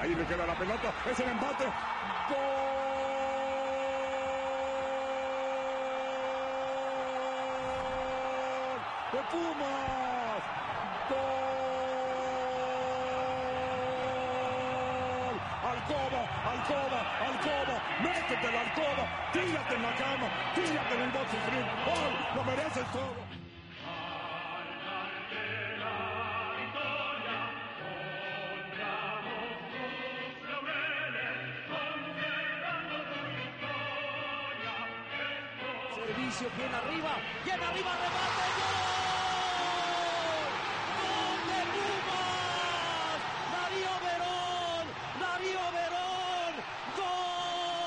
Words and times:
Ahí 0.00 0.14
le 0.14 0.24
queda 0.26 0.46
la 0.46 0.54
pelota, 0.54 0.92
es 1.10 1.20
el 1.20 1.28
empate. 1.28 1.64
¡Gol! 1.64 2.72
de 9.12 9.18
Pumas. 9.30 10.42
¡Gol! 11.08 11.42
Alcoba, 15.70 16.22
Alcoba, 16.52 17.00
Alcoba, 17.26 17.76
métete 18.02 18.48
la 18.52 18.60
Alcoba, 18.60 19.04
tírate 19.32 19.74
en 19.74 19.82
la 19.82 19.94
cama, 19.96 20.28
tírate 20.54 20.94
en 20.94 21.00
el 21.02 21.10
box 21.10 21.30
¡Gol! 21.86 22.12
Lo 22.34 22.44
mereces 22.44 22.86
todo. 22.92 23.41
Bien 36.62 36.74
arriba, 36.74 37.12
bien 37.44 37.60
arriba, 37.60 37.90
remate, 38.02 38.46
gol. 38.58 38.70
¡Gol 41.02 41.38
de 41.50 41.60
Pumas! 41.74 43.18
Darío 43.54 43.94
Verón, 44.06 44.84
Darío 45.18 45.64
Verón, 45.78 46.52
gol. 46.98 47.82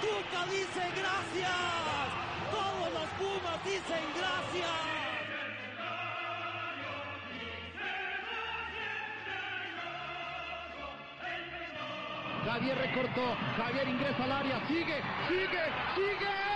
Tuca 0.00 0.42
dice 0.50 0.84
gracias, 1.00 2.06
todos 2.50 2.88
los 2.96 3.08
Pumas 3.20 3.58
dicen 3.64 4.04
gracias. 4.16 4.86
Javier 12.46 12.78
recortó, 12.78 13.36
Javier 13.58 13.88
ingresa 13.88 14.24
al 14.24 14.32
área, 14.32 14.66
sigue, 14.66 15.02
sigue, 15.28 15.64
sigue, 15.94 16.55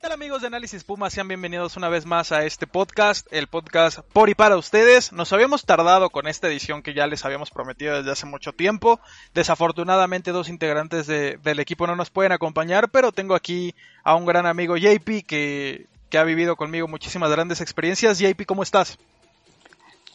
tal 0.00 0.12
amigos 0.12 0.40
de 0.40 0.46
Análisis 0.46 0.82
Puma? 0.84 1.10
Sean 1.10 1.28
bienvenidos 1.28 1.76
una 1.76 1.88
vez 1.90 2.06
más 2.06 2.32
a 2.32 2.44
este 2.44 2.66
podcast, 2.66 3.26
el 3.32 3.48
podcast 3.48 3.98
por 4.14 4.30
y 4.30 4.34
para 4.34 4.56
ustedes. 4.56 5.12
Nos 5.12 5.32
habíamos 5.32 5.64
tardado 5.64 6.08
con 6.10 6.26
esta 6.26 6.48
edición 6.48 6.82
que 6.82 6.94
ya 6.94 7.06
les 7.06 7.24
habíamos 7.24 7.50
prometido 7.50 7.96
desde 7.96 8.10
hace 8.10 8.24
mucho 8.26 8.52
tiempo. 8.52 8.98
Desafortunadamente 9.34 10.32
dos 10.32 10.48
integrantes 10.48 11.06
de- 11.06 11.38
del 11.42 11.60
equipo 11.60 11.86
no 11.86 11.96
nos 11.96 12.08
pueden 12.10 12.32
acompañar, 12.32 12.90
pero 12.90 13.12
tengo 13.12 13.34
aquí 13.34 13.74
a 14.02 14.14
un 14.14 14.24
gran 14.24 14.46
amigo 14.46 14.76
JP 14.76 15.22
que, 15.26 15.86
que 16.08 16.18
ha 16.18 16.24
vivido 16.24 16.56
conmigo 16.56 16.88
muchísimas 16.88 17.30
grandes 17.30 17.60
experiencias. 17.60 18.18
JP, 18.18 18.46
¿cómo 18.46 18.62
estás? 18.62 18.98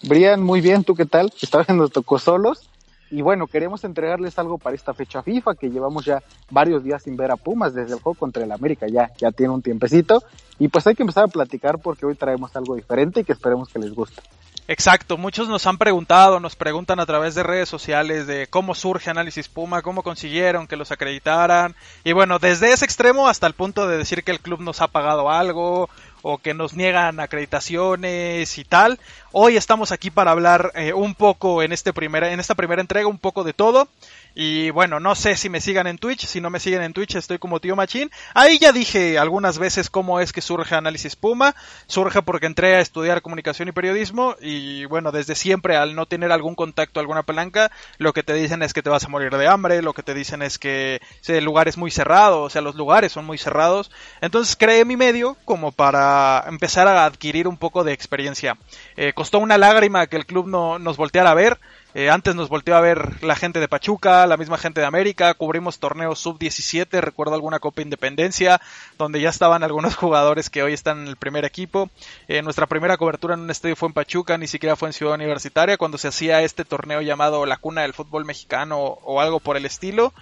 Brian, 0.02 0.42
muy 0.42 0.62
bien, 0.62 0.84
¿tú 0.84 0.96
qué 0.96 1.06
tal? 1.06 1.32
Esta 1.42 1.60
vez 1.60 1.70
nos 1.70 1.92
tocó 1.92 2.18
solos. 2.18 2.70
Y 3.12 3.22
bueno, 3.22 3.48
queremos 3.48 3.84
entregarles 3.84 4.38
algo 4.40 4.58
para 4.58 4.76
esta 4.76 4.94
fecha 4.94 5.22
FIFA, 5.22 5.56
que 5.56 5.70
llevamos 5.70 6.06
ya 6.06 6.24
varios 6.50 6.84
días 6.84 7.04
sin 7.04 7.16
ver 7.16 7.32
a 7.32 7.38
Pumas 7.38 7.74
desde 7.74 7.94
el 7.94 8.00
juego 8.00 8.18
contra 8.18 8.44
el 8.44 8.52
América, 8.52 8.88
ya, 8.88 9.12
ya 9.18 9.32
tiene 9.32 9.54
un 9.54 9.62
tiempecito. 9.62 10.24
Y 10.58 10.70
pues 10.70 10.88
hay 10.88 10.96
que 10.96 11.04
empezar 11.04 11.26
a 11.26 11.28
platicar 11.28 11.80
porque 11.80 12.06
hoy 12.06 12.16
traemos 12.16 12.56
algo 12.56 12.76
diferente 12.76 13.22
y 13.22 13.24
que 13.24 13.34
esperemos 13.34 13.70
que 13.70 13.80
les 13.80 13.94
guste. 13.94 14.22
Exacto, 14.68 15.18
muchos 15.18 15.48
nos 15.48 15.68
han 15.68 15.78
preguntado, 15.78 16.40
nos 16.40 16.56
preguntan 16.56 17.00
a 17.00 17.06
través 17.06 17.36
de 17.36 17.44
redes 17.44 17.70
sociales 17.70 18.26
de 18.26 18.48
cómo 18.48 18.74
surge 18.74 19.12
Análisis 19.12 19.48
Puma, 19.48 19.84
cómo 19.84 20.02
consiguieron 20.02 20.66
que 20.66 20.76
los 20.76 20.92
acreditaran. 20.92 21.76
Y 22.04 22.14
bueno, 22.14 22.40
desde 22.40 22.72
ese 22.72 22.84
extremo 22.84 23.28
hasta 23.28 23.46
el 23.46 23.54
punto 23.54 23.88
de 23.88 24.00
decir 24.00 24.24
que 24.24 24.32
el 24.32 24.40
club 24.40 24.62
nos 24.62 24.82
ha 24.82 24.88
pagado 24.88 25.30
algo 25.30 25.88
o 26.28 26.40
que 26.40 26.56
nos 26.56 26.74
niegan 26.74 27.20
acreditaciones 27.20 28.58
y 28.58 28.64
tal. 28.64 29.00
Hoy 29.32 29.58
estamos 29.58 29.92
aquí 29.92 30.10
para 30.10 30.32
hablar 30.32 30.72
eh, 30.74 30.92
un 30.92 31.14
poco 31.14 31.62
en, 31.62 31.72
este 31.72 31.94
primera, 31.94 32.32
en 32.32 32.40
esta 32.40 32.56
primera 32.56 32.82
entrega, 32.82 33.08
un 33.08 33.20
poco 33.20 33.44
de 33.44 33.54
todo. 33.54 33.88
Y 34.36 34.70
bueno, 34.72 35.00
no 35.00 35.16
sé 35.16 35.38
si 35.38 35.48
me 35.48 35.62
sigan 35.62 35.88
en 35.88 35.98
Twitch, 35.98 36.26
si 36.26 36.42
no 36.42 36.50
me 36.50 36.60
siguen 36.60 36.82
en 36.82 36.92
Twitch 36.92 37.16
estoy 37.16 37.40
como 37.40 37.62
tío 37.62 37.78
Machín. 37.78 38.12
Ahí 38.34 38.60
ya 38.60 38.74
dije 38.74 39.18
algunas 39.18 39.58
veces 39.58 39.90
cómo 39.90 40.20
es 40.20 40.34
que 40.34 40.42
surge 40.42 40.76
Análisis 40.76 41.16
Puma. 41.16 41.56
Surge 41.88 42.22
porque 42.22 42.46
entré 42.46 42.76
a 42.76 42.82
estudiar 42.82 43.22
comunicación 43.22 43.70
y 43.70 43.72
periodismo 43.72 44.36
y 44.42 44.84
bueno, 44.86 45.14
desde 45.14 45.36
siempre 45.36 45.78
al 45.78 45.96
no 45.96 46.06
tener 46.06 46.34
algún 46.34 46.54
contacto, 46.54 47.00
alguna 47.00 47.24
palanca, 47.24 47.72
lo 47.98 48.12
que 48.12 48.24
te 48.24 48.34
dicen 48.34 48.62
es 48.62 48.74
que 48.74 48.84
te 48.84 48.90
vas 48.90 49.06
a 49.06 49.10
morir 49.10 49.32
de 49.32 49.48
hambre, 49.48 49.82
lo 49.82 49.94
que 49.94 50.04
te 50.04 50.14
dicen 50.14 50.42
es 50.42 50.60
que 50.60 51.00
el 51.28 51.46
lugar 51.46 51.70
es 51.70 51.78
muy 51.78 51.90
cerrado, 51.90 52.42
o 52.42 52.50
sea, 52.50 52.62
los 52.62 52.76
lugares 52.76 53.14
son 53.14 53.26
muy 53.26 53.38
cerrados. 53.38 53.90
Entonces 54.20 54.58
creé 54.58 54.84
mi 54.84 54.98
medio 54.98 55.38
como 55.46 55.72
para 55.72 56.44
empezar 56.48 56.90
a 56.90 57.06
adquirir 57.06 57.48
un 57.48 57.56
poco 57.58 57.86
de 57.86 57.94
experiencia. 57.94 58.58
Eh, 58.98 59.14
costó 59.14 59.40
una 59.40 59.58
lágrima 59.58 60.08
que 60.08 60.18
el 60.18 60.26
club 60.26 60.48
no, 60.48 60.78
nos 60.78 60.98
volteara 60.98 61.32
a 61.32 61.36
ver. 61.36 61.58
Eh, 61.98 62.10
antes 62.10 62.36
nos 62.36 62.50
volteó 62.50 62.76
a 62.76 62.82
ver 62.82 63.24
la 63.24 63.38
gente 63.38 63.62
de 63.62 63.70
Pachuca, 63.70 64.28
la 64.28 64.36
misma 64.36 64.58
gente 64.58 64.82
de 64.82 64.86
América, 64.86 65.34
cubrimos 65.34 65.80
torneos 65.80 66.20
sub-17, 66.20 67.00
recuerdo 67.00 67.36
alguna 67.36 67.60
Copa 67.60 67.82
Independencia, 67.82 68.60
donde 68.98 69.22
ya 69.22 69.30
estaban 69.30 69.64
algunos 69.64 69.96
jugadores 69.96 70.50
que 70.50 70.62
hoy 70.62 70.74
están 70.74 71.04
en 71.04 71.08
el 71.08 71.16
primer 71.16 71.46
equipo. 71.46 71.90
Eh, 72.28 72.42
nuestra 72.42 72.68
primera 72.68 72.98
cobertura 72.98 73.36
en 73.36 73.40
un 73.40 73.50
estadio 73.50 73.78
fue 73.78 73.88
en 73.88 73.94
Pachuca, 73.94 74.38
ni 74.38 74.48
siquiera 74.48 74.76
fue 74.76 74.90
en 74.90 74.94
Ciudad 74.94 75.16
Universitaria, 75.16 75.78
cuando 75.78 75.98
se 75.98 76.10
hacía 76.10 76.42
este 76.42 76.66
torneo 76.66 77.00
llamado 77.00 77.46
la 77.46 77.56
cuna 77.56 77.84
del 77.84 77.94
fútbol 77.94 78.26
mexicano 78.26 78.78
o, 78.78 79.22
algo 79.22 79.40
por 79.40 79.56
el 79.56 79.66
estilo. 79.66 80.14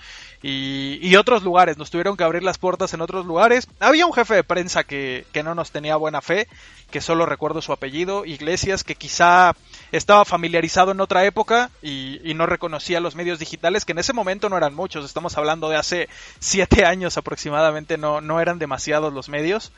Y, 0.45 0.99
y, 1.01 1.15
otros 1.15 1.41
lugares, 1.41 1.77
nos 1.77 1.89
tuvieron 1.89 2.17
que 2.17 2.25
abrir 2.25 2.43
las 2.43 2.57
puertas 2.57 2.93
en 2.93 2.99
otros 2.99 3.25
lugares. 3.25 3.69
Había 3.79 4.05
un 4.05 4.11
jefe 4.11 4.35
de 4.35 4.43
prensa 4.43 4.83
que, 4.83 5.25
que 5.31 5.41
no 5.41 5.55
nos 5.55 5.71
tenía 5.71 5.95
buena 5.95 6.21
fe, 6.21 6.49
que 6.91 6.99
solo 6.99 7.25
recuerdo 7.25 7.61
su 7.61 7.71
apellido, 7.71 8.25
Iglesias, 8.25 8.83
que 8.83 8.95
quizá 8.95 9.55
estaba 9.93 10.25
familiarizado 10.25 10.91
en 10.91 10.99
otra 10.99 11.23
época 11.23 11.71
y, 11.81 12.19
y, 12.29 12.33
no 12.33 12.45
reconocía 12.45 12.99
los 12.99 13.15
medios 13.15 13.39
digitales, 13.39 13.85
que 13.85 13.93
en 13.93 13.99
ese 13.99 14.11
momento 14.11 14.49
no 14.49 14.57
eran 14.57 14.75
muchos, 14.75 15.05
estamos 15.05 15.37
hablando 15.37 15.69
de 15.69 15.77
hace 15.77 16.09
siete 16.39 16.85
años 16.85 17.17
aproximadamente, 17.17 17.97
no, 17.97 18.19
no 18.19 18.41
eran 18.41 18.59
demasiados 18.59 19.13
los 19.13 19.29
medios. 19.29 19.71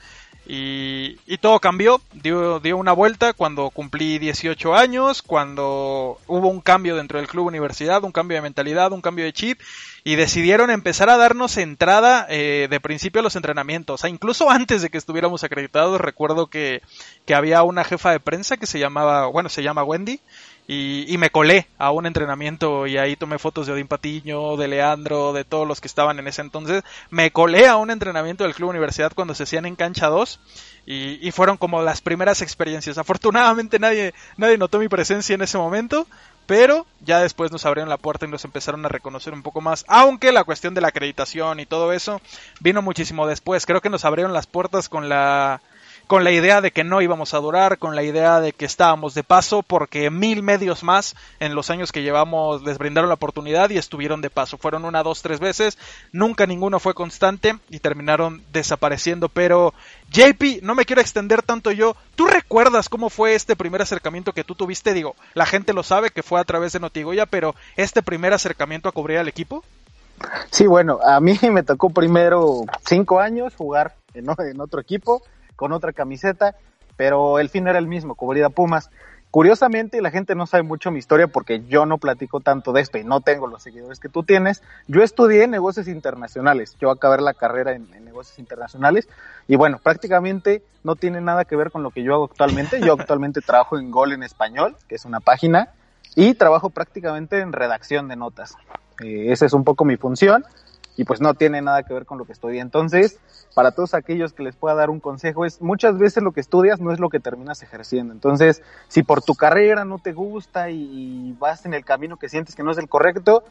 Y, 0.48 1.18
y, 1.26 1.38
todo 1.40 1.60
cambió, 1.60 2.02
dio, 2.14 2.60
dio 2.60 2.78
una 2.78 2.94
vuelta 2.94 3.34
cuando 3.34 3.72
cumplí 3.72 4.20
18 4.20 4.76
años, 4.76 5.24
cuando 5.24 6.20
hubo 6.28 6.48
un 6.50 6.62
cambio 6.62 6.96
dentro 6.96 7.18
del 7.18 7.28
club 7.28 7.48
universidad, 7.48 8.04
un 8.04 8.12
cambio 8.12 8.38
de 8.38 8.44
mentalidad, 8.44 8.92
un 8.92 9.02
cambio 9.02 9.26
de 9.26 9.34
chip, 9.34 9.60
y 10.04 10.16
decidieron 10.16 10.70
empezar 10.70 11.10
a 11.10 11.18
darnos 11.18 11.58
entrada 11.58 12.28
eh, 12.30 12.68
de 12.70 12.80
principio 12.80 13.22
a 13.22 13.24
los 13.24 13.36
entrenamientos. 13.36 13.96
O 13.96 13.98
sea, 13.98 14.10
incluso 14.10 14.52
antes 14.52 14.84
de 14.84 14.92
que 14.92 15.00
estuviéramos 15.00 15.44
acreditados, 15.44 16.00
recuerdo 16.00 16.48
que, 16.48 16.84
que 17.26 17.34
había 17.34 17.64
una 17.64 17.84
jefa 17.84 18.12
de 18.12 18.20
prensa 18.20 18.58
que 18.58 18.68
se 18.68 18.78
llamaba, 18.78 19.26
bueno, 19.26 19.50
se 19.50 19.64
llama 19.64 19.84
Wendy, 19.84 20.20
y, 20.68 21.06
y, 21.14 21.18
me 21.18 21.30
colé 21.30 21.68
a 21.78 21.92
un 21.92 22.08
entrenamiento 22.08 22.88
y 22.88 22.98
ahí 22.98 23.16
tomé 23.16 23.38
fotos 23.38 23.68
de 23.68 23.74
Odín 23.74 23.88
Patiño, 23.88 24.58
de 24.58 24.68
Leandro, 24.68 25.32
de 25.32 25.44
todos 25.44 25.68
los 25.68 25.80
que 25.80 25.88
estaban 25.88 26.18
en 26.18 26.28
ese 26.28 26.42
entonces. 26.42 26.84
Me 27.12 27.32
colé 27.32 27.68
a 27.68 27.76
un 27.76 27.92
entrenamiento 27.92 28.44
del 28.44 28.56
Club 28.56 28.70
Universidad 28.70 29.14
cuando 29.14 29.36
se 29.36 29.44
hacían 29.44 29.66
en 29.66 29.76
cancha 29.76 30.08
2 30.08 30.40
y, 30.88 31.28
y, 31.28 31.32
fueron 31.32 31.58
como 31.58 31.84
las 31.84 32.02
primeras 32.02 32.42
experiencias. 32.42 32.98
Afortunadamente 32.98 33.78
nadie, 33.78 34.16
nadie 34.38 34.58
notó 34.58 34.80
mi 34.80 34.88
presencia 34.88 35.36
en 35.36 35.44
ese 35.44 35.60
momento, 35.60 36.08
pero 36.48 36.86
ya 37.02 37.20
después 37.20 37.52
nos 37.52 37.66
abrieron 37.66 37.90
la 37.90 37.98
puerta 37.98 38.26
y 38.26 38.30
nos 38.30 38.46
empezaron 38.46 38.86
a 38.86 38.90
reconocer 38.90 39.34
un 39.34 39.44
poco 39.44 39.62
más, 39.62 39.86
aunque 39.88 40.32
la 40.32 40.44
cuestión 40.44 40.74
de 40.74 40.82
la 40.82 40.90
acreditación 40.90 41.60
y 41.60 41.66
todo 41.66 41.94
eso 41.94 42.22
vino 42.60 42.82
muchísimo 42.82 43.28
después. 43.28 43.66
Creo 43.66 43.82
que 43.82 43.90
nos 43.90 44.06
abrieron 44.06 44.34
las 44.34 44.48
puertas 44.48 44.90
con 44.90 45.10
la 45.10 45.62
con 46.08 46.24
la 46.24 46.32
idea 46.32 46.62
de 46.62 46.72
que 46.72 46.84
no 46.84 47.02
íbamos 47.02 47.34
a 47.34 47.40
durar, 47.40 47.78
con 47.78 47.96
la 47.96 48.04
idea 48.04 48.40
de 48.40 48.54
que 48.54 48.66
estábamos 48.66 49.14
de 49.14 49.24
paso, 49.24 49.64
porque 49.64 50.10
mil 50.10 50.44
medios 50.44 50.84
más 50.84 51.16
en 51.40 51.56
los 51.56 51.70
años 51.70 51.92
que 51.92 52.04
llevamos 52.04 52.64
les 52.64 52.78
brindaron 52.78 53.10
la 53.10 53.16
oportunidad 53.16 53.70
y 53.70 53.78
estuvieron 53.78 54.22
de 54.22 54.30
paso. 54.30 54.58
Fueron 54.58 54.86
una, 54.86 55.04
dos, 55.04 55.22
tres 55.22 55.40
veces, 55.40 55.78
nunca 56.12 56.46
ninguno 56.46 56.80
fue 56.80 56.94
constante 56.94 57.58
y 57.70 57.80
terminaron 57.80 58.44
desapareciendo. 58.52 59.30
Pero, 59.30 59.74
JP, 60.12 60.62
no 60.62 60.76
me 60.76 60.86
quiero 60.86 61.02
extender 61.02 61.42
tanto 61.42 61.72
yo. 61.72 61.96
¿Tú 62.16 62.28
recuerdas 62.28 62.90
cómo 62.90 63.10
fue 63.10 63.36
este 63.36 63.56
primer 63.56 63.82
acercamiento 63.82 64.34
que 64.34 64.44
tú 64.44 64.56
tuviste? 64.56 64.94
Digo, 64.94 65.16
la 65.34 65.46
gente 65.46 65.74
lo 65.74 65.84
sabe 65.84 66.12
que 66.12 66.24
fue 66.24 66.40
a 66.40 66.46
través 66.46 66.74
de 66.74 66.80
Notigoya, 66.80 67.26
pero 67.26 67.56
este 67.76 68.04
primer 68.04 68.34
acercamiento 68.34 68.90
a 68.90 68.92
cubrir 68.92 69.18
al 69.18 69.28
equipo. 69.28 69.64
Sí, 70.52 70.68
bueno, 70.68 71.00
a 71.04 71.20
mí 71.20 71.38
me 71.52 71.64
tocó 71.64 71.90
primero 71.90 72.62
cinco 72.86 73.20
años 73.20 73.56
jugar 73.56 73.96
en, 74.14 74.28
en 74.38 74.62
otro 74.62 74.80
equipo 74.80 75.24
con 75.56 75.72
otra 75.72 75.94
camiseta, 75.94 76.56
pero 76.98 77.40
el 77.40 77.50
fin 77.50 77.68
era 77.68 77.80
el 77.80 77.88
mismo, 77.88 78.16
cubrir 78.16 78.44
a 78.44 78.50
Pumas. 78.50 78.90
Curiosamente, 79.32 80.02
la 80.02 80.12
gente 80.12 80.34
no 80.34 80.48
sabe 80.48 80.64
mucho 80.64 80.92
mi 80.92 81.00
historia 81.00 81.28
porque 81.28 81.66
yo 81.66 81.86
no 81.86 81.98
platico 81.98 82.40
tanto 82.40 82.72
de 82.72 82.80
esto 82.80 82.98
y 82.98 83.04
no 83.04 83.20
tengo 83.20 83.48
los 83.48 83.64
seguidores 83.64 84.00
que 84.00 84.08
tú 84.08 84.24
tienes. 84.24 84.64
Yo 84.88 85.04
estudié 85.04 85.46
negocios 85.48 85.90
internacionales. 85.90 86.78
Yo 86.80 86.90
acabé 86.90 87.22
la 87.22 87.34
carrera 87.34 87.74
en, 87.74 87.94
en, 87.94 88.06
negocios 88.06 88.40
internacionales 88.40 89.10
y 89.50 89.58
bueno, 89.58 89.78
prácticamente 89.84 90.64
no 90.86 90.96
tiene 90.96 91.20
nada 91.20 91.44
que 91.44 91.58
ver 91.58 91.70
con 91.70 91.84
lo 91.84 91.92
que 91.92 92.02
yo 92.02 92.14
hago 92.14 92.26
actualmente. 92.26 92.80
Yo 92.80 92.94
actualmente 92.94 93.42
trabajo 93.46 93.78
en 93.78 93.92
Gol 93.92 94.14
en 94.14 94.24
Español, 94.24 94.78
que 94.88 94.96
es 94.96 95.04
una 95.04 95.20
página, 95.20 95.68
y 96.16 96.36
trabajo 96.36 96.70
prácticamente 96.70 97.42
en 97.42 97.52
redacción 97.52 98.08
de 98.08 98.16
notas. 98.16 98.56
Eh, 99.04 99.34
esa 99.34 99.46
es 99.46 99.52
un 99.52 99.66
poco 99.66 99.84
mi 99.84 99.98
función 99.98 100.46
y 100.96 101.04
pues 101.04 101.22
no 101.22 101.34
tiene 101.34 101.62
nada 101.62 101.84
que 101.84 101.94
ver 101.94 102.06
con 102.06 102.18
lo 102.18 102.26
que 102.26 102.34
estudié. 102.34 102.62
Entonces, 102.62 103.20
para 103.54 103.72
todos 103.72 103.94
aquellos 103.94 104.34
que 104.34 104.44
les 104.44 104.56
pueda 104.56 104.76
dar 104.76 104.90
un 104.90 105.00
consejo 105.00 105.46
es 105.46 105.62
muchas 105.62 105.98
veces 105.98 106.24
lo 106.24 106.32
que 106.32 106.42
estudias 106.42 106.80
no 106.80 106.92
es 106.92 107.00
lo 107.00 107.10
que 107.10 107.20
terminas 107.20 107.62
ejerciendo. 107.64 108.14
Entonces, 108.14 108.62
si 108.88 109.04
por 109.04 109.22
tu 109.22 109.36
carrera 109.36 109.86
no 109.86 110.00
te 110.00 110.14
gusta 110.14 110.70
y 110.70 111.34
vas 111.40 111.66
en 111.66 111.74
el 111.74 111.84
camino 111.84 112.18
que 112.18 112.30
sientes 112.30 112.56
que 112.56 112.64
no 112.64 112.72
es 112.72 112.78
el 112.78 112.90
correcto, 112.90 113.44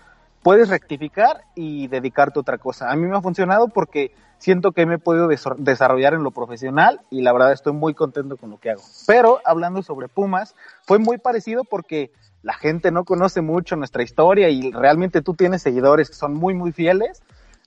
puedes 0.43 0.69
rectificar 0.69 1.45
y 1.55 1.89
dedicarte 1.89 2.39
a 2.39 2.43
otra 2.43 2.59
cosa. 2.59 2.91
A 2.91 2.97
mí 2.97 3.07
me 3.07 3.17
ha 3.17 3.23
funcionado 3.23 3.69
porque 3.69 4.13
siento 4.39 4.73
que 4.73 4.85
me 4.85 4.97
he 4.97 4.99
podido 4.99 5.27
desarrollar 5.27 6.13
en 6.13 6.23
lo 6.23 6.31
profesional 6.31 7.01
y 7.11 7.23
la 7.23 7.33
verdad 7.33 7.53
estoy 7.53 7.73
muy 7.73 7.95
contento 7.95 8.37
con 8.37 8.51
lo 8.51 8.59
que 8.59 8.71
hago. 8.71 8.83
Pero 9.07 9.41
hablando 9.45 9.83
sobre 9.83 10.09
Pumas, 10.09 10.55
fue 10.83 10.99
muy 10.99 11.17
parecido 11.17 11.65
porque 11.65 12.13
la 12.45 12.55
gente 12.55 12.93
no 12.93 13.05
conoce 13.05 13.41
mucho 13.41 13.75
nuestra 13.75 14.05
historia 14.05 14.49
y 14.51 14.71
realmente 14.71 15.23
tú 15.23 15.35
tienes 15.35 15.63
seguidores 15.63 16.09
que 16.09 16.15
son 16.15 16.35
muy, 16.35 16.55
muy 16.55 16.71
fieles 16.71 17.23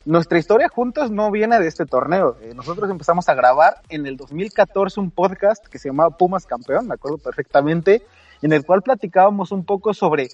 nuestra 0.08 0.40
historia 0.40 0.70
juntos 0.70 1.12
no 1.12 1.30
viene 1.32 1.60
de 1.60 1.68
este 1.68 1.86
torneo. 1.86 2.38
Eh, 2.42 2.54
nosotros 2.56 2.90
empezamos 2.90 3.28
a 3.28 3.34
grabar 3.34 3.82
en 3.90 4.08
el 4.08 4.16
2014 4.16 5.02
un 5.02 5.12
podcast 5.12 5.66
que 5.68 5.80
se 5.80 5.90
llamaba 5.90 6.12
Pumas 6.12 6.46
Campeón, 6.46 6.88
me 6.88 6.94
acuerdo 6.94 7.18
perfectamente, 7.18 8.04
en 8.42 8.54
el 8.54 8.66
cual 8.66 8.82
platicábamos 8.84 9.52
un 9.52 9.66
poco 9.66 9.94
sobre 9.94 10.30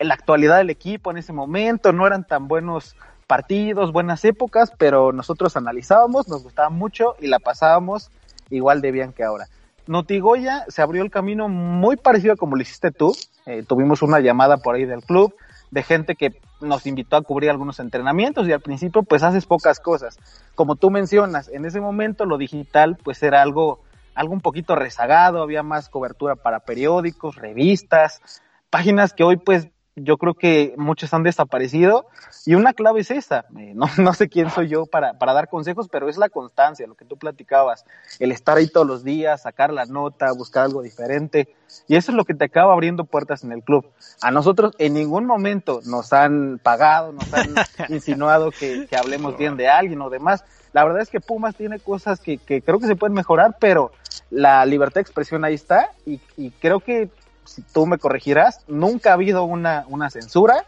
la 0.00 0.14
actualidad 0.14 0.58
del 0.58 0.70
equipo 0.70 1.12
en 1.12 1.18
ese 1.18 1.32
momento. 1.32 1.92
No 1.92 2.04
eran 2.04 2.26
tan 2.26 2.48
buenos 2.48 2.96
partidos, 3.28 3.92
buenas 3.92 4.24
épocas, 4.24 4.72
pero 4.76 5.12
nosotros 5.12 5.56
analizábamos, 5.56 6.26
nos 6.26 6.42
gustaba 6.42 6.70
mucho 6.70 7.14
y 7.20 7.28
la 7.28 7.38
pasábamos 7.38 8.10
igual 8.50 8.80
de 8.80 8.90
bien 8.90 9.12
que 9.12 9.22
ahora. 9.22 9.46
Notigoya 9.86 10.64
se 10.68 10.82
abrió 10.82 11.02
el 11.02 11.10
camino 11.10 11.48
muy 11.48 11.96
parecido 11.96 12.34
a 12.34 12.36
como 12.36 12.56
lo 12.56 12.62
hiciste 12.62 12.90
tú. 12.90 13.14
Eh, 13.46 13.64
tuvimos 13.66 14.02
una 14.02 14.20
llamada 14.20 14.58
por 14.58 14.74
ahí 14.74 14.84
del 14.84 15.02
club 15.02 15.34
de 15.72 15.82
gente 15.82 16.14
que 16.14 16.38
nos 16.60 16.86
invitó 16.86 17.16
a 17.16 17.22
cubrir 17.22 17.50
algunos 17.50 17.80
entrenamientos 17.80 18.46
y 18.46 18.52
al 18.52 18.60
principio 18.60 19.02
pues 19.02 19.22
haces 19.22 19.46
pocas 19.46 19.80
cosas. 19.80 20.18
Como 20.54 20.76
tú 20.76 20.90
mencionas, 20.90 21.48
en 21.48 21.64
ese 21.64 21.80
momento 21.80 22.26
lo 22.26 22.36
digital 22.36 22.98
pues 23.02 23.22
era 23.22 23.42
algo, 23.42 23.80
algo 24.14 24.34
un 24.34 24.42
poquito 24.42 24.76
rezagado, 24.76 25.42
había 25.42 25.62
más 25.62 25.88
cobertura 25.88 26.36
para 26.36 26.60
periódicos, 26.60 27.36
revistas, 27.36 28.20
páginas 28.68 29.14
que 29.14 29.24
hoy 29.24 29.38
pues 29.38 29.68
yo 29.94 30.16
creo 30.16 30.34
que 30.34 30.74
muchos 30.78 31.12
han 31.12 31.22
desaparecido 31.22 32.06
y 32.46 32.54
una 32.54 32.72
clave 32.72 33.00
es 33.00 33.10
esa. 33.10 33.44
Eh, 33.58 33.72
no, 33.74 33.86
no 33.98 34.14
sé 34.14 34.28
quién 34.28 34.50
soy 34.50 34.68
yo 34.68 34.86
para, 34.86 35.14
para 35.14 35.32
dar 35.32 35.48
consejos, 35.48 35.88
pero 35.88 36.08
es 36.08 36.16
la 36.16 36.28
constancia, 36.28 36.86
lo 36.86 36.94
que 36.94 37.04
tú 37.04 37.16
platicabas, 37.16 37.84
el 38.18 38.32
estar 38.32 38.56
ahí 38.56 38.68
todos 38.68 38.86
los 38.86 39.04
días, 39.04 39.42
sacar 39.42 39.72
la 39.72 39.84
nota, 39.84 40.32
buscar 40.32 40.64
algo 40.64 40.82
diferente 40.82 41.54
y 41.88 41.96
eso 41.96 42.12
es 42.12 42.16
lo 42.16 42.24
que 42.24 42.34
te 42.34 42.44
acaba 42.44 42.72
abriendo 42.72 43.04
puertas 43.04 43.44
en 43.44 43.52
el 43.52 43.62
club. 43.62 43.86
A 44.22 44.30
nosotros 44.30 44.74
en 44.78 44.94
ningún 44.94 45.26
momento 45.26 45.80
nos 45.84 46.12
han 46.12 46.58
pagado, 46.62 47.12
nos 47.12 47.32
han 47.32 47.54
insinuado 47.88 48.50
que, 48.50 48.86
que 48.86 48.96
hablemos 48.96 49.36
bien 49.36 49.56
de 49.56 49.68
alguien 49.68 50.00
o 50.00 50.10
demás. 50.10 50.44
La 50.72 50.84
verdad 50.84 51.02
es 51.02 51.10
que 51.10 51.20
Pumas 51.20 51.54
tiene 51.54 51.78
cosas 51.78 52.20
que, 52.20 52.38
que 52.38 52.62
creo 52.62 52.78
que 52.78 52.86
se 52.86 52.96
pueden 52.96 53.14
mejorar, 53.14 53.56
pero 53.60 53.92
la 54.30 54.64
libertad 54.64 54.96
de 54.96 55.02
expresión 55.02 55.44
ahí 55.44 55.54
está 55.54 55.90
y, 56.06 56.18
y 56.36 56.50
creo 56.50 56.80
que 56.80 57.10
si 57.44 57.62
tú 57.62 57.86
me 57.86 57.98
corregirás, 57.98 58.60
nunca 58.68 59.10
ha 59.10 59.14
habido 59.14 59.44
una, 59.44 59.84
una 59.88 60.10
censura 60.10 60.64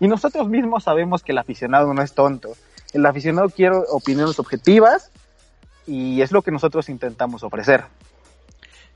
y 0.00 0.08
nosotros 0.08 0.48
mismos 0.48 0.84
sabemos 0.84 1.22
que 1.22 1.32
el 1.32 1.38
aficionado 1.38 1.92
no 1.94 2.02
es 2.02 2.12
tonto. 2.12 2.54
El 2.92 3.04
aficionado 3.06 3.48
quiere 3.48 3.76
opiniones 3.90 4.38
objetivas 4.38 5.10
y 5.86 6.22
es 6.22 6.32
lo 6.32 6.42
que 6.42 6.50
nosotros 6.50 6.88
intentamos 6.88 7.42
ofrecer. 7.42 7.84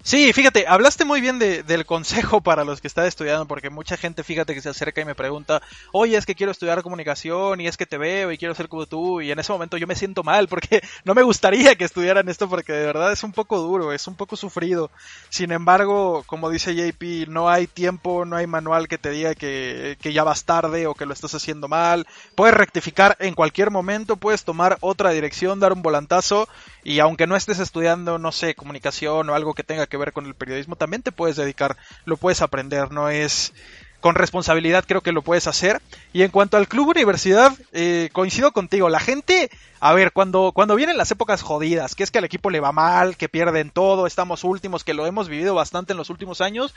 Sí, 0.03 0.33
fíjate, 0.33 0.65
hablaste 0.67 1.05
muy 1.05 1.21
bien 1.21 1.39
de, 1.39 1.63
del 1.63 1.85
consejo 1.85 2.41
para 2.43 2.65
los 2.65 2.81
que 2.81 2.89
están 2.89 3.05
estudiando, 3.05 3.47
porque 3.47 3.69
mucha 3.69 3.99
gente, 3.99 4.25
fíjate, 4.25 4.55
que 4.55 4.63
se 4.63 4.71
acerca 4.71 5.03
y 5.03 5.05
me 5.05 5.15
pregunta, 5.15 5.61
oye, 5.93 6.17
es 6.17 6.25
que 6.25 6.35
quiero 6.35 6.53
estudiar 6.53 6.83
comunicación 6.83 7.61
y 7.61 7.67
es 7.67 7.77
que 7.77 7.85
te 7.85 7.99
veo 7.99 8.33
y 8.33 8.39
quiero 8.39 8.55
ser 8.55 8.69
como 8.69 8.87
tú, 8.87 9.21
y 9.21 9.31
en 9.31 9.39
ese 9.39 9.53
momento 9.53 9.77
yo 9.77 9.87
me 9.87 9.95
siento 9.95 10.23
mal, 10.23 10.49
porque 10.49 10.81
no 11.05 11.15
me 11.15 11.23
gustaría 11.23 11.75
que 11.75 11.85
estudiaran 11.85 12.31
esto, 12.31 12.49
porque 12.49 12.73
de 12.73 12.87
verdad 12.87 13.13
es 13.13 13.23
un 13.25 13.33
poco 13.33 13.59
duro, 13.59 13.93
es 13.93 14.07
un 14.07 14.15
poco 14.15 14.37
sufrido. 14.37 14.91
Sin 15.29 15.53
embargo, 15.53 16.25
como 16.27 16.49
dice 16.49 16.75
JP, 16.75 17.29
no 17.29 17.51
hay 17.51 17.67
tiempo, 17.67 18.25
no 18.25 18.37
hay 18.37 18.47
manual 18.47 18.89
que 18.89 18.97
te 18.97 19.11
diga 19.11 19.35
que, 19.35 19.99
que 20.01 20.15
ya 20.15 20.25
vas 20.25 20.45
tarde 20.45 20.87
o 20.87 20.95
que 20.95 21.05
lo 21.05 21.13
estás 21.13 21.35
haciendo 21.35 21.69
mal. 21.69 22.07
Puedes 22.35 22.55
rectificar 22.55 23.17
en 23.21 23.35
cualquier 23.35 23.71
momento, 23.71 24.17
puedes 24.17 24.45
tomar 24.45 24.79
otra 24.81 25.11
dirección, 25.11 25.61
dar 25.61 25.75
un 25.75 25.83
volantazo, 25.83 26.49
y 26.83 27.01
aunque 27.01 27.27
no 27.27 27.37
estés 27.37 27.59
estudiando, 27.59 28.19
no 28.19 28.33
sé, 28.33 28.55
comunicación 28.55 29.29
o 29.29 29.35
algo 29.35 29.53
que 29.53 29.63
tenga 29.63 29.90
que 29.91 29.99
ver 29.99 30.13
con 30.13 30.25
el 30.25 30.35
periodismo, 30.35 30.77
también 30.77 31.03
te 31.03 31.13
puedes 31.13 31.37
dedicar, 31.37 31.77
lo 32.07 32.17
puedes 32.17 32.41
aprender, 32.41 32.91
no 32.93 33.11
es 33.11 33.53
con 34.01 34.15
responsabilidad 34.15 34.85
creo 34.87 35.03
que 35.03 35.13
lo 35.13 35.23
puedes 35.23 35.47
hacer. 35.47 35.81
Y 36.13 36.23
en 36.23 36.31
cuanto 36.31 36.57
al 36.57 36.69
club 36.69 36.89
universidad, 36.89 37.53
eh, 37.73 38.09
coincido 38.13 38.53
contigo, 38.53 38.89
la 38.89 39.01
gente, 39.01 39.51
a 39.79 39.93
ver, 39.93 40.13
cuando, 40.13 40.53
cuando 40.53 40.75
vienen 40.75 40.97
las 40.97 41.11
épocas 41.11 41.43
jodidas, 41.43 41.95
que 41.95 42.03
es 42.03 42.11
que 42.11 42.19
al 42.19 42.25
equipo 42.25 42.51
le 42.51 42.61
va 42.61 42.73
mal, 42.73 43.17
que 43.17 43.29
pierden 43.29 43.71
todo, 43.71 44.07
estamos 44.07 44.43
últimos, 44.43 44.85
que 44.85 44.95
lo 44.95 45.07
hemos 45.07 45.29
vivido 45.29 45.55
bastante 45.55 45.93
en 45.93 45.99
los 45.99 46.11
últimos 46.11 46.41
años, 46.41 46.75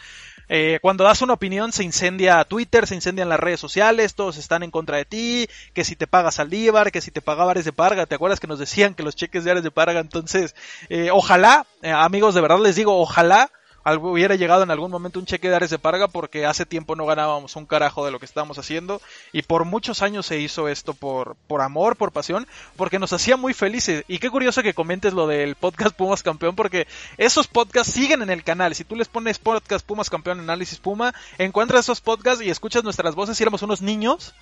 eh, 0.50 0.80
cuando 0.81 1.04
das 1.04 1.22
una 1.22 1.34
opinión 1.34 1.72
se 1.72 1.84
incendia 1.84 2.44
Twitter, 2.44 2.86
se 2.88 2.96
incendian 2.96 3.30
las 3.30 3.40
redes 3.40 3.60
sociales, 3.60 4.16
todos 4.16 4.38
están 4.38 4.64
en 4.64 4.72
contra 4.72 4.98
de 4.98 5.06
ti, 5.06 5.48
que 5.74 5.84
si 5.86 5.96
te 5.96 6.08
pagas 6.08 6.40
al 6.40 6.50
Díbar, 6.50 6.92
que 6.92 7.02
si 7.02 7.12
te 7.12 7.22
pagaba 7.22 7.52
Ares 7.52 7.66
de 7.66 7.74
Parga, 7.74 8.06
¿te 8.06 8.16
acuerdas 8.16 8.40
que 8.40 8.48
nos 8.48 8.60
decían 8.60 8.94
que 8.94 9.04
los 9.04 9.16
cheques 9.16 9.44
de 9.44 9.52
Ares 9.52 9.64
de 9.64 9.72
Parga? 9.72 10.00
Entonces, 10.00 10.56
eh, 10.90 11.10
ojalá, 11.12 11.66
amigos, 11.81 12.36
de 12.36 12.42
verdad 12.42 12.60
les 12.60 12.75
digo, 12.75 13.00
ojalá 13.00 13.50
hubiera 13.86 14.36
llegado 14.36 14.64
en 14.64 14.72
algún 14.72 14.92
momento 14.92 15.20
un 15.20 15.26
cheque 15.26 15.50
de 15.50 15.56
Ares 15.56 15.70
de 15.70 15.80
Parga 15.80 16.08
porque 16.08 16.46
hace 16.46 16.66
tiempo 16.66 16.96
no 16.96 17.06
ganábamos 17.06 17.56
un 17.56 17.66
carajo 17.66 18.06
de 18.06 18.12
lo 18.12 18.20
que 18.20 18.26
estábamos 18.26 18.58
haciendo 18.58 19.02
y 19.32 19.42
por 19.42 19.66
muchos 19.66 20.02
años 20.02 20.26
se 20.26 20.40
hizo 20.40 20.68
esto 20.68 20.94
por, 20.94 21.36
por 21.48 21.62
amor, 21.62 21.96
por 21.96 22.12
pasión, 22.12 22.48
porque 22.76 23.00
nos 23.00 23.14
hacía 23.14 23.38
muy 23.38 23.54
felices. 23.54 24.06
Y 24.08 24.20
qué 24.20 24.30
curioso 24.30 24.64
que 24.64 24.74
comentes 24.74 25.14
lo 25.14 25.28
del 25.28 25.56
podcast 25.56 25.96
Pumas 25.96 26.24
Campeón 26.24 26.56
porque 26.56 26.88
esos 27.18 27.48
podcasts 27.48 27.94
siguen 27.94 28.22
en 28.22 28.30
el 28.30 28.44
canal. 28.44 28.75
Si 28.75 28.84
tú 28.84 28.96
les 28.96 29.08
pones 29.08 29.40
podcast 29.40 29.86
Pumas 29.86 30.10
Campeón 30.10 30.40
Análisis 30.40 30.80
Puma, 30.80 31.13
encuentras 31.38 31.86
esos 31.86 32.02
podcasts 32.02 32.44
y 32.44 32.50
escuchas 32.50 32.84
nuestras 32.84 33.16
voces 33.16 33.40
y 33.40 33.44
éramos 33.44 33.62
unos 33.63 33.82
niños 33.82 34.34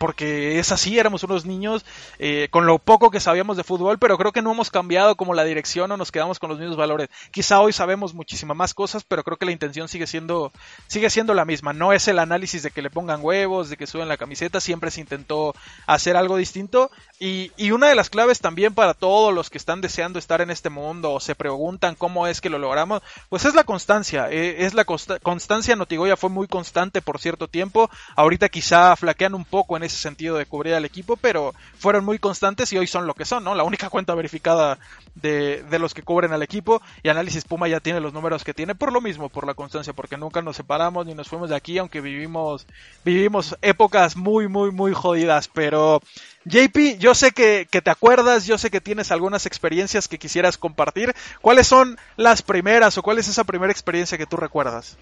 porque 0.00 0.58
es 0.58 0.72
así, 0.72 0.98
éramos 0.98 1.24
unos 1.24 1.44
niños 1.44 1.84
eh, 2.18 2.48
con 2.50 2.64
lo 2.64 2.78
poco 2.78 3.10
que 3.10 3.20
sabíamos 3.20 3.58
de 3.58 3.64
fútbol, 3.64 3.98
pero 3.98 4.16
creo 4.16 4.32
que 4.32 4.40
no 4.40 4.50
hemos 4.50 4.70
cambiado 4.70 5.14
como 5.14 5.34
la 5.34 5.44
dirección 5.44 5.92
o 5.92 5.98
nos 5.98 6.10
quedamos 6.10 6.38
con 6.38 6.48
los 6.48 6.58
mismos 6.58 6.78
valores. 6.78 7.10
Quizá 7.30 7.60
hoy 7.60 7.74
sabemos 7.74 8.14
muchísimas 8.14 8.56
más 8.56 8.72
cosas, 8.72 9.04
pero 9.04 9.24
creo 9.24 9.36
que 9.36 9.44
la 9.44 9.52
intención 9.52 9.88
sigue 9.88 10.06
siendo, 10.06 10.52
sigue 10.86 11.10
siendo 11.10 11.34
la 11.34 11.44
misma. 11.44 11.74
No 11.74 11.92
es 11.92 12.08
el 12.08 12.18
análisis 12.18 12.62
de 12.62 12.70
que 12.70 12.80
le 12.80 12.88
pongan 12.88 13.20
huevos, 13.22 13.68
de 13.68 13.76
que 13.76 13.86
suben 13.86 14.08
la 14.08 14.16
camiseta, 14.16 14.58
siempre 14.58 14.90
se 14.90 15.02
intentó 15.02 15.54
hacer 15.86 16.16
algo 16.16 16.38
distinto. 16.38 16.90
Y, 17.18 17.52
y 17.58 17.72
una 17.72 17.88
de 17.88 17.94
las 17.94 18.08
claves 18.08 18.40
también 18.40 18.72
para 18.72 18.94
todos 18.94 19.34
los 19.34 19.50
que 19.50 19.58
están 19.58 19.82
deseando 19.82 20.18
estar 20.18 20.40
en 20.40 20.50
este 20.50 20.70
mundo 20.70 21.12
o 21.12 21.20
se 21.20 21.34
preguntan 21.34 21.94
cómo 21.94 22.26
es 22.26 22.40
que 22.40 22.48
lo 22.48 22.58
logramos, 22.58 23.02
pues 23.28 23.44
es 23.44 23.54
la 23.54 23.64
constancia. 23.64 24.30
Eh, 24.30 24.64
es 24.64 24.72
la 24.72 24.86
constancia. 24.86 25.76
Notigoya 25.76 26.16
fue 26.16 26.30
muy 26.30 26.48
constante 26.48 27.02
por 27.02 27.18
cierto 27.18 27.48
tiempo. 27.48 27.90
Ahorita 28.16 28.48
quizá 28.48 28.96
flaquean 28.96 29.34
un 29.34 29.44
poco 29.44 29.76
en 29.76 29.89
ese 29.90 30.00
sentido 30.00 30.36
de 30.36 30.46
cubrir 30.46 30.74
al 30.74 30.84
equipo, 30.84 31.16
pero 31.16 31.54
fueron 31.78 32.04
muy 32.04 32.18
constantes 32.18 32.72
y 32.72 32.78
hoy 32.78 32.86
son 32.86 33.06
lo 33.06 33.14
que 33.14 33.24
son, 33.24 33.44
¿no? 33.44 33.54
La 33.54 33.64
única 33.64 33.88
cuenta 33.90 34.14
verificada 34.14 34.78
de, 35.14 35.62
de 35.64 35.78
los 35.78 35.94
que 35.94 36.02
cubren 36.02 36.32
al 36.32 36.42
equipo 36.42 36.80
y 37.02 37.08
Análisis 37.08 37.44
Puma 37.44 37.68
ya 37.68 37.80
tiene 37.80 38.00
los 38.00 38.12
números 38.12 38.44
que 38.44 38.54
tiene 38.54 38.74
por 38.74 38.92
lo 38.92 39.00
mismo, 39.00 39.28
por 39.28 39.46
la 39.46 39.54
constancia, 39.54 39.92
porque 39.92 40.16
nunca 40.16 40.42
nos 40.42 40.56
separamos 40.56 41.06
ni 41.06 41.14
nos 41.14 41.28
fuimos 41.28 41.50
de 41.50 41.56
aquí, 41.56 41.78
aunque 41.78 42.00
vivimos, 42.00 42.66
vivimos 43.04 43.56
épocas 43.62 44.16
muy, 44.16 44.48
muy, 44.48 44.70
muy 44.70 44.92
jodidas, 44.92 45.48
pero 45.48 46.00
JP, 46.44 46.98
yo 46.98 47.14
sé 47.14 47.32
que, 47.32 47.68
que, 47.70 47.82
te 47.82 47.90
acuerdas, 47.90 48.46
yo 48.46 48.56
sé 48.56 48.70
que 48.70 48.80
tienes 48.80 49.12
algunas 49.12 49.46
experiencias 49.46 50.08
que 50.08 50.18
quisieras 50.18 50.56
compartir. 50.56 51.14
¿Cuáles 51.42 51.66
son 51.66 51.98
las 52.16 52.42
primeras 52.42 52.96
o 52.96 53.02
cuál 53.02 53.18
es 53.18 53.28
esa 53.28 53.44
primera 53.44 53.72
experiencia 53.72 54.16
que 54.16 54.26
tú 54.26 54.36
recuerdas? 54.36 54.96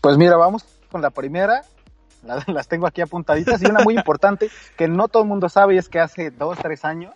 Pues 0.00 0.16
mira, 0.16 0.36
vamos 0.36 0.64
con 0.90 1.02
la 1.02 1.10
primera 1.10 1.62
las 2.46 2.68
tengo 2.68 2.86
aquí 2.86 3.00
apuntaditas, 3.00 3.62
y 3.62 3.66
una 3.66 3.80
muy 3.80 3.94
importante 3.94 4.50
que 4.76 4.88
no 4.88 5.08
todo 5.08 5.22
el 5.22 5.28
mundo 5.28 5.48
sabe 5.48 5.76
es 5.76 5.88
que 5.88 6.00
hace 6.00 6.30
dos, 6.30 6.58
tres 6.58 6.84
años, 6.84 7.14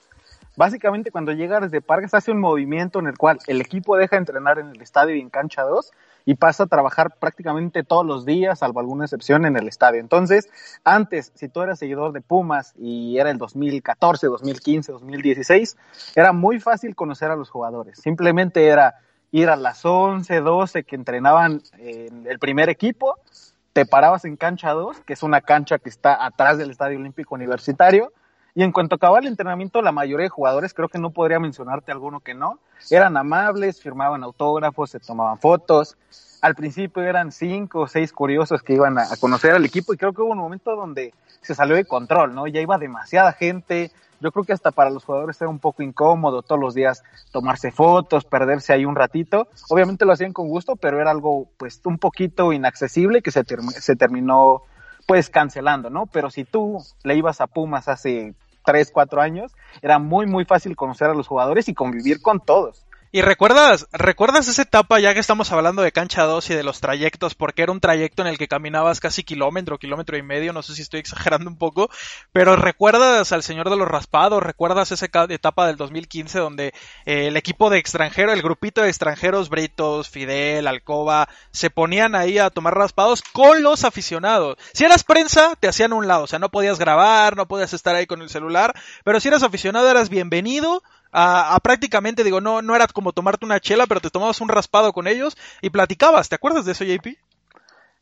básicamente 0.57 1.11
cuando 1.11 1.33
llega 1.33 1.61
desde 1.61 1.81
Parques 1.81 2.15
hace 2.15 2.33
un 2.33 2.41
movimiento 2.41 2.99
en 2.99 3.07
el 3.07 3.17
cual 3.17 3.39
el 3.47 3.61
equipo 3.61 3.97
deja 3.97 4.17
de 4.17 4.21
entrenar 4.21 4.59
en 4.59 4.69
el 4.69 4.83
estadio 4.83 5.15
y 5.15 5.21
en 5.21 5.31
cancha 5.31 5.63
2 5.63 5.93
y 6.29 6.35
pasa 6.35 6.65
a 6.65 6.67
trabajar 6.67 7.15
prácticamente 7.19 7.85
todos 7.85 8.05
los 8.05 8.27
días, 8.27 8.59
salvo 8.59 8.81
alguna 8.81 9.05
excepción, 9.05 9.47
en 9.47 9.57
el 9.57 9.67
estadio. 9.67 10.01
Entonces, 10.01 10.51
antes, 10.85 11.33
si 11.35 11.49
tú 11.49 11.63
eras 11.63 11.79
seguidor 11.79 12.13
de 12.13 12.21
Pumas 12.21 12.75
y 12.77 13.17
era 13.17 13.31
el 13.31 13.39
2014, 13.39 14.27
2015, 14.27 14.93
2016, 14.93 15.79
era 16.17 16.35
muy 16.35 16.61
fácil 16.61 16.95
conocer 16.95 17.31
a 17.31 17.37
los 17.37 17.49
jugadores. 17.49 17.99
Simplemente 17.99 18.67
era 18.67 18.97
ir 19.31 19.49
a 19.49 19.57
las 19.57 19.85
11, 19.85 20.41
12 20.41 20.85
que 20.85 20.97
entrenaban 20.97 21.63
en 21.79 22.27
el 22.27 22.39
primer 22.39 22.69
equipo, 22.69 23.17
te 23.79 23.87
parabas 23.87 24.25
en 24.25 24.35
cancha 24.35 24.73
2, 24.73 25.03
que 25.07 25.13
es 25.13 25.23
una 25.23 25.41
cancha 25.41 25.79
que 25.79 25.89
está 25.89 26.27
atrás 26.27 26.59
del 26.59 26.73
Estadio 26.73 26.99
Olímpico 26.99 27.37
Universitario, 27.37 28.13
y 28.53 28.65
en 28.65 28.73
cuanto 28.73 28.97
acababa 28.97 29.21
el 29.21 29.29
entrenamiento, 29.29 29.83
la 29.83 29.93
mayoría 29.93 30.25
de 30.25 30.31
jugadores, 30.31 30.75
creo 30.75 30.89
que 30.89 30.99
no 30.99 31.11
podría 31.11 31.39
mencionarte 31.39 31.93
alguno 31.93 32.19
que 32.19 32.35
no, 32.35 32.59
eran 32.91 33.17
amables, 33.17 33.81
firmaban 33.81 34.25
autógrafos, 34.25 34.91
se 34.91 34.99
tomaban 34.99 35.39
fotos. 35.39 35.97
Al 36.43 36.57
principio 36.57 37.05
eran 37.05 37.31
cinco 37.31 37.83
o 37.83 37.87
seis 37.87 38.13
curiosos 38.13 38.65
que 38.65 38.73
iban 38.73 38.99
a, 38.99 39.07
conocer 39.21 39.53
al 39.53 39.65
equipo 39.65 39.95
y 39.95 39.97
creo 39.97 40.13
que 40.13 40.23
hubo 40.23 40.33
un 40.33 40.39
momento 40.39 40.75
donde 40.75 41.15
se 41.41 41.55
salió 41.55 41.77
de 41.77 41.85
control, 41.85 42.35
¿no? 42.35 42.49
Ya 42.49 42.61
iba 42.61 42.79
demasiada 42.79 43.31
gente. 43.33 43.93
Yo 44.21 44.33
creo 44.33 44.45
que 44.45 44.53
hasta 44.53 44.73
para 44.73 44.91
los 44.91 45.05
jugadores 45.05 45.41
era 45.41 45.49
un 45.49 45.59
poco 45.59 45.83
incómodo 45.83 46.43
todos 46.43 46.61
los 46.61 46.75
días 46.75 47.03
tomarse 47.31 47.71
fotos, 47.71 48.25
perderse 48.25 48.73
ahí 48.73 48.85
un 48.85 48.97
ratito. 48.97 49.49
Obviamente 49.69 50.05
lo 50.05 50.13
hacían 50.13 50.33
con 50.33 50.49
gusto, 50.49 50.77
pero 50.77 51.01
era 51.01 51.11
algo 51.11 51.49
pues 51.57 51.81
un 51.85 51.99
poquito 51.99 52.53
inaccesible 52.53 53.23
que 53.23 53.31
se, 53.31 53.45
se 53.81 53.97
terminó 53.97 54.63
pues 55.07 55.31
cancelando, 55.31 55.89
¿no? 55.89 56.07
Pero 56.07 56.31
si 56.31 56.45
tú 56.45 56.79
le 57.05 57.17
ibas 57.17 57.41
a 57.41 57.47
Pumas 57.47 57.89
hace 57.89 58.35
tres, 58.65 58.91
cuatro 58.93 59.23
años, 59.23 59.55
era 59.81 59.99
muy, 59.99 60.27
muy 60.27 60.45
fácil 60.45 60.77
conocer 60.77 61.09
a 61.09 61.15
los 61.15 61.27
jugadores 61.27 61.69
y 61.69 61.75
convivir 61.75 62.21
con 62.21 62.41
todos. 62.41 62.85
¿Y 63.11 63.23
recuerdas, 63.23 63.87
recuerdas 63.91 64.49
esa 64.49 64.61
etapa 64.61 65.01
ya 65.01 65.15
que 65.15 65.21
estamos 65.21 65.51
hablando 65.51 65.81
de 65.81 65.93
cancha 65.93 66.25
2 66.25 66.51
y 66.51 66.55
de 66.55 66.63
los 66.63 66.81
trayectos? 66.81 67.35
Porque 67.35 67.63
era 67.63 67.73
un 67.73 67.81
trayecto 67.81 68.21
en 68.21 68.29
el 68.29 68.37
que 68.37 68.49
caminabas 68.49 69.01
casi 69.01 69.25
kilómetro, 69.25 69.79
kilómetro 69.79 70.19
y 70.19 70.23
medio, 70.23 70.53
no 70.53 70.63
sé 70.63 70.75
si 70.75 70.83
estoy 70.83 71.01
exagerando 71.09 71.49
un 71.49 71.57
poco, 71.57 71.89
pero 72.33 72.55
recuerdas 72.57 73.33
al 73.33 73.43
señor 73.43 73.71
de 73.71 73.77
los 73.77 73.89
raspados, 73.89 74.43
recuerdas 74.43 74.93
esa 74.93 75.07
etapa 75.07 75.67
del 75.67 75.77
2015 75.77 76.39
donde 76.39 76.75
eh, 77.07 77.29
el 77.29 77.39
equipo 77.39 77.71
de 77.71 77.79
extranjero, 77.79 78.31
el 78.31 78.43
grupito 78.43 78.83
de 78.83 78.89
extranjeros, 78.89 79.49
Britos, 79.49 80.11
Fidel, 80.11 80.67
Alcoba, 80.67 81.31
se 81.51 81.71
ponían 81.71 82.15
ahí 82.15 82.37
a 82.37 82.51
tomar 82.51 82.77
raspados 82.77 83.23
con 83.33 83.63
los 83.63 83.85
aficionados. 83.85 84.59
Si 84.75 84.85
eras 84.85 85.03
prensa, 85.03 85.57
te 85.59 85.69
hacían 85.69 85.95
un 85.95 86.09
lado, 86.09 86.25
o 86.25 86.27
sea, 86.27 86.41
no 86.41 86.51
podías 86.51 86.79
grabar, 86.79 87.39
no 87.39 87.49
podías 87.49 87.73
estar 87.73 87.95
ahí 87.95 88.07
con 88.07 88.21
el 88.21 88.29
celular, 88.29 88.75
pero 89.03 89.19
si 89.19 89.29
eras 89.29 89.43
aficionado 89.43 89.91
eras 89.91 90.11
bienvenido 90.11 90.83
a, 91.13 91.59
prácticamente, 91.63 92.25
digo, 92.25 92.41
no, 92.41 92.63
no 92.63 92.77
era 92.77 92.87
como 92.89 93.13
tomarte 93.13 93.47
una 93.47 93.61
chela, 93.61 93.87
pero 93.87 94.01
te 94.01 94.11
tomabas 94.11 94.41
un 94.41 94.49
raspado 94.49 94.93
con 94.93 95.07
ellos 95.07 95.37
y 95.63 95.71
platicabas. 95.71 96.29
¿Te 96.29 96.35
acuerdas 96.35 96.65
de 96.65 96.73
eso, 96.73 96.85
JP? 96.85 97.17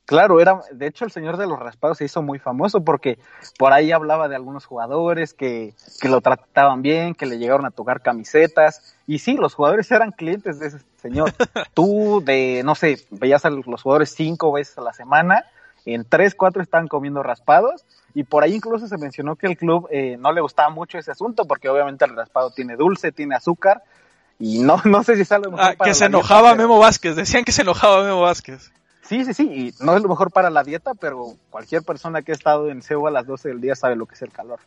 Claro, 0.07 0.41
era, 0.41 0.61
de 0.71 0.87
hecho 0.87 1.05
el 1.05 1.11
señor 1.11 1.37
de 1.37 1.49
los 1.49 1.59
raspados 1.59 1.99
se 1.99 2.05
hizo 2.05 2.23
muy 2.23 2.39
famoso 2.39 2.85
porque 2.85 3.19
por 3.59 3.73
ahí 3.73 3.91
hablaba 3.91 4.29
de 4.29 4.37
algunos 4.37 4.65
jugadores 4.65 5.35
que, 5.35 5.75
que 6.01 6.09
lo 6.09 6.21
trataban 6.21 6.81
bien, 6.81 7.17
que 7.17 7.27
le 7.27 7.39
llegaron 7.39 7.67
a 7.67 7.73
tocar 7.73 8.03
camisetas. 8.03 8.97
Y 9.09 9.19
sí, 9.19 9.35
los 9.35 9.55
jugadores 9.55 9.91
eran 9.91 10.13
clientes 10.13 10.61
de 10.61 10.69
ese 10.69 10.79
señor. 11.03 11.33
Tú 11.75 12.23
de, 12.25 12.63
no 12.65 12.77
sé, 12.77 13.05
veías 13.11 13.45
a 13.45 13.51
los 13.51 13.83
jugadores 13.83 14.15
cinco 14.15 14.53
veces 14.53 14.79
a 14.79 14.83
la 14.83 14.93
semana, 14.93 15.45
en 15.87 16.05
tres, 16.05 16.35
cuatro 16.35 16.63
estaban 16.63 16.89
comiendo 16.89 17.23
raspados 17.23 17.85
y 18.15 18.25
por 18.25 18.43
ahí 18.43 18.55
incluso 18.55 18.89
se 18.89 18.99
mencionó 18.99 19.37
que 19.37 19.47
el 19.47 19.57
club 19.57 19.89
eh, 19.91 20.17
no 20.19 20.33
le 20.33 20.41
gustaba 20.41 20.69
mucho 20.69 20.99
ese 20.99 21.13
asunto 21.13 21.47
porque 21.47 21.69
obviamente 21.69 22.05
el 22.05 22.15
raspado 22.15 22.51
tiene 22.51 22.77
dulce, 22.77 23.13
tiene 23.13 23.37
azúcar 23.37 23.83
y 24.39 24.59
no, 24.59 24.81
no 24.85 25.03
sé 25.03 25.15
si 25.17 25.23
es 25.23 25.31
lo 25.31 25.51
mejor 25.51 25.61
ah, 25.61 25.77
Que 25.83 25.95
se 25.95 26.07
enojaba 26.07 26.55
Memo 26.55 26.79
Vázquez, 26.79 27.17
decían 27.17 27.45
que 27.45 27.53
se 27.53 27.63
enojaba 27.63 28.03
Memo 28.03 28.21
Vázquez. 28.21 28.73
Sí, 29.03 29.25
sí, 29.25 29.35
sí, 29.35 29.45
y 29.45 29.85
no 29.85 29.97
es 29.97 30.03
lo 30.03 30.09
mejor 30.09 30.33
para 30.33 30.51
la 30.51 30.65
dieta, 30.65 30.93
pero 30.95 31.37
cualquier 31.49 31.83
persona 31.83 32.23
que 32.23 32.33
ha 32.33 32.35
estado 32.35 32.69
en 32.71 32.83
Seúl 32.83 33.07
a 33.07 33.13
las 33.13 33.27
12 33.27 33.51
del 33.51 33.61
día 33.61 33.77
sabe 33.77 33.95
lo 33.95 34.07
que 34.07 34.17
es 34.17 34.23
el 34.23 34.33
calor. 34.33 34.59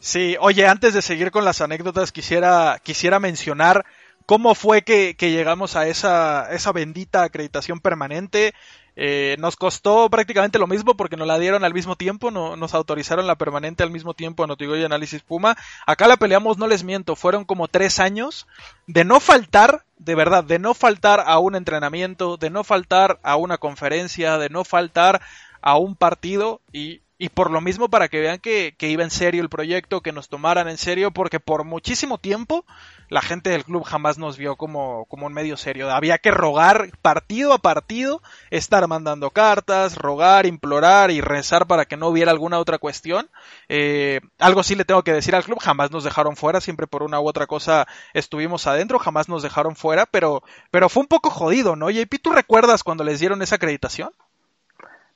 Sí, 0.00 0.36
oye, 0.40 0.66
antes 0.66 0.94
de 0.94 1.02
seguir 1.02 1.30
con 1.30 1.44
las 1.44 1.60
anécdotas, 1.60 2.10
quisiera, 2.10 2.78
quisiera 2.82 3.20
mencionar 3.20 3.84
cómo 4.24 4.54
fue 4.54 4.82
que, 4.82 5.16
que 5.16 5.30
llegamos 5.30 5.76
a 5.76 5.86
esa, 5.86 6.50
esa 6.50 6.72
bendita 6.72 7.24
acreditación 7.24 7.80
permanente. 7.80 8.54
Eh, 8.96 9.36
nos 9.38 9.56
costó 9.56 10.08
prácticamente 10.08 10.58
lo 10.58 10.66
mismo 10.66 10.96
porque 10.96 11.16
nos 11.16 11.26
la 11.26 11.38
dieron 11.38 11.64
al 11.64 11.74
mismo 11.74 11.96
tiempo, 11.96 12.30
no, 12.30 12.56
nos 12.56 12.74
autorizaron 12.74 13.26
la 13.26 13.36
permanente 13.36 13.82
al 13.82 13.90
mismo 13.90 14.14
tiempo 14.14 14.44
a 14.44 14.46
Notigoy 14.46 14.80
y 14.80 14.84
Análisis 14.84 15.22
Puma. 15.22 15.56
Acá 15.86 16.06
la 16.06 16.16
peleamos, 16.16 16.58
no 16.58 16.66
les 16.66 16.84
miento, 16.84 17.16
fueron 17.16 17.44
como 17.44 17.68
tres 17.68 17.98
años 17.98 18.46
de 18.86 19.04
no 19.04 19.20
faltar, 19.20 19.84
de 19.98 20.14
verdad, 20.14 20.44
de 20.44 20.58
no 20.58 20.74
faltar 20.74 21.24
a 21.26 21.38
un 21.38 21.56
entrenamiento, 21.56 22.36
de 22.36 22.50
no 22.50 22.62
faltar 22.62 23.18
a 23.22 23.36
una 23.36 23.58
conferencia, 23.58 24.38
de 24.38 24.48
no 24.48 24.64
faltar 24.64 25.20
a 25.60 25.76
un 25.76 25.96
partido 25.96 26.60
y 26.72 27.00
y 27.16 27.28
por 27.28 27.50
lo 27.50 27.60
mismo 27.60 27.88
para 27.88 28.08
que 28.08 28.20
vean 28.20 28.38
que, 28.38 28.74
que, 28.76 28.88
iba 28.88 29.04
en 29.04 29.10
serio 29.10 29.42
el 29.42 29.48
proyecto, 29.48 30.00
que 30.00 30.12
nos 30.12 30.28
tomaran 30.28 30.68
en 30.68 30.78
serio, 30.78 31.12
porque 31.12 31.38
por 31.38 31.64
muchísimo 31.64 32.18
tiempo 32.18 32.64
la 33.08 33.22
gente 33.22 33.50
del 33.50 33.64
club 33.64 33.84
jamás 33.84 34.18
nos 34.18 34.36
vio 34.36 34.56
como, 34.56 35.04
como 35.06 35.26
un 35.26 35.32
medio 35.32 35.56
serio. 35.56 35.90
Había 35.92 36.18
que 36.18 36.32
rogar 36.32 36.90
partido 37.02 37.52
a 37.52 37.58
partido, 37.58 38.20
estar 38.50 38.86
mandando 38.88 39.30
cartas, 39.30 39.96
rogar, 39.96 40.46
implorar 40.46 41.12
y 41.12 41.20
rezar 41.20 41.66
para 41.66 41.84
que 41.84 41.96
no 41.96 42.08
hubiera 42.08 42.32
alguna 42.32 42.58
otra 42.58 42.78
cuestión. 42.78 43.30
Eh, 43.68 44.20
algo 44.38 44.64
sí 44.64 44.74
le 44.74 44.84
tengo 44.84 45.04
que 45.04 45.12
decir 45.12 45.36
al 45.36 45.44
club, 45.44 45.60
jamás 45.60 45.92
nos 45.92 46.02
dejaron 46.02 46.34
fuera, 46.34 46.60
siempre 46.60 46.88
por 46.88 47.04
una 47.04 47.20
u 47.20 47.28
otra 47.28 47.46
cosa 47.46 47.86
estuvimos 48.12 48.66
adentro, 48.66 48.98
jamás 48.98 49.28
nos 49.28 49.42
dejaron 49.44 49.76
fuera, 49.76 50.06
pero, 50.06 50.42
pero 50.72 50.88
fue 50.88 51.02
un 51.02 51.08
poco 51.08 51.30
jodido, 51.30 51.76
¿no? 51.76 51.90
JP, 51.90 52.18
¿tú 52.20 52.30
recuerdas 52.32 52.82
cuando 52.82 53.04
les 53.04 53.20
dieron 53.20 53.40
esa 53.42 53.56
acreditación? 53.56 54.10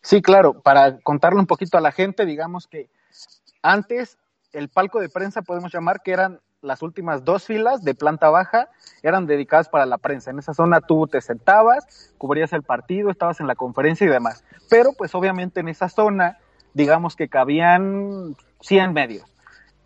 Sí, 0.02 0.22
claro, 0.22 0.60
para 0.60 0.98
contarle 1.00 1.40
un 1.40 1.46
poquito 1.46 1.76
a 1.76 1.80
la 1.80 1.92
gente, 1.92 2.24
digamos 2.24 2.66
que 2.66 2.90
antes 3.62 4.18
el 4.52 4.68
palco 4.68 5.00
de 5.00 5.08
prensa 5.08 5.42
podemos 5.42 5.72
llamar 5.72 6.00
que 6.02 6.12
eran 6.12 6.40
las 6.60 6.82
últimas 6.82 7.24
dos 7.24 7.44
filas 7.44 7.84
de 7.84 7.94
planta 7.94 8.30
baja 8.30 8.68
eran 9.02 9.26
dedicadas 9.26 9.68
para 9.68 9.86
la 9.86 9.98
prensa. 9.98 10.30
En 10.30 10.38
esa 10.38 10.54
zona 10.54 10.80
tú 10.80 11.06
te 11.06 11.20
sentabas, 11.20 12.12
cubrías 12.18 12.52
el 12.52 12.62
partido, 12.62 13.10
estabas 13.10 13.40
en 13.40 13.46
la 13.46 13.54
conferencia 13.54 14.06
y 14.06 14.10
demás. 14.10 14.44
Pero 14.68 14.92
pues 14.92 15.14
obviamente 15.14 15.60
en 15.60 15.68
esa 15.68 15.88
zona, 15.88 16.38
digamos 16.74 17.14
que 17.14 17.28
cabían 17.28 18.36
100 18.60 18.92
medios. 18.92 19.24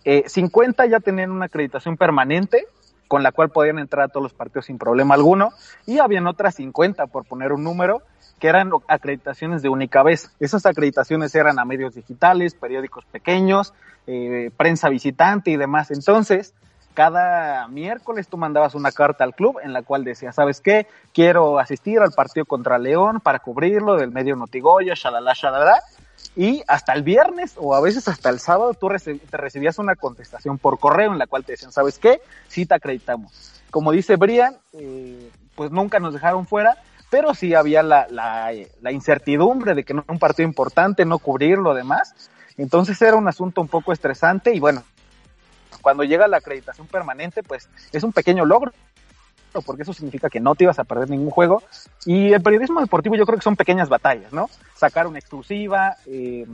50 0.04 0.84
eh, 0.84 0.88
ya 0.88 1.00
tenían 1.00 1.30
una 1.30 1.46
acreditación 1.46 1.96
permanente 1.96 2.66
con 3.06 3.22
la 3.22 3.30
cual 3.30 3.50
podían 3.50 3.78
entrar 3.78 4.06
a 4.06 4.08
todos 4.08 4.22
los 4.22 4.34
partidos 4.34 4.66
sin 4.66 4.78
problema 4.78 5.14
alguno 5.14 5.50
y 5.86 5.98
habían 5.98 6.26
otras 6.26 6.54
50, 6.54 7.08
por 7.08 7.26
poner 7.26 7.52
un 7.52 7.62
número, 7.62 8.02
que 8.42 8.48
eran 8.48 8.72
acreditaciones 8.88 9.62
de 9.62 9.68
única 9.68 10.02
vez. 10.02 10.32
Esas 10.40 10.66
acreditaciones 10.66 11.32
eran 11.36 11.60
a 11.60 11.64
medios 11.64 11.94
digitales, 11.94 12.56
periódicos 12.56 13.04
pequeños, 13.04 13.72
eh, 14.08 14.50
prensa 14.56 14.88
visitante 14.88 15.52
y 15.52 15.56
demás. 15.56 15.92
Entonces, 15.92 16.52
cada 16.92 17.68
miércoles 17.68 18.26
tú 18.26 18.36
mandabas 18.38 18.74
una 18.74 18.90
carta 18.90 19.22
al 19.22 19.36
club 19.36 19.60
en 19.62 19.72
la 19.72 19.82
cual 19.82 20.02
decía, 20.02 20.32
¿sabes 20.32 20.60
qué? 20.60 20.88
Quiero 21.14 21.60
asistir 21.60 22.00
al 22.00 22.10
partido 22.10 22.44
contra 22.44 22.80
León 22.80 23.20
para 23.20 23.38
cubrirlo 23.38 23.94
del 23.94 24.10
medio 24.10 24.34
Notigoya, 24.34 24.94
shalala, 24.96 25.34
shalala. 25.36 25.80
Y 26.34 26.64
hasta 26.66 26.94
el 26.94 27.04
viernes 27.04 27.54
o 27.56 27.76
a 27.76 27.80
veces 27.80 28.08
hasta 28.08 28.28
el 28.28 28.40
sábado 28.40 28.74
tú 28.74 28.88
te 28.88 29.36
recibías 29.36 29.78
una 29.78 29.94
contestación 29.94 30.58
por 30.58 30.80
correo 30.80 31.12
en 31.12 31.18
la 31.20 31.28
cual 31.28 31.44
te 31.44 31.52
decían, 31.52 31.70
¿sabes 31.70 32.00
qué? 32.00 32.20
Sí 32.48 32.66
te 32.66 32.74
acreditamos. 32.74 33.62
Como 33.70 33.92
dice 33.92 34.16
Brian, 34.16 34.56
eh, 34.72 35.30
pues 35.54 35.70
nunca 35.70 36.00
nos 36.00 36.12
dejaron 36.12 36.44
fuera 36.44 36.76
pero 37.12 37.34
sí 37.34 37.52
había 37.52 37.82
la, 37.82 38.54
incertidumbre 38.90 39.74
de 39.74 39.84
que 39.84 39.92
no 39.92 40.02
un 40.08 40.18
partido 40.18 40.48
importante, 40.48 41.04
no 41.04 41.18
cubrir 41.18 41.58
lo 41.58 41.74
demás. 41.74 42.14
Entonces 42.56 43.00
era 43.02 43.16
un 43.16 43.28
asunto 43.28 43.60
un 43.60 43.68
poco 43.68 43.92
estresante 43.92 44.54
y 44.54 44.60
bueno, 44.60 44.82
cuando 45.82 46.04
llega 46.04 46.26
la 46.26 46.38
acreditación 46.38 46.86
permanente, 46.86 47.42
pues 47.42 47.68
es 47.92 48.02
un 48.02 48.14
pequeño 48.14 48.46
logro, 48.46 48.72
porque 49.66 49.82
eso 49.82 49.92
significa 49.92 50.30
que 50.30 50.40
no 50.40 50.54
te 50.54 50.64
ibas 50.64 50.78
a 50.78 50.84
perder 50.84 51.10
ningún 51.10 51.28
juego. 51.28 51.62
Y 52.06 52.32
el 52.32 52.40
periodismo 52.40 52.80
deportivo 52.80 53.14
yo 53.14 53.26
creo 53.26 53.36
que 53.36 53.44
son 53.44 53.56
pequeñas 53.56 53.90
batallas, 53.90 54.32
¿no? 54.32 54.48
Sacar 54.74 55.06
una 55.06 55.18
exclusiva, 55.18 55.96
eh, 56.06 56.46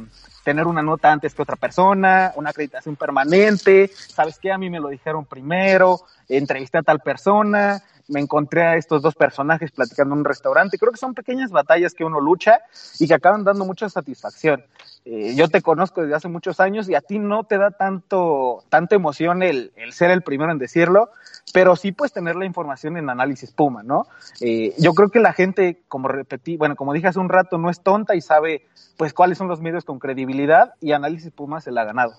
tener 0.43 0.67
una 0.67 0.83
nota 0.83 1.13
antes 1.13 1.35
que 1.35 1.43
otra 1.43 1.55
persona, 1.55 2.33
una 2.35 2.51
acreditación 2.51 2.97
permanente, 2.97 3.93
¿sabes 3.95 4.41
qué? 4.41 4.51
A 4.51 4.59
mí 4.59 4.71
me 4.71 4.81
lo 4.81 4.89
dijeron 4.89 5.25
primero, 5.25 6.01
entrevisté 6.29 6.79
a 6.79 6.83
tal 6.83 6.99
persona, 6.99 7.81
me 8.09 8.21
encontré 8.21 8.63
a 8.63 8.77
estos 8.77 9.03
dos 9.03 9.15
personajes 9.15 9.71
platicando 9.71 10.15
en 10.15 10.21
un 10.21 10.25
restaurante. 10.25 10.79
Creo 10.79 10.93
que 10.93 10.99
son 10.99 11.15
pequeñas 11.15 11.51
batallas 11.51 11.95
que 11.95 12.05
uno 12.05 12.21
lucha 12.21 12.61
y 12.99 13.07
que 13.07 13.15
acaban 13.15 13.45
dando 13.45 13.65
mucha 13.65 13.89
satisfacción. 13.89 14.65
Eh, 15.05 15.35
yo 15.37 15.49
te 15.49 15.63
conozco 15.63 16.03
desde 16.03 16.17
hace 16.17 16.29
muchos 16.29 16.61
años 16.61 16.89
y 16.89 16.95
a 16.95 17.01
ti 17.01 17.19
no 17.19 17.45
te 17.45 17.59
da 17.59 17.71
tanto, 17.71 18.65
tanta 18.69 18.95
emoción 18.95 19.43
el, 19.43 19.73
el 19.77 19.93
ser 19.93 20.11
el 20.11 20.23
primero 20.23 20.53
en 20.53 20.59
decirlo, 20.59 21.11
pero 21.53 21.77
sí 21.77 21.93
puedes 21.93 22.13
tener 22.13 22.37
la 22.37 22.45
información 22.45 22.97
en 22.97 23.09
análisis 23.09 23.53
Puma, 23.53 23.83
¿no? 23.83 24.07
Eh, 24.41 24.75
yo 24.79 24.95
creo 24.95 25.11
que 25.11 25.21
la 25.21 25.33
gente, 25.33 25.83
como 25.89 26.09
repetí, 26.09 26.57
bueno, 26.57 26.77
como 26.77 26.93
dije 26.93 27.09
hace 27.09 27.21
un 27.21 27.29
rato, 27.29 27.59
no 27.59 27.71
es 27.71 27.81
tonta 27.81 28.15
y 28.15 28.21
sabe 28.21 28.67
pues 28.97 29.13
cuáles 29.15 29.39
son 29.39 29.49
los 29.49 29.61
medios 29.61 29.85
con 29.85 29.99
credibilidad 29.99 30.75
y 30.81 30.93
análisis 30.93 31.31
Puma 31.31 31.61
se 31.61 31.73
la 31.73 31.83
ha 31.83 31.85
ganado. 31.85 32.15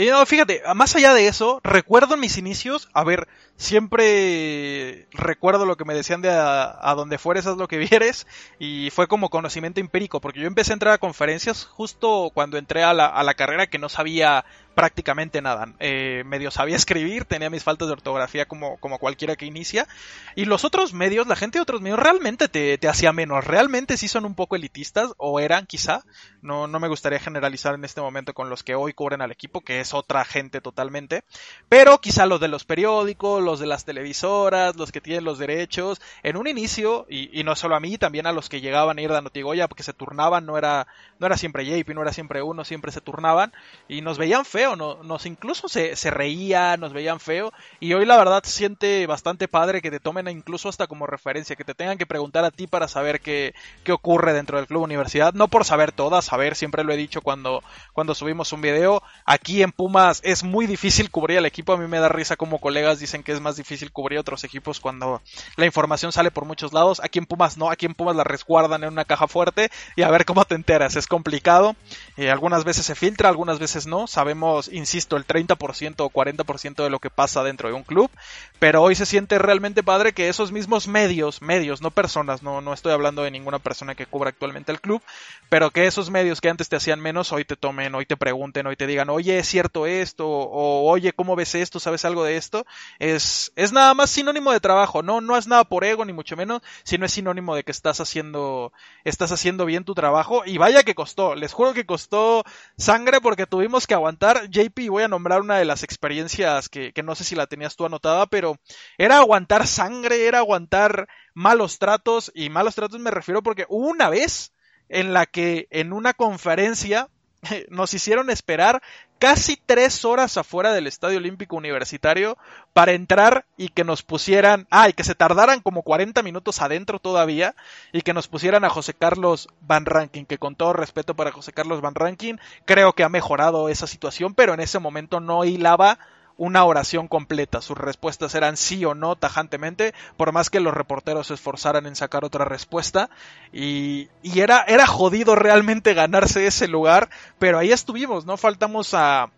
Y 0.00 0.06
no, 0.06 0.24
fíjate, 0.24 0.62
más 0.74 0.96
allá 0.96 1.12
de 1.12 1.26
eso, 1.26 1.60
recuerdo 1.62 2.14
en 2.14 2.20
mis 2.20 2.38
inicios, 2.38 2.88
a 2.94 3.04
ver, 3.04 3.28
siempre 3.56 5.06
recuerdo 5.10 5.66
lo 5.66 5.76
que 5.76 5.84
me 5.84 5.92
decían 5.92 6.22
de 6.22 6.30
a, 6.30 6.94
donde 6.96 7.18
fueres 7.18 7.46
haz 7.46 7.58
lo 7.58 7.68
que 7.68 7.76
vieres 7.90 8.26
y 8.58 8.88
fue 8.88 9.08
como 9.08 9.28
conocimiento 9.28 9.78
empírico, 9.78 10.22
porque 10.22 10.40
yo 10.40 10.46
empecé 10.46 10.72
a 10.72 10.76
entrar 10.80 10.94
a 10.94 10.98
conferencias 10.98 11.66
justo 11.66 12.30
cuando 12.32 12.56
entré 12.56 12.82
a 12.82 12.94
la, 12.94 13.08
a 13.08 13.22
la 13.22 13.34
carrera 13.34 13.66
que 13.66 13.78
no 13.78 13.90
sabía 13.90 14.46
prácticamente 14.74 15.42
nada. 15.42 15.74
Eh, 15.78 16.22
medio 16.24 16.50
sabía 16.50 16.76
escribir, 16.84 17.24
tenía 17.24 17.50
mis 17.50 17.64
faltas 17.64 17.88
de 17.88 17.92
ortografía 17.92 18.46
como, 18.46 18.78
como 18.78 18.98
cualquiera 18.98 19.36
que 19.36 19.46
inicia. 19.46 19.86
Y 20.34 20.46
los 20.46 20.64
otros 20.64 20.94
medios, 20.94 21.26
la 21.26 21.36
gente 21.36 21.58
de 21.58 21.62
otros 21.62 21.80
medios 21.80 21.98
realmente 21.98 22.48
te, 22.48 22.78
te 22.78 22.88
hacía 22.88 23.12
menos. 23.12 23.44
Realmente 23.44 23.96
sí 23.96 24.08
son 24.08 24.24
un 24.24 24.34
poco 24.34 24.56
elitistas, 24.56 25.12
o 25.18 25.40
eran 25.40 25.66
quizá. 25.66 26.02
No, 26.40 26.66
no 26.66 26.80
me 26.80 26.88
gustaría 26.88 27.18
generalizar 27.18 27.74
en 27.74 27.84
este 27.84 28.00
momento 28.00 28.32
con 28.32 28.48
los 28.48 28.62
que 28.62 28.74
hoy 28.74 28.94
cubren 28.94 29.20
al 29.20 29.32
equipo, 29.32 29.60
que 29.60 29.80
es 29.80 29.89
otra 29.94 30.24
gente 30.24 30.60
totalmente. 30.60 31.24
Pero 31.68 32.00
quizá 32.00 32.26
los 32.26 32.40
de 32.40 32.48
los 32.48 32.64
periódicos, 32.64 33.42
los 33.42 33.60
de 33.60 33.66
las 33.66 33.84
televisoras, 33.84 34.76
los 34.76 34.92
que 34.92 35.00
tienen 35.00 35.24
los 35.24 35.38
derechos. 35.38 36.00
En 36.22 36.36
un 36.36 36.46
inicio, 36.46 37.06
y, 37.08 37.42
no 37.44 37.54
solo 37.54 37.76
a 37.76 37.80
mí, 37.80 37.98
también 37.98 38.26
a 38.26 38.32
los 38.32 38.48
que 38.48 38.60
llegaban 38.60 38.98
a 38.98 39.02
ir 39.02 39.12
de 39.12 39.22
Notigoya, 39.22 39.68
porque 39.68 39.82
se 39.82 39.92
turnaban, 39.92 40.46
no 40.46 40.56
era, 40.56 40.86
no 41.18 41.26
era 41.26 41.36
siempre 41.36 41.64
JP, 41.64 41.94
no 41.94 42.02
era 42.02 42.12
siempre 42.12 42.42
uno, 42.42 42.64
siempre 42.64 42.92
se 42.92 43.00
turnaban. 43.00 43.52
Y 43.88 44.00
nos 44.00 44.18
veían 44.18 44.44
feo 44.44 44.70
no, 44.76 45.02
nos 45.02 45.26
incluso 45.26 45.68
se, 45.68 45.96
se 45.96 46.10
reía, 46.10 46.76
nos 46.76 46.92
veían 46.92 47.20
feo, 47.20 47.52
y 47.78 47.92
hoy 47.94 48.04
la 48.04 48.16
verdad 48.16 48.42
se 48.42 48.50
siente 48.50 49.06
bastante 49.06 49.48
padre 49.48 49.82
que 49.82 49.90
te 49.90 50.00
tomen 50.00 50.28
incluso 50.28 50.68
hasta 50.68 50.86
como 50.86 51.06
referencia, 51.06 51.56
que 51.56 51.64
te 51.64 51.74
tengan 51.74 51.98
que 51.98 52.06
preguntar 52.06 52.44
a 52.44 52.50
ti 52.50 52.66
para 52.66 52.88
saber 52.88 53.20
qué, 53.20 53.54
qué 53.84 53.92
ocurre 53.92 54.32
dentro 54.32 54.58
del 54.58 54.66
club 54.66 54.82
universidad, 54.82 55.34
no 55.34 55.48
por 55.48 55.64
saber 55.64 55.92
todas, 55.92 56.24
saber, 56.24 56.56
siempre 56.56 56.84
lo 56.84 56.92
he 56.92 56.96
dicho 56.96 57.22
cuando, 57.22 57.62
cuando 57.92 58.14
subimos 58.14 58.52
un 58.52 58.60
video, 58.60 59.02
aquí 59.24 59.62
en 59.62 59.72
Pumas 59.80 60.20
es 60.24 60.44
muy 60.44 60.66
difícil 60.66 61.10
cubrir 61.10 61.38
al 61.38 61.46
equipo, 61.46 61.72
a 61.72 61.78
mí 61.78 61.88
me 61.88 62.00
da 62.00 62.10
risa 62.10 62.36
como 62.36 62.58
colegas 62.58 63.00
dicen 63.00 63.22
que 63.22 63.32
es 63.32 63.40
más 63.40 63.56
difícil 63.56 63.92
cubrir 63.92 64.18
otros 64.18 64.44
equipos 64.44 64.78
cuando 64.78 65.22
la 65.56 65.64
información 65.64 66.12
sale 66.12 66.30
por 66.30 66.44
muchos 66.44 66.74
lados, 66.74 67.00
aquí 67.02 67.18
en 67.18 67.24
Pumas 67.24 67.56
no, 67.56 67.70
aquí 67.70 67.86
en 67.86 67.94
Pumas 67.94 68.14
la 68.14 68.22
resguardan 68.22 68.84
en 68.84 68.92
una 68.92 69.06
caja 69.06 69.26
fuerte 69.26 69.70
y 69.96 70.02
a 70.02 70.10
ver 70.10 70.26
cómo 70.26 70.44
te 70.44 70.54
enteras, 70.54 70.96
es 70.96 71.06
complicado, 71.06 71.76
eh, 72.18 72.30
algunas 72.30 72.64
veces 72.64 72.84
se 72.84 72.94
filtra, 72.94 73.30
algunas 73.30 73.58
veces 73.58 73.86
no, 73.86 74.06
sabemos 74.06 74.68
insisto, 74.68 75.16
el 75.16 75.26
30% 75.26 75.94
o 76.00 76.10
40% 76.10 76.84
de 76.84 76.90
lo 76.90 76.98
que 76.98 77.08
pasa 77.08 77.42
dentro 77.42 77.70
de 77.70 77.74
un 77.74 77.82
club, 77.82 78.10
pero 78.58 78.82
hoy 78.82 78.94
se 78.94 79.06
siente 79.06 79.38
realmente 79.38 79.82
padre 79.82 80.12
que 80.12 80.28
esos 80.28 80.52
mismos 80.52 80.88
medios, 80.88 81.40
medios, 81.40 81.80
no 81.80 81.90
personas, 81.90 82.42
no, 82.42 82.60
no 82.60 82.74
estoy 82.74 82.92
hablando 82.92 83.22
de 83.22 83.30
ninguna 83.30 83.58
persona 83.58 83.94
que 83.94 84.04
cubra 84.04 84.28
actualmente 84.28 84.72
el 84.72 84.82
club, 84.82 85.00
pero 85.48 85.70
que 85.70 85.86
esos 85.86 86.10
medios 86.10 86.42
que 86.42 86.50
antes 86.50 86.68
te 86.68 86.76
hacían 86.76 87.00
menos, 87.00 87.32
hoy 87.32 87.46
te 87.46 87.56
tomen, 87.56 87.94
hoy 87.94 88.04
te 88.04 88.18
pregunten, 88.18 88.66
hoy 88.66 88.76
te 88.76 88.86
digan, 88.86 89.08
oye, 89.08 89.38
¿es 89.38 89.48
esto? 89.86 90.28
O 90.28 90.90
oye, 90.90 91.12
¿cómo 91.12 91.36
ves 91.36 91.54
esto? 91.54 91.80
¿Sabes 91.80 92.04
algo 92.04 92.24
de 92.24 92.36
esto? 92.36 92.66
Es, 92.98 93.52
es 93.56 93.72
nada 93.72 93.94
más 93.94 94.10
sinónimo 94.10 94.52
de 94.52 94.60
trabajo, 94.60 95.02
no, 95.02 95.20
no 95.20 95.36
es 95.36 95.46
nada 95.46 95.64
por 95.64 95.84
ego 95.84 96.04
ni 96.04 96.12
mucho 96.12 96.36
menos, 96.36 96.62
sino 96.82 97.06
es 97.06 97.12
sinónimo 97.12 97.54
de 97.54 97.64
que 97.64 97.70
estás 97.70 98.00
haciendo, 98.00 98.72
estás 99.04 99.32
haciendo 99.32 99.64
bien 99.66 99.84
tu 99.84 99.94
trabajo 99.94 100.42
y 100.46 100.58
vaya 100.58 100.82
que 100.82 100.94
costó, 100.94 101.34
les 101.34 101.52
juro 101.52 101.74
que 101.74 101.86
costó 101.86 102.44
sangre 102.76 103.20
porque 103.20 103.46
tuvimos 103.46 103.86
que 103.86 103.94
aguantar 103.94 104.48
JP, 104.48 104.88
voy 104.88 105.02
a 105.02 105.08
nombrar 105.08 105.40
una 105.40 105.58
de 105.58 105.64
las 105.64 105.82
experiencias 105.82 106.68
que, 106.68 106.92
que 106.92 107.02
no 107.02 107.14
sé 107.14 107.24
si 107.24 107.34
la 107.34 107.46
tenías 107.46 107.76
tú 107.76 107.84
anotada, 107.86 108.26
pero 108.26 108.56
era 108.98 109.18
aguantar 109.18 109.66
sangre, 109.66 110.26
era 110.26 110.38
aguantar 110.38 111.08
malos 111.34 111.78
tratos, 111.78 112.30
y 112.34 112.50
malos 112.50 112.74
tratos 112.74 113.00
me 113.00 113.10
refiero 113.10 113.42
porque 113.42 113.66
una 113.68 114.08
vez 114.08 114.52
en 114.88 115.12
la 115.12 115.26
que 115.26 115.68
en 115.70 115.92
una 115.92 116.14
conferencia 116.14 117.08
nos 117.70 117.94
hicieron 117.94 118.30
esperar 118.30 118.82
casi 119.18 119.56
tres 119.56 120.04
horas 120.04 120.36
afuera 120.36 120.72
del 120.72 120.86
Estadio 120.86 121.18
Olímpico 121.18 121.56
Universitario 121.56 122.38
para 122.72 122.92
entrar 122.92 123.44
y 123.56 123.68
que 123.68 123.84
nos 123.84 124.02
pusieran, 124.02 124.66
ah, 124.70 124.88
y 124.88 124.92
que 124.92 125.04
se 125.04 125.14
tardaran 125.14 125.60
como 125.60 125.82
40 125.82 126.22
minutos 126.22 126.60
adentro 126.62 126.98
todavía 126.98 127.54
y 127.92 128.02
que 128.02 128.14
nos 128.14 128.28
pusieran 128.28 128.64
a 128.64 128.70
José 128.70 128.94
Carlos 128.94 129.48
Van 129.60 129.84
Ranking, 129.84 130.24
que 130.24 130.38
con 130.38 130.54
todo 130.54 130.72
respeto 130.72 131.14
para 131.14 131.32
José 131.32 131.52
Carlos 131.52 131.80
Van 131.80 131.94
Ranking, 131.94 132.36
creo 132.64 132.94
que 132.94 133.04
ha 133.04 133.08
mejorado 133.08 133.68
esa 133.68 133.86
situación, 133.86 134.34
pero 134.34 134.54
en 134.54 134.60
ese 134.60 134.78
momento 134.78 135.20
no 135.20 135.44
hilaba 135.44 135.98
una 136.40 136.64
oración 136.64 137.06
completa. 137.06 137.60
Sus 137.60 137.76
respuestas 137.76 138.34
eran 138.34 138.56
sí 138.56 138.82
o 138.86 138.94
no 138.94 139.14
tajantemente, 139.14 139.92
por 140.16 140.32
más 140.32 140.48
que 140.48 140.58
los 140.58 140.72
reporteros 140.72 141.26
se 141.26 141.34
esforzaran 141.34 141.86
en 141.86 141.94
sacar 141.94 142.24
otra 142.24 142.46
respuesta. 142.46 143.10
Y, 143.52 144.08
y 144.22 144.40
era, 144.40 144.64
era 144.66 144.86
jodido 144.86 145.36
realmente 145.36 145.92
ganarse 145.92 146.46
ese 146.46 146.66
lugar, 146.66 147.10
pero 147.38 147.58
ahí 147.58 147.72
estuvimos, 147.72 148.24
¿no? 148.24 148.38
Faltamos 148.38 148.94
a, 148.94 149.28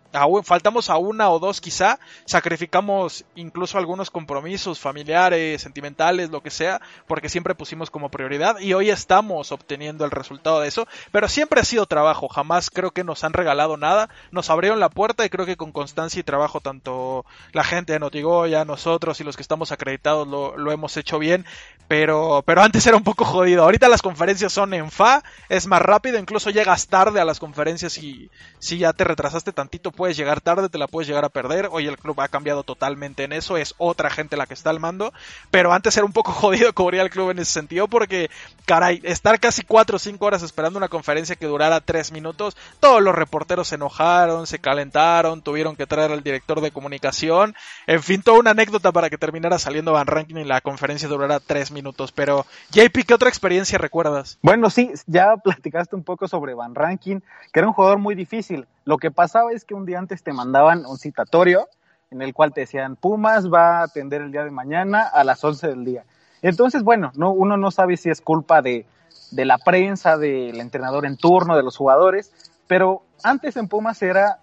faltamos 0.43 0.91
a 0.91 0.97
una 0.97 1.31
o 1.31 1.39
dos 1.39 1.61
quizá, 1.61 1.99
sacrificamos 2.25 3.25
incluso 3.35 3.79
algunos 3.79 4.11
compromisos 4.11 4.79
familiares, 4.79 5.63
sentimentales, 5.63 6.31
lo 6.31 6.43
que 6.43 6.51
sea, 6.51 6.81
porque 7.07 7.29
siempre 7.29 7.55
pusimos 7.55 7.91
como 7.91 8.11
prioridad 8.11 8.59
y 8.61 8.75
hoy 8.75 8.91
estamos 8.91 9.53
obteniendo 9.53 10.05
el 10.05 10.11
resultado 10.11 10.61
de 10.61 10.69
eso, 10.69 10.87
pero 11.11 11.29
siempre 11.29 11.61
ha 11.61 11.65
sido 11.65 11.87
trabajo, 11.87 12.29
jamás 12.29 12.71
creo 12.71 12.91
que 12.91 13.05
nos 13.05 13.25
han 13.25 13.33
regalado 13.33 13.77
nada, 13.77 14.09
nos 14.31 14.51
abrieron 14.51 14.81
la 14.81 14.91
puerta 14.91 15.25
y 15.25 15.31
creo 15.31 15.47
que 15.47 15.57
con 15.57 15.73
constancia 15.73 16.21
y 16.21 16.25
trabajo 16.25 16.61
tanto 16.61 17.25
la 17.53 17.65
gente 17.65 17.93
de 17.93 17.99
Notigoya, 17.99 18.65
nosotros 18.65 19.21
y 19.21 19.25
los 19.25 19.37
que 19.37 19.43
estamos 19.43 19.73
acreditados 19.73 20.29
lo, 20.29 20.57
lo 20.57 20.73
hemos 20.73 20.97
hecho 20.97 21.19
bien, 21.19 21.47
pero, 21.89 22.43
pero 22.47 22.63
antes 22.63 22.87
era 22.87 22.97
un 22.97 23.05
poco 23.05 23.25
jodido, 23.25 23.65
ahorita 23.65 23.89
las 23.89 24.03
conferencias 24.03 24.53
son 24.53 24.75
en 24.75 24.91
FA, 24.91 25.23
es 25.49 25.67
más 25.67 25.83
rápido, 25.83 26.19
incluso 26.19 26.51
llegas 26.51 26.89
tarde 26.89 27.21
a 27.21 27.25
las 27.25 27.39
conferencias 27.39 27.99
y 27.99 28.31
si 28.59 28.79
ya 28.79 28.93
te 28.93 29.05
retrasaste 29.05 29.53
tantito, 29.53 29.93
puedes 30.03 30.17
llegar 30.17 30.41
tarde, 30.41 30.69
te 30.69 30.79
la 30.79 30.89
puedes 30.89 31.07
llegar 31.07 31.25
a 31.25 31.29
perder. 31.29 31.69
Hoy 31.71 31.87
el 31.87 31.97
club 31.97 32.21
ha 32.21 32.27
cambiado 32.27 32.65
totalmente 32.65 33.23
en 33.23 33.33
eso, 33.33 33.57
es 33.57 33.77
otra 33.79 34.11
gente 34.11 34.37
la 34.37 34.47
que 34.47 34.55
está 34.55 34.71
al 34.71 34.81
mando. 34.81 35.13
Pero 35.53 35.73
antes 35.73 35.97
era 35.97 36.05
un 36.05 36.13
poco 36.13 36.33
jodido 36.33 36.73
cubrir 36.73 37.01
al 37.01 37.09
club 37.09 37.31
en 37.31 37.39
ese 37.39 37.53
sentido 37.53 37.87
porque, 37.87 38.29
caray, 38.67 39.01
estar 39.05 39.39
casi 39.39 39.63
4 39.63 39.95
o 39.95 39.99
5 40.01 40.27
horas 40.27 40.43
esperando 40.43 40.77
una 40.77 40.89
conferencia 40.89 41.37
que 41.37 41.47
durara 41.47 41.81
3 41.81 42.11
minutos, 42.11 42.57
todos 42.81 43.01
los 43.01 43.15
reporteros 43.15 43.69
se 43.69 43.77
enojaron, 43.77 44.49
se 44.49 44.59
calentaron, 44.59 45.41
tuvieron 45.41 45.77
que 45.77 45.87
traer 45.87 46.11
al 46.11 46.25
director 46.25 46.61
de 46.61 46.73
comunicación. 46.73 47.55
En 47.87 48.03
fin, 48.03 48.23
toda 48.23 48.41
una 48.41 48.51
anécdota 48.51 48.91
para 48.91 49.09
que 49.09 49.19
terminara 49.19 49.61
saliendo 49.61 49.93
Van 49.93 50.09
Ranking 50.09 50.35
y 50.35 50.45
la 50.45 50.61
conferencia 50.63 51.07
durara 51.07 51.39
3 51.39 51.71
minutos. 51.71 52.11
Pero, 52.11 52.45
JP, 52.73 53.07
¿qué 53.07 53.15
otra 53.15 53.29
experiencia 53.29 53.79
recuerdas? 53.79 54.37
Bueno, 54.43 54.69
sí, 54.69 54.91
ya 55.07 55.37
platicaste 55.37 55.95
un 55.95 56.03
poco 56.03 56.27
sobre 56.27 56.55
Van 56.55 56.75
Ranking, 56.75 57.21
que 57.53 57.61
era 57.61 57.69
un 57.69 57.73
jugador 57.73 57.99
muy 57.99 58.17
difícil. 58.17 58.67
Lo 58.85 58.99
que 58.99 59.13
pasaba 59.13 59.53
es 59.53 59.65
que 59.65 59.75
un 59.75 59.87
día 59.87 59.92
antes 59.95 60.23
te 60.23 60.33
mandaban 60.33 60.85
un 60.87 60.99
citatorio 60.99 61.69
en 62.11 62.23
el 62.23 62.35
cual 62.35 62.53
te 62.53 62.63
decían, 62.63 62.97
Pumas 62.97 63.51
va 63.51 63.79
a 63.79 63.83
atender 63.85 64.21
el 64.21 64.33
día 64.33 64.45
de 64.45 64.51
mañana 64.51 65.03
a 65.03 65.25
las 65.25 65.43
11 65.43 65.69
del 65.69 65.85
día. 65.85 66.05
Entonces, 66.43 66.83
bueno, 66.83 67.11
no, 67.15 67.31
uno 67.31 67.57
no 67.57 67.71
sabe 67.71 67.97
si 67.97 68.11
es 68.11 68.21
culpa 68.21 68.61
de, 68.61 68.85
de 69.31 69.45
la 69.45 69.59
prensa, 69.59 70.19
del 70.19 70.61
entrenador 70.61 71.07
en 71.07 71.17
turno, 71.17 71.57
de 71.57 71.63
los 71.63 71.77
jugadores, 71.77 72.33
pero 72.67 73.03
antes 73.23 73.57
en 73.57 73.69
Pumas 73.69 74.03
era 74.03 74.42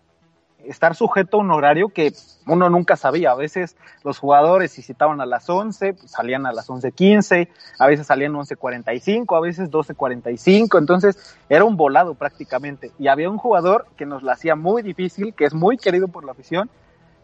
estar 0.65 0.95
sujeto 0.95 1.37
a 1.37 1.39
un 1.41 1.51
horario 1.51 1.89
que 1.89 2.13
uno 2.45 2.69
nunca 2.69 2.95
sabía. 2.95 3.31
A 3.31 3.35
veces 3.35 3.75
los 4.03 4.19
jugadores 4.19 4.71
si 4.71 4.81
citaban 4.81 5.21
a 5.21 5.25
las 5.25 5.49
11, 5.49 5.93
pues, 5.93 6.11
salían 6.11 6.45
a 6.45 6.53
las 6.53 6.69
11.15, 6.69 7.49
a 7.77 7.87
veces 7.87 8.07
salían 8.07 8.33
11.45, 8.33 9.37
a 9.37 9.41
veces 9.41 9.71
12.45, 9.71 10.77
entonces 10.77 11.37
era 11.49 11.63
un 11.63 11.77
volado 11.77 12.15
prácticamente. 12.15 12.91
Y 12.99 13.07
había 13.07 13.29
un 13.29 13.37
jugador 13.37 13.87
que 13.97 14.05
nos 14.05 14.23
la 14.23 14.33
hacía 14.33 14.55
muy 14.55 14.81
difícil, 14.81 15.33
que 15.33 15.45
es 15.45 15.53
muy 15.53 15.77
querido 15.77 16.07
por 16.07 16.25
la 16.25 16.31
afición, 16.31 16.69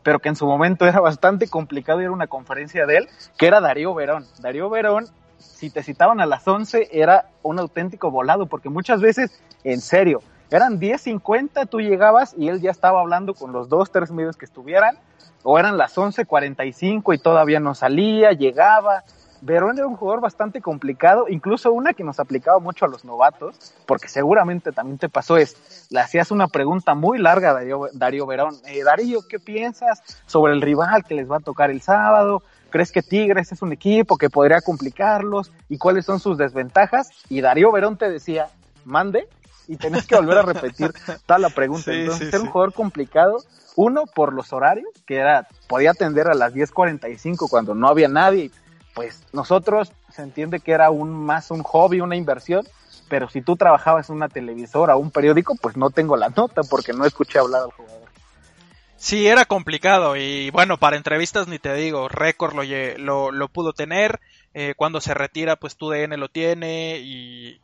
pero 0.04 0.20
que 0.20 0.30
en 0.30 0.36
su 0.36 0.46
momento 0.46 0.86
era 0.86 1.00
bastante 1.00 1.48
complicado 1.48 2.00
y 2.00 2.04
era 2.04 2.12
una 2.12 2.28
conferencia 2.28 2.86
de 2.86 2.98
él, 2.98 3.10
que 3.38 3.48
era 3.48 3.60
Darío 3.60 3.94
Verón. 3.94 4.26
Darío 4.40 4.70
Verón, 4.70 5.08
si 5.38 5.70
te 5.70 5.84
citaban 5.84 6.22
a 6.22 6.26
las 6.26 6.48
11, 6.48 6.90
era 6.92 7.30
un 7.42 7.60
auténtico 7.60 8.12
volado, 8.12 8.46
porque 8.46 8.70
muchas 8.70 9.02
veces, 9.02 9.32
en 9.64 9.82
serio, 9.82 10.22
eran 10.52 10.80
10.50, 10.80 11.68
tú 11.68 11.80
llegabas 11.80 12.36
y 12.38 12.50
él 12.50 12.62
ya 12.62 12.72
estaba 12.72 13.02
hablando 13.02 13.34
con 13.34 13.52
los 13.52 13.70
dos, 13.70 13.92
tres 13.92 14.12
medios 14.12 14.38
que 14.38 14.46
estuvieran, 14.46 14.98
o 15.44 15.60
eran 15.60 15.78
las 15.78 15.96
11.45 15.96 17.14
y 17.14 17.18
todavía 17.20 17.60
no 17.60 17.76
salía, 17.76 18.32
llegaba. 18.32 19.04
Verón 19.42 19.78
era 19.78 19.86
un 19.86 19.96
jugador 19.96 20.22
bastante 20.22 20.60
complicado, 20.62 21.26
incluso 21.30 21.72
una 21.72 21.94
que 21.94 22.04
nos 22.04 22.20
aplicaba 22.20 22.60
mucho 22.60 22.86
a 22.86 22.88
los 22.88 23.06
novatos, 23.06 23.76
porque 23.86 24.08
seguramente 24.08 24.72
también 24.72 24.98
te 24.98 25.10
pasó 25.10 25.38
es, 25.38 25.88
le 25.92 26.00
hacías 26.00 26.32
una 26.32 26.48
pregunta 26.48 26.96
muy 26.96 27.20
larga 27.20 27.52
a 27.52 27.54
Darío, 27.54 27.88
Darío 27.94 28.26
Verón, 28.26 28.56
eh, 28.66 28.84
Darío, 28.84 29.20
¿qué 29.28 29.40
piensas 29.40 30.02
sobre 30.26 30.54
el 30.54 30.62
rival 30.62 31.04
que 31.04 31.14
les 31.14 31.30
va 31.30 31.38
a 31.38 31.42
tocar 31.42 31.70
el 31.70 31.82
sábado? 31.82 32.42
¿Crees 32.72 32.92
que 32.92 33.04
Tigres 33.04 33.52
es 33.52 33.62
un 33.62 33.72
equipo 33.72 34.18
que 34.18 34.30
podría 34.30 34.62
complicarlos? 34.62 35.52
¿Y 35.70 35.78
cuáles 35.78 36.06
son 36.06 36.20
sus 36.20 36.38
desventajas? 36.38 37.10
Y 37.30 37.42
Darío 37.42 37.72
Verón 37.72 37.98
te 37.98 38.10
decía, 38.10 38.48
mande, 38.84 39.28
y 39.68 39.78
tenés 39.78 40.06
que 40.06 40.16
volver 40.16 40.38
a 40.38 40.42
repetir 40.42 40.94
toda 41.26 41.40
la 41.40 41.50
pregunta. 41.50 41.92
Entonces 41.94 42.34
era 42.34 42.44
un 42.44 42.50
jugador 42.50 42.74
complicado. 42.74 43.44
Uno, 43.76 44.06
por 44.06 44.34
los 44.34 44.54
horarios, 44.54 44.90
que 45.06 45.18
era, 45.18 45.48
podía 45.68 45.92
atender 45.92 46.28
a 46.28 46.34
las 46.34 46.54
10.45 46.54 47.50
cuando 47.50 47.76
no 47.76 47.88
había 47.88 48.08
nadie. 48.08 48.52
Pues 48.94 49.24
nosotros 49.34 49.92
se 50.14 50.22
entiende 50.22 50.62
que 50.62 50.72
era 50.72 50.90
un 50.90 51.12
más 51.12 51.52
un 51.52 51.64
hobby, 51.64 52.00
una 52.00 52.16
inversión, 52.16 52.66
pero 53.10 53.30
si 53.30 53.42
tú 53.42 53.58
trabajabas 53.58 54.10
en 54.10 54.16
una 54.16 54.30
televisora 54.30 54.96
o 54.96 55.00
un 55.00 55.12
periódico, 55.12 55.56
pues 55.56 55.76
no 55.76 55.90
tengo 55.90 56.16
la 56.16 56.30
nota 56.30 56.62
porque 56.64 56.94
no 56.94 57.06
escuché 57.06 57.40
hablar 57.40 57.64
al 57.64 57.72
jugador. 57.72 58.06
Sí, 58.98 59.28
era 59.28 59.46
complicado 59.46 60.16
y 60.16 60.50
bueno, 60.52 60.78
para 60.78 60.96
entrevistas 60.96 61.48
ni 61.48 61.60
te 61.60 61.74
digo, 61.74 62.08
récord 62.08 62.56
lo, 62.56 62.64
lo, 62.98 63.32
lo 63.32 63.48
pudo 63.50 63.74
tener, 63.74 64.22
eh, 64.58 64.74
cuando 64.76 65.02
se 65.02 65.14
retira 65.14 65.58
pues 65.58 65.76
tu 65.76 65.90
DN 65.90 66.16
lo 66.18 66.30
tiene 66.30 66.98
y, 67.00 67.60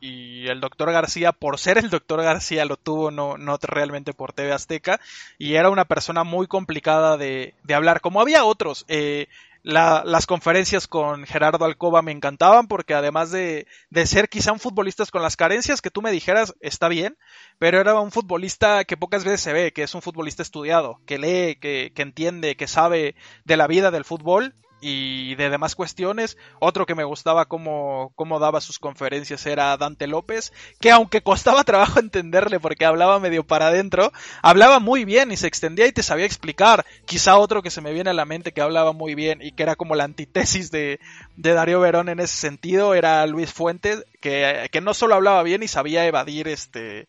el 0.48 0.60
doctor 0.60 0.92
García, 0.92 1.32
por 1.32 1.58
ser 1.58 1.78
el 1.78 1.90
doctor 1.90 2.22
García 2.22 2.66
lo 2.66 2.76
tuvo, 2.76 3.12
no, 3.12 3.38
no 3.38 3.58
realmente 3.62 4.14
por 4.14 4.34
TV 4.34 4.52
Azteca 4.52 5.00
y 5.38 5.54
era 5.56 5.70
una 5.70 5.86
persona 5.86 6.24
muy 6.26 6.48
complicada 6.48 7.16
de, 7.16 7.54
de 7.64 7.74
hablar, 7.74 8.02
como 8.02 8.20
había 8.22 8.44
otros. 8.44 8.84
Eh, 8.90 9.28
la- 9.64 10.02
las 10.06 10.26
conferencias 10.26 10.88
con 10.88 11.26
Gerardo 11.26 11.64
Alcoba 11.64 12.02
me 12.02 12.12
encantaban 12.12 12.68
porque 12.68 12.94
además 12.96 13.32
de, 13.32 13.68
de 13.92 14.06
ser 14.08 14.28
quizá 14.28 14.52
un 14.52 14.60
futbolista 14.60 15.06
con 15.06 15.22
las 15.22 15.38
carencias 15.38 15.82
que 15.82 15.92
tú 15.92 16.02
me 16.02 16.12
dijeras, 16.12 16.56
está 16.60 16.88
bien, 16.90 17.16
pero 17.60 17.80
era 17.80 17.98
un 18.00 18.12
futbolista 18.12 18.84
que 18.84 18.98
pocas 18.98 19.24
veces 19.24 19.42
se 19.42 19.54
ve, 19.54 19.72
que 19.72 19.84
es 19.84 19.94
un 19.96 20.02
futbolista 20.02 20.42
estudiado, 20.42 21.00
que 21.06 21.20
lee, 21.20 21.56
que, 21.62 21.92
que 21.96 22.02
entiende, 22.02 22.56
que 22.58 22.68
sabe 22.68 23.16
de 23.46 23.58
la 23.58 23.68
vida 23.68 23.92
del 23.92 24.04
fútbol 24.04 24.54
y 24.82 25.36
de 25.36 25.50
demás 25.50 25.76
cuestiones. 25.76 26.38
Otro 26.60 26.86
que 26.86 26.96
me 26.96 27.04
gustaba 27.04 27.46
cómo, 27.46 28.12
cómo 28.16 28.40
daba 28.40 28.60
sus 28.60 28.80
conferencias 28.80 29.46
era 29.46 29.78
Dante 29.78 30.08
López, 30.08 30.52
que 30.80 30.92
aunque 30.92 31.22
costaba 31.22 31.64
trabajo 31.66 32.00
entenderle 32.00 32.60
porque 32.60 32.86
hablaba 32.86 33.20
medio 33.20 33.46
para 33.46 33.68
adentro, 33.68 34.12
hablaba 34.42 34.80
muy 34.80 35.06
bien 35.06 35.32
y 35.32 35.38
se 35.38 35.48
extendía 35.48 35.88
y 35.88 35.92
te 35.92 36.04
sabía 36.04 36.26
explicar. 36.26 36.86
Quizá 37.06 37.38
otro 37.38 37.62
que 37.62 37.72
se 37.72 37.82
me 37.82 37.94
viene 37.94 38.10
a 38.10 38.14
la 38.14 38.26
mente 38.26 38.52
que 38.52 38.62
hablaba 38.62 38.92
muy 38.92 39.16
bien 39.16 39.40
y 39.42 39.52
que 39.52 39.64
era 39.64 39.76
como 39.76 39.96
la 39.96 40.04
antítesis 40.04 40.72
de, 40.72 41.00
de 41.38 41.54
Darío 41.54 41.80
Verón 41.80 42.10
en 42.10 42.20
ese 42.20 42.36
sentido 42.36 42.96
era 42.96 43.26
Luis 43.28 43.54
Fuentes, 43.54 44.04
que, 44.20 44.68
que 44.72 44.82
no 44.82 44.94
solo 44.94 45.16
hablaba 45.16 45.44
bien 45.44 45.64
y 45.64 45.68
sabía 45.68 46.06
evadir 46.06 46.48
este 46.48 47.08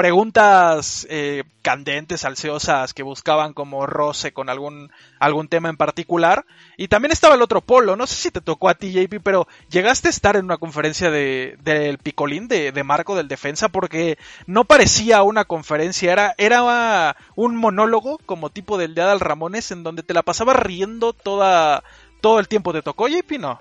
preguntas 0.00 1.06
eh, 1.10 1.44
candentes, 1.60 2.24
alceosas, 2.24 2.94
que 2.94 3.02
buscaban 3.02 3.52
como 3.52 3.84
roce 3.84 4.32
con 4.32 4.48
algún, 4.48 4.90
algún 5.18 5.46
tema 5.46 5.68
en 5.68 5.76
particular. 5.76 6.46
Y 6.78 6.88
también 6.88 7.12
estaba 7.12 7.34
el 7.34 7.42
otro 7.42 7.60
polo, 7.60 7.96
no 7.96 8.06
sé 8.06 8.14
si 8.14 8.30
te 8.30 8.40
tocó 8.40 8.70
a 8.70 8.76
ti, 8.76 8.94
JP, 8.94 9.20
pero 9.22 9.46
llegaste 9.68 10.08
a 10.08 10.10
estar 10.10 10.36
en 10.36 10.46
una 10.46 10.56
conferencia 10.56 11.10
de, 11.10 11.58
del 11.60 11.98
Picolín, 11.98 12.48
de, 12.48 12.72
de 12.72 12.82
Marco 12.82 13.14
del 13.14 13.28
Defensa, 13.28 13.68
porque 13.68 14.16
no 14.46 14.64
parecía 14.64 15.22
una 15.22 15.44
conferencia, 15.44 16.12
era, 16.12 16.34
era 16.38 17.14
un 17.36 17.56
monólogo 17.56 18.16
como 18.24 18.48
tipo 18.48 18.78
del 18.78 18.94
de 18.94 19.02
Adal 19.02 19.20
Ramones, 19.20 19.70
en 19.70 19.82
donde 19.82 20.02
te 20.02 20.14
la 20.14 20.22
pasabas 20.22 20.56
riendo 20.56 21.12
toda, 21.12 21.84
todo 22.22 22.38
el 22.40 22.48
tiempo. 22.48 22.72
¿Te 22.72 22.80
tocó, 22.80 23.06
JP? 23.06 23.32
No. 23.38 23.58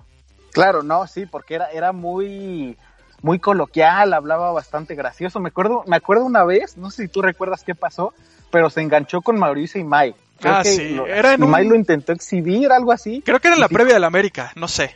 Claro, 0.54 0.84
no, 0.84 1.06
sí, 1.06 1.26
porque 1.26 1.56
era, 1.56 1.70
era 1.72 1.92
muy, 1.92 2.78
muy 3.22 3.40
coloquial, 3.40 4.14
hablaba 4.14 4.52
bastante 4.52 4.96
gracioso. 4.96 5.40
Me 5.40 5.50
acuerdo, 5.50 5.84
me 5.88 5.96
acuerdo 5.98 6.26
una 6.26 6.44
vez, 6.44 6.78
no 6.78 6.90
sé 6.92 7.04
si 7.04 7.08
tú 7.10 7.22
recuerdas 7.22 7.64
qué 7.64 7.76
pasó, 7.76 8.14
pero 8.52 8.70
se 8.70 8.82
enganchó 8.82 9.22
con 9.22 9.38
Mauricio 9.38 9.80
Imay. 9.82 10.16
Creo 10.40 10.54
Ah, 10.56 10.64
que 10.64 10.70
sí, 10.70 10.90
lo- 10.96 11.06
era 11.08 11.34
en 11.34 11.44
Imay 11.44 11.64
un- 11.66 11.70
lo 11.70 11.76
intentó 11.76 12.12
exhibir, 12.14 12.72
algo 12.72 12.92
así. 12.92 13.22
Creo 13.26 13.40
que 13.40 13.48
era 13.50 13.56
en 13.56 13.60
Y 13.60 13.62
la 13.62 13.68
Pico- 13.68 13.78
previa 13.78 13.94
del 13.96 14.04
América, 14.06 14.52
no 14.56 14.68
sé. 14.68 14.96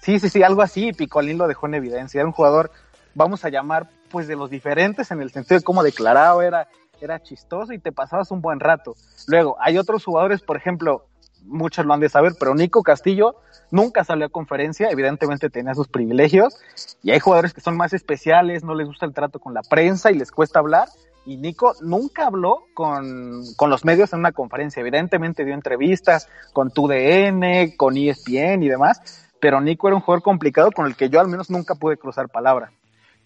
Sí, 0.00 0.20
sí, 0.20 0.28
sí, 0.28 0.42
algo 0.42 0.62
así. 0.62 0.88
y 0.88 0.92
Picolín 0.92 1.38
lo 1.38 1.48
dejó 1.48 1.66
en 1.66 1.74
evidencia. 1.74 2.20
Era 2.20 2.26
un 2.26 2.32
jugador, 2.32 2.70
vamos 3.14 3.44
a 3.44 3.48
llamar, 3.48 3.88
pues 4.10 4.28
de 4.28 4.36
los 4.36 4.50
diferentes 4.50 5.10
en 5.10 5.20
el 5.20 5.30
sentido 5.32 5.58
de 5.58 5.64
cómo 5.64 5.82
declaraba, 5.82 6.44
era, 6.46 6.68
era 7.00 7.20
chistoso 7.22 7.72
y 7.72 7.78
te 7.78 7.90
pasabas 7.90 8.30
un 8.30 8.40
buen 8.40 8.60
rato. 8.60 8.94
Luego, 9.26 9.56
hay 9.60 9.78
otros 9.78 10.04
jugadores, 10.04 10.40
por 10.42 10.56
ejemplo, 10.56 11.06
muchos 11.44 11.86
lo 11.86 11.94
han 11.94 12.00
de 12.00 12.08
saber, 12.08 12.34
pero 12.38 12.54
Nico 12.54 12.82
Castillo 12.82 13.36
nunca 13.70 14.04
salió 14.04 14.26
a 14.26 14.30
conferencia, 14.30 14.90
evidentemente 14.90 15.50
tenía 15.50 15.74
sus 15.74 15.88
privilegios, 15.88 16.56
y 17.02 17.10
hay 17.10 17.20
jugadores 17.20 17.54
que 17.54 17.60
son 17.60 17.76
más 17.76 17.92
especiales, 17.92 18.64
no 18.64 18.74
les 18.74 18.86
gusta 18.86 19.06
el 19.06 19.14
trato 19.14 19.38
con 19.38 19.54
la 19.54 19.62
prensa 19.62 20.10
y 20.10 20.14
les 20.14 20.30
cuesta 20.30 20.58
hablar, 20.58 20.88
y 21.26 21.36
Nico 21.36 21.74
nunca 21.80 22.26
habló 22.26 22.64
con, 22.74 23.42
con 23.56 23.70
los 23.70 23.84
medios 23.84 24.12
en 24.12 24.20
una 24.20 24.32
conferencia, 24.32 24.80
evidentemente 24.80 25.44
dio 25.44 25.54
entrevistas 25.54 26.28
con 26.52 26.70
TUDN, 26.70 27.76
con 27.76 27.96
ESPN 27.96 28.62
y 28.62 28.68
demás, 28.68 29.30
pero 29.40 29.60
Nico 29.60 29.88
era 29.88 29.96
un 29.96 30.02
jugador 30.02 30.22
complicado 30.22 30.70
con 30.70 30.86
el 30.86 30.96
que 30.96 31.08
yo 31.08 31.20
al 31.20 31.28
menos 31.28 31.50
nunca 31.50 31.74
pude 31.74 31.96
cruzar 31.96 32.28
palabra. 32.28 32.72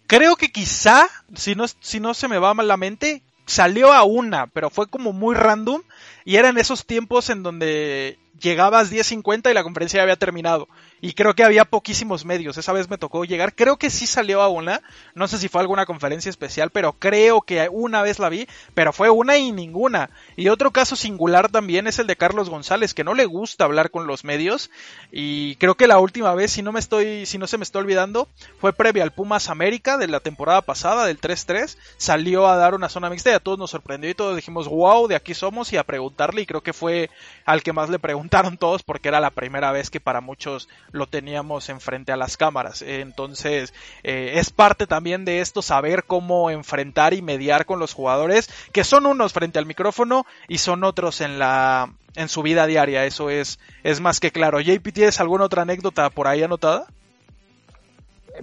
Creo 0.07 0.35
que 0.35 0.51
quizá, 0.51 1.07
si 1.35 1.53
no, 1.55 1.65
si 1.67 1.99
no 1.99 2.13
se 2.13 2.27
me 2.27 2.39
va 2.39 2.53
mal 2.53 2.67
la 2.67 2.77
mente, 2.77 3.21
salió 3.49 3.91
a 3.91 4.03
una, 4.03 4.47
pero 4.47 4.69
fue 4.69 4.87
como 4.87 5.11
muy 5.11 5.35
random 5.35 5.81
y 6.23 6.35
eran 6.35 6.57
esos 6.57 6.85
tiempos 6.85 7.29
en 7.29 7.43
donde 7.43 8.19
llegabas 8.39 8.91
10.50 8.91 9.51
y 9.51 9.53
la 9.53 9.63
conferencia 9.63 9.97
ya 9.97 10.03
había 10.03 10.15
terminado. 10.15 10.67
Y 11.01 11.13
creo 11.13 11.33
que 11.33 11.43
había 11.43 11.63
poquísimos 11.63 12.25
medios. 12.25 12.57
Esa 12.57 12.73
vez 12.73 12.89
me 12.89 12.97
tocó 12.97 13.23
llegar. 13.23 13.55
Creo 13.55 13.77
que 13.77 13.89
sí 13.89 14.05
salió 14.05 14.41
a 14.41 14.49
una. 14.49 14.81
No 15.15 15.27
sé 15.27 15.37
si 15.37 15.47
fue 15.47 15.61
alguna 15.61 15.85
conferencia 15.85 16.29
especial, 16.29 16.71
pero 16.71 16.93
creo 16.93 17.41
que 17.41 17.69
una 17.71 18.01
vez 18.01 18.19
la 18.19 18.27
vi. 18.27 18.47
Pero 18.73 18.91
fue 18.91 19.09
una 19.09 19.37
y 19.37 19.51
ninguna. 19.53 20.09
Y 20.35 20.49
otro 20.49 20.71
caso 20.71 20.97
singular 20.97 21.49
también 21.49 21.87
es 21.87 21.99
el 21.99 22.07
de 22.07 22.17
Carlos 22.17 22.49
González, 22.49 22.93
que 22.93 23.05
no 23.05 23.13
le 23.13 23.25
gusta 23.25 23.63
hablar 23.63 23.91
con 23.91 24.07
los 24.07 24.25
medios. 24.25 24.69
Y 25.11 25.55
creo 25.55 25.75
que 25.75 25.87
la 25.87 25.99
última 25.99 26.35
vez, 26.35 26.51
si 26.51 26.61
no 26.61 26.73
me 26.73 26.81
estoy, 26.81 27.25
si 27.25 27.37
no 27.37 27.47
se 27.47 27.57
me 27.57 27.63
está 27.63 27.79
olvidando, 27.79 28.27
fue 28.59 28.73
previa 28.73 29.03
al 29.03 29.13
Pumas 29.13 29.49
América 29.49 29.97
de 29.97 30.07
la 30.07 30.19
temporada 30.19 30.61
pasada, 30.61 31.05
del 31.05 31.21
3-3. 31.21 31.77
Salió 31.95 32.47
a 32.47 32.57
dar 32.57 32.75
una 32.75 32.89
zona 32.89 33.09
mixta 33.09 33.31
y 33.31 33.35
a 33.35 33.39
todos 33.39 33.57
nos 33.57 33.71
sorprendió 33.71 34.09
y 34.09 34.15
todos 34.15 34.35
dijimos, 34.35 34.67
wow, 34.67 35.07
de 35.07 35.15
aquí 35.15 35.33
somos 35.33 35.71
y 35.71 35.77
a 35.77 35.85
preguntarle. 35.85 36.41
Y 36.41 36.45
creo 36.45 36.61
que 36.61 36.73
fue 36.73 37.09
al 37.45 37.63
que 37.63 37.71
más 37.71 37.89
le 37.89 37.99
preguntaron 38.29 38.57
todos 38.57 38.83
porque 38.83 39.07
era 39.07 39.19
la 39.19 39.31
primera 39.31 39.71
vez 39.71 39.89
que 39.89 39.99
para 39.99 40.21
muchos 40.21 40.69
lo 40.91 41.07
teníamos 41.07 41.69
enfrente 41.69 42.11
a 42.11 42.15
las 42.15 42.37
cámaras. 42.37 42.83
Entonces, 42.83 43.73
eh, 44.03 44.33
es 44.35 44.51
parte 44.51 44.85
también 44.85 45.25
de 45.25 45.41
esto 45.41 45.63
saber 45.63 46.03
cómo 46.03 46.51
enfrentar 46.51 47.15
y 47.15 47.23
mediar 47.23 47.65
con 47.65 47.79
los 47.79 47.93
jugadores, 47.93 48.49
que 48.71 48.83
son 48.83 49.07
unos 49.07 49.33
frente 49.33 49.57
al 49.57 49.65
micrófono 49.65 50.27
y 50.47 50.59
son 50.59 50.83
otros 50.83 51.21
en 51.21 51.39
la 51.39 51.91
en 52.15 52.29
su 52.29 52.43
vida 52.43 52.67
diaria. 52.67 53.05
Eso 53.05 53.31
es, 53.31 53.59
es 53.83 53.99
más 53.99 54.19
que 54.19 54.31
claro. 54.31 54.59
JP, 54.59 54.87
¿tienes 54.93 55.19
alguna 55.19 55.45
otra 55.45 55.63
anécdota 55.63 56.09
por 56.11 56.27
ahí 56.27 56.43
anotada? 56.43 56.85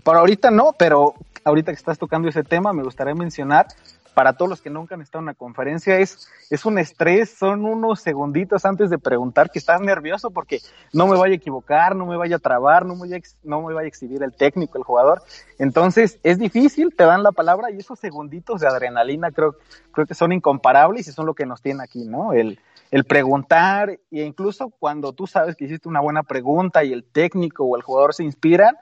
Por 0.02 0.16
ahorita 0.16 0.50
no, 0.50 0.74
pero 0.76 1.14
ahorita 1.44 1.70
que 1.70 1.78
estás 1.78 1.98
tocando 1.98 2.28
ese 2.28 2.42
tema, 2.42 2.72
me 2.72 2.82
gustaría 2.82 3.14
mencionar, 3.14 3.68
para 4.16 4.32
todos 4.32 4.48
los 4.48 4.62
que 4.62 4.70
nunca 4.70 4.94
han 4.94 5.02
estado 5.02 5.20
en 5.20 5.24
una 5.24 5.34
conferencia, 5.34 5.98
es, 5.98 6.26
es 6.48 6.64
un 6.64 6.78
estrés, 6.78 7.36
son 7.36 7.66
unos 7.66 8.00
segunditos 8.00 8.64
antes 8.64 8.88
de 8.88 8.96
preguntar 8.96 9.50
que 9.50 9.58
estás 9.58 9.82
nervioso 9.82 10.30
porque 10.30 10.60
no 10.94 11.06
me 11.06 11.18
vaya 11.18 11.34
a 11.34 11.36
equivocar, 11.36 11.94
no 11.94 12.06
me 12.06 12.16
vaya 12.16 12.36
a 12.36 12.38
trabar, 12.38 12.86
no 12.86 12.94
me 12.94 13.00
vaya 13.02 13.16
a, 13.18 13.20
no 13.44 13.60
me 13.60 13.74
vaya 13.74 13.84
a 13.84 13.88
exhibir 13.88 14.22
el 14.22 14.32
técnico, 14.32 14.78
el 14.78 14.84
jugador. 14.84 15.20
Entonces, 15.58 16.18
es 16.22 16.38
difícil, 16.38 16.96
te 16.96 17.04
dan 17.04 17.24
la 17.24 17.32
palabra 17.32 17.70
y 17.70 17.76
esos 17.76 17.98
segunditos 17.98 18.62
de 18.62 18.68
adrenalina 18.68 19.32
creo, 19.32 19.56
creo 19.92 20.06
que 20.06 20.14
son 20.14 20.32
incomparables 20.32 21.06
y 21.06 21.12
son 21.12 21.26
lo 21.26 21.34
que 21.34 21.44
nos 21.44 21.60
tiene 21.60 21.84
aquí, 21.84 22.06
¿no? 22.06 22.32
El, 22.32 22.58
el 22.90 23.04
preguntar 23.04 23.90
e 23.90 24.00
incluso 24.10 24.70
cuando 24.70 25.12
tú 25.12 25.26
sabes 25.26 25.56
que 25.56 25.66
hiciste 25.66 25.90
una 25.90 26.00
buena 26.00 26.22
pregunta 26.22 26.84
y 26.84 26.94
el 26.94 27.04
técnico 27.04 27.64
o 27.64 27.76
el 27.76 27.82
jugador 27.82 28.14
se 28.14 28.24
inspiran 28.24 28.76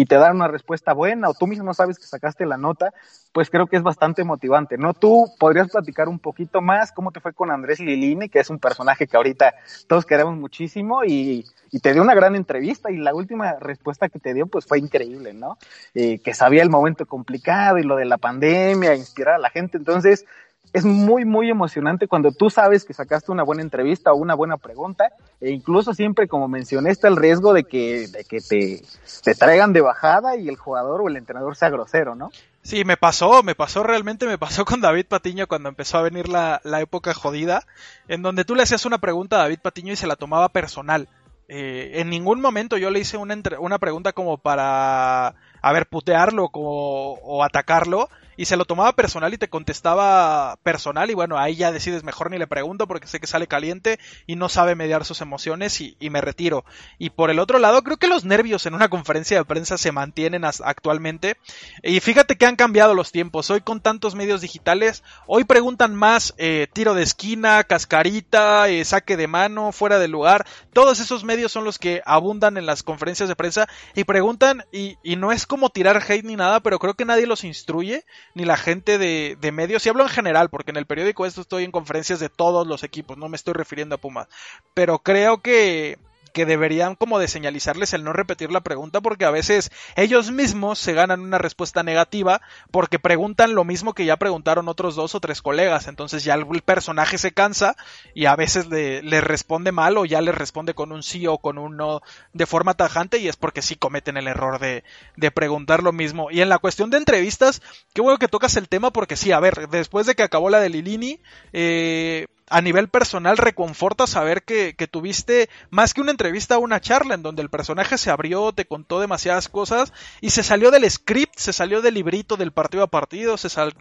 y 0.00 0.06
te 0.06 0.14
dan 0.14 0.36
una 0.36 0.48
respuesta 0.48 0.94
buena 0.94 1.28
o 1.28 1.34
tú 1.34 1.46
mismo 1.46 1.74
sabes 1.74 1.98
que 1.98 2.06
sacaste 2.06 2.46
la 2.46 2.56
nota, 2.56 2.94
pues 3.32 3.50
creo 3.50 3.66
que 3.66 3.76
es 3.76 3.82
bastante 3.82 4.24
motivante, 4.24 4.78
¿no? 4.78 4.94
Tú 4.94 5.30
podrías 5.38 5.68
platicar 5.68 6.08
un 6.08 6.18
poquito 6.18 6.62
más 6.62 6.90
cómo 6.90 7.12
te 7.12 7.20
fue 7.20 7.34
con 7.34 7.50
Andrés 7.50 7.80
Lilini, 7.80 8.30
que 8.30 8.38
es 8.40 8.48
un 8.48 8.58
personaje 8.58 9.06
que 9.06 9.18
ahorita 9.18 9.54
todos 9.88 10.06
queremos 10.06 10.38
muchísimo 10.38 11.04
y, 11.04 11.44
y 11.70 11.80
te 11.80 11.92
dio 11.92 12.00
una 12.00 12.14
gran 12.14 12.34
entrevista 12.34 12.90
y 12.90 12.96
la 12.96 13.14
última 13.14 13.58
respuesta 13.60 14.08
que 14.08 14.18
te 14.18 14.32
dio 14.32 14.46
pues 14.46 14.64
fue 14.64 14.78
increíble, 14.78 15.34
¿no? 15.34 15.58
Eh, 15.92 16.18
que 16.20 16.32
sabía 16.32 16.62
el 16.62 16.70
momento 16.70 17.04
complicado 17.04 17.76
y 17.76 17.82
lo 17.82 17.96
de 17.96 18.06
la 18.06 18.16
pandemia, 18.16 18.94
inspirar 18.94 19.34
a 19.34 19.38
la 19.38 19.50
gente, 19.50 19.76
entonces 19.76 20.24
es 20.72 20.84
muy, 20.84 21.24
muy 21.24 21.50
emocionante 21.50 22.06
cuando 22.06 22.30
tú 22.32 22.50
sabes 22.50 22.84
que 22.84 22.94
sacaste 22.94 23.32
una 23.32 23.42
buena 23.42 23.62
entrevista 23.62 24.12
o 24.12 24.16
una 24.16 24.34
buena 24.34 24.56
pregunta, 24.56 25.10
e 25.40 25.50
incluso 25.50 25.94
siempre, 25.94 26.28
como 26.28 26.48
mencioné, 26.48 26.90
está 26.90 27.08
el 27.08 27.16
riesgo 27.16 27.52
de 27.52 27.64
que, 27.64 28.06
de 28.08 28.24
que 28.24 28.40
te, 28.40 29.34
traigan 29.34 29.72
de 29.72 29.80
bajada 29.80 30.36
y 30.36 30.48
el 30.48 30.56
jugador 30.56 31.00
o 31.00 31.08
el 31.08 31.16
entrenador 31.16 31.56
sea 31.56 31.70
grosero, 31.70 32.14
¿no? 32.14 32.30
Sí, 32.62 32.84
me 32.84 32.96
pasó, 32.96 33.42
me 33.42 33.54
pasó 33.54 33.82
realmente, 33.82 34.26
me 34.26 34.38
pasó 34.38 34.64
con 34.64 34.80
David 34.80 35.06
Patiño 35.08 35.46
cuando 35.48 35.68
empezó 35.70 35.98
a 35.98 36.02
venir 36.02 36.28
la, 36.28 36.60
la 36.62 36.80
época 36.80 37.14
jodida, 37.14 37.64
en 38.06 38.22
donde 38.22 38.44
tú 38.44 38.54
le 38.54 38.62
hacías 38.62 38.84
una 38.84 38.98
pregunta 38.98 39.36
a 39.36 39.40
David 39.40 39.60
Patiño 39.62 39.92
y 39.92 39.96
se 39.96 40.06
la 40.06 40.16
tomaba 40.16 40.50
personal. 40.50 41.08
Eh, 41.48 42.00
en 42.00 42.10
ningún 42.10 42.40
momento 42.40 42.76
yo 42.76 42.90
le 42.90 43.00
hice 43.00 43.16
una, 43.16 43.34
entre- 43.34 43.58
una 43.58 43.78
pregunta 43.78 44.12
como 44.12 44.38
para, 44.38 45.28
a 45.62 45.72
ver, 45.72 45.86
putearlo 45.86 46.50
como- 46.50 47.14
o 47.14 47.42
atacarlo, 47.42 48.08
y 48.40 48.46
se 48.46 48.56
lo 48.56 48.64
tomaba 48.64 48.94
personal 48.94 49.34
y 49.34 49.36
te 49.36 49.50
contestaba 49.50 50.56
personal, 50.62 51.10
y 51.10 51.14
bueno, 51.14 51.38
ahí 51.38 51.56
ya 51.56 51.72
decides 51.72 52.04
mejor 52.04 52.30
ni 52.30 52.38
le 52.38 52.46
pregunto 52.46 52.88
porque 52.88 53.06
sé 53.06 53.20
que 53.20 53.26
sale 53.26 53.46
caliente 53.46 53.98
y 54.26 54.34
no 54.34 54.48
sabe 54.48 54.74
mediar 54.74 55.04
sus 55.04 55.20
emociones 55.20 55.78
y, 55.82 55.94
me 56.08 56.22
retiro. 56.22 56.64
Y 56.96 57.10
por 57.10 57.28
el 57.28 57.38
otro 57.38 57.58
lado, 57.58 57.82
creo 57.82 57.98
que 57.98 58.08
los 58.08 58.24
nervios 58.24 58.64
en 58.64 58.72
una 58.72 58.88
conferencia 58.88 59.36
de 59.36 59.44
prensa 59.44 59.76
se 59.76 59.92
mantienen 59.92 60.46
actualmente, 60.46 61.36
y 61.82 62.00
fíjate 62.00 62.36
que 62.36 62.46
han 62.46 62.56
cambiado 62.56 62.94
los 62.94 63.12
tiempos. 63.12 63.50
Hoy 63.50 63.60
con 63.60 63.82
tantos 63.82 64.14
medios 64.14 64.40
digitales, 64.40 65.02
hoy 65.26 65.44
preguntan 65.44 65.94
más 65.94 66.32
eh, 66.38 66.66
tiro 66.72 66.94
de 66.94 67.02
esquina, 67.02 67.62
cascarita, 67.64 68.70
eh, 68.70 68.86
saque 68.86 69.18
de 69.18 69.26
mano, 69.26 69.70
fuera 69.70 69.98
de 69.98 70.08
lugar. 70.08 70.46
Todos 70.72 71.00
esos 71.00 71.24
medios 71.24 71.52
son 71.52 71.64
los 71.64 71.78
que 71.78 72.00
abundan 72.06 72.56
en 72.56 72.64
las 72.64 72.82
conferencias 72.82 73.28
de 73.28 73.36
prensa 73.36 73.68
y 73.94 74.04
preguntan, 74.04 74.64
y, 74.72 74.96
y 75.02 75.16
no 75.16 75.30
es 75.30 75.46
como 75.46 75.68
tirar 75.68 76.02
hate 76.08 76.24
ni 76.24 76.36
nada, 76.36 76.60
pero 76.60 76.78
creo 76.78 76.94
que 76.94 77.04
nadie 77.04 77.26
los 77.26 77.44
instruye. 77.44 78.06
Ni 78.34 78.44
la 78.44 78.56
gente 78.56 78.98
de, 78.98 79.36
de 79.40 79.52
medios, 79.52 79.84
y 79.84 79.88
hablo 79.88 80.02
en 80.02 80.08
general, 80.08 80.50
porque 80.50 80.70
en 80.70 80.76
el 80.76 80.86
periódico 80.86 81.26
esto 81.26 81.40
estoy 81.40 81.64
en 81.64 81.72
conferencias 81.72 82.20
de 82.20 82.28
todos 82.28 82.66
los 82.66 82.84
equipos, 82.84 83.18
no 83.18 83.28
me 83.28 83.36
estoy 83.36 83.54
refiriendo 83.54 83.94
a 83.94 83.98
Pumas, 83.98 84.28
pero 84.74 84.98
creo 85.00 85.38
que 85.38 85.98
que 86.32 86.46
deberían 86.46 86.94
como 86.94 87.18
de 87.18 87.28
señalizarles 87.28 87.92
el 87.92 88.04
no 88.04 88.12
repetir 88.12 88.50
la 88.50 88.60
pregunta 88.60 89.00
porque 89.00 89.24
a 89.24 89.30
veces 89.30 89.70
ellos 89.96 90.30
mismos 90.30 90.78
se 90.78 90.92
ganan 90.92 91.20
una 91.20 91.38
respuesta 91.38 91.82
negativa 91.82 92.40
porque 92.70 92.98
preguntan 92.98 93.54
lo 93.54 93.64
mismo 93.64 93.94
que 93.94 94.04
ya 94.04 94.16
preguntaron 94.16 94.68
otros 94.68 94.94
dos 94.96 95.14
o 95.14 95.20
tres 95.20 95.42
colegas, 95.42 95.88
entonces 95.88 96.24
ya 96.24 96.34
el 96.34 96.46
personaje 96.62 97.18
se 97.18 97.32
cansa 97.32 97.76
y 98.14 98.26
a 98.26 98.36
veces 98.36 98.68
le, 98.68 99.20
responde 99.20 99.72
mal 99.72 99.98
o 99.98 100.04
ya 100.04 100.20
le 100.20 100.32
responde 100.32 100.74
con 100.74 100.92
un 100.92 101.02
sí 101.02 101.26
o 101.26 101.38
con 101.38 101.58
un 101.58 101.76
no 101.76 102.00
de 102.32 102.46
forma 102.46 102.74
tajante 102.74 103.18
y 103.18 103.28
es 103.28 103.36
porque 103.36 103.62
sí 103.62 103.76
cometen 103.76 104.16
el 104.16 104.28
error 104.28 104.58
de, 104.58 104.84
de 105.16 105.30
preguntar 105.30 105.82
lo 105.82 105.92
mismo. 105.92 106.30
Y 106.30 106.40
en 106.40 106.48
la 106.48 106.58
cuestión 106.58 106.90
de 106.90 106.98
entrevistas, 106.98 107.62
qué 107.94 108.00
bueno 108.00 108.18
que 108.18 108.28
tocas 108.28 108.56
el 108.56 108.68
tema 108.68 108.92
porque 108.92 109.16
sí, 109.16 109.32
a 109.32 109.40
ver, 109.40 109.68
después 109.68 110.06
de 110.06 110.14
que 110.14 110.22
acabó 110.22 110.50
la 110.50 110.60
de 110.60 110.70
Lilini, 110.70 111.20
eh, 111.52 112.26
a 112.50 112.60
nivel 112.60 112.88
personal 112.88 113.36
reconforta 113.36 114.06
saber 114.06 114.42
que, 114.42 114.74
que, 114.74 114.88
tuviste 114.88 115.48
más 115.70 115.94
que 115.94 116.00
una 116.00 116.10
entrevista, 116.10 116.58
una 116.58 116.80
charla 116.80 117.14
en 117.14 117.22
donde 117.22 117.42
el 117.42 117.48
personaje 117.48 117.96
se 117.96 118.10
abrió, 118.10 118.52
te 118.52 118.66
contó 118.66 119.00
demasiadas 119.00 119.48
cosas 119.48 119.92
y 120.20 120.30
se 120.30 120.42
salió 120.42 120.72
del 120.72 120.90
script, 120.90 121.38
se 121.38 121.52
salió 121.52 121.80
del 121.80 121.94
librito 121.94 122.36
del 122.36 122.50
partido 122.52 122.82
a 122.82 122.88
partido, 122.88 123.36
se 123.36 123.48
salió 123.48 123.72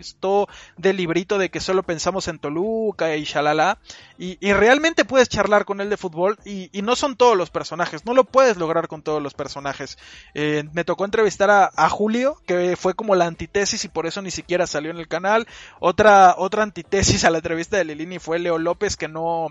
del 0.78 0.98
librito 0.98 1.40
de 1.40 1.50
que 1.50 1.60
solo 1.60 1.82
pensamos 1.82 2.28
en 2.28 2.38
Toluca 2.38 3.16
y 3.16 3.24
shalala 3.24 3.80
y, 4.20 4.38
y 4.40 4.54
realmente 4.54 5.04
puedes 5.04 5.30
charlar 5.30 5.66
con 5.66 5.82
él 5.82 5.90
de 5.90 5.98
fútbol 5.98 6.38
y, 6.46 6.70
y, 6.72 6.82
no 6.84 6.96
son 6.96 7.16
todos 7.16 7.36
los 7.36 7.50
personajes, 7.50 8.06
no 8.06 8.14
lo 8.14 8.26
puedes 8.26 8.58
lograr 8.58 8.88
con 8.88 9.02
todos 9.02 9.22
los 9.22 9.34
personajes. 9.34 9.98
Eh, 10.34 10.64
me 10.74 10.84
tocó 10.84 11.06
entrevistar 11.06 11.50
a, 11.50 11.72
a, 11.76 11.90
Julio, 11.90 12.38
que 12.46 12.76
fue 12.76 12.94
como 12.94 13.16
la 13.16 13.26
antítesis 13.26 13.84
y 13.86 13.90
por 13.90 14.06
eso 14.06 14.22
ni 14.22 14.30
siquiera 14.30 14.68
salió 14.68 14.92
en 14.92 14.98
el 14.98 15.08
canal. 15.08 15.48
Otra, 15.80 16.36
otra 16.38 16.64
antítesis 16.64 17.24
a 17.24 17.32
la 17.32 17.38
entrevista 17.38 17.78
de 17.78 17.86
Lilini 17.86 18.20
fue 18.20 18.40
Leo 18.40 18.59
López 18.64 18.96
que 18.96 19.08
no 19.08 19.48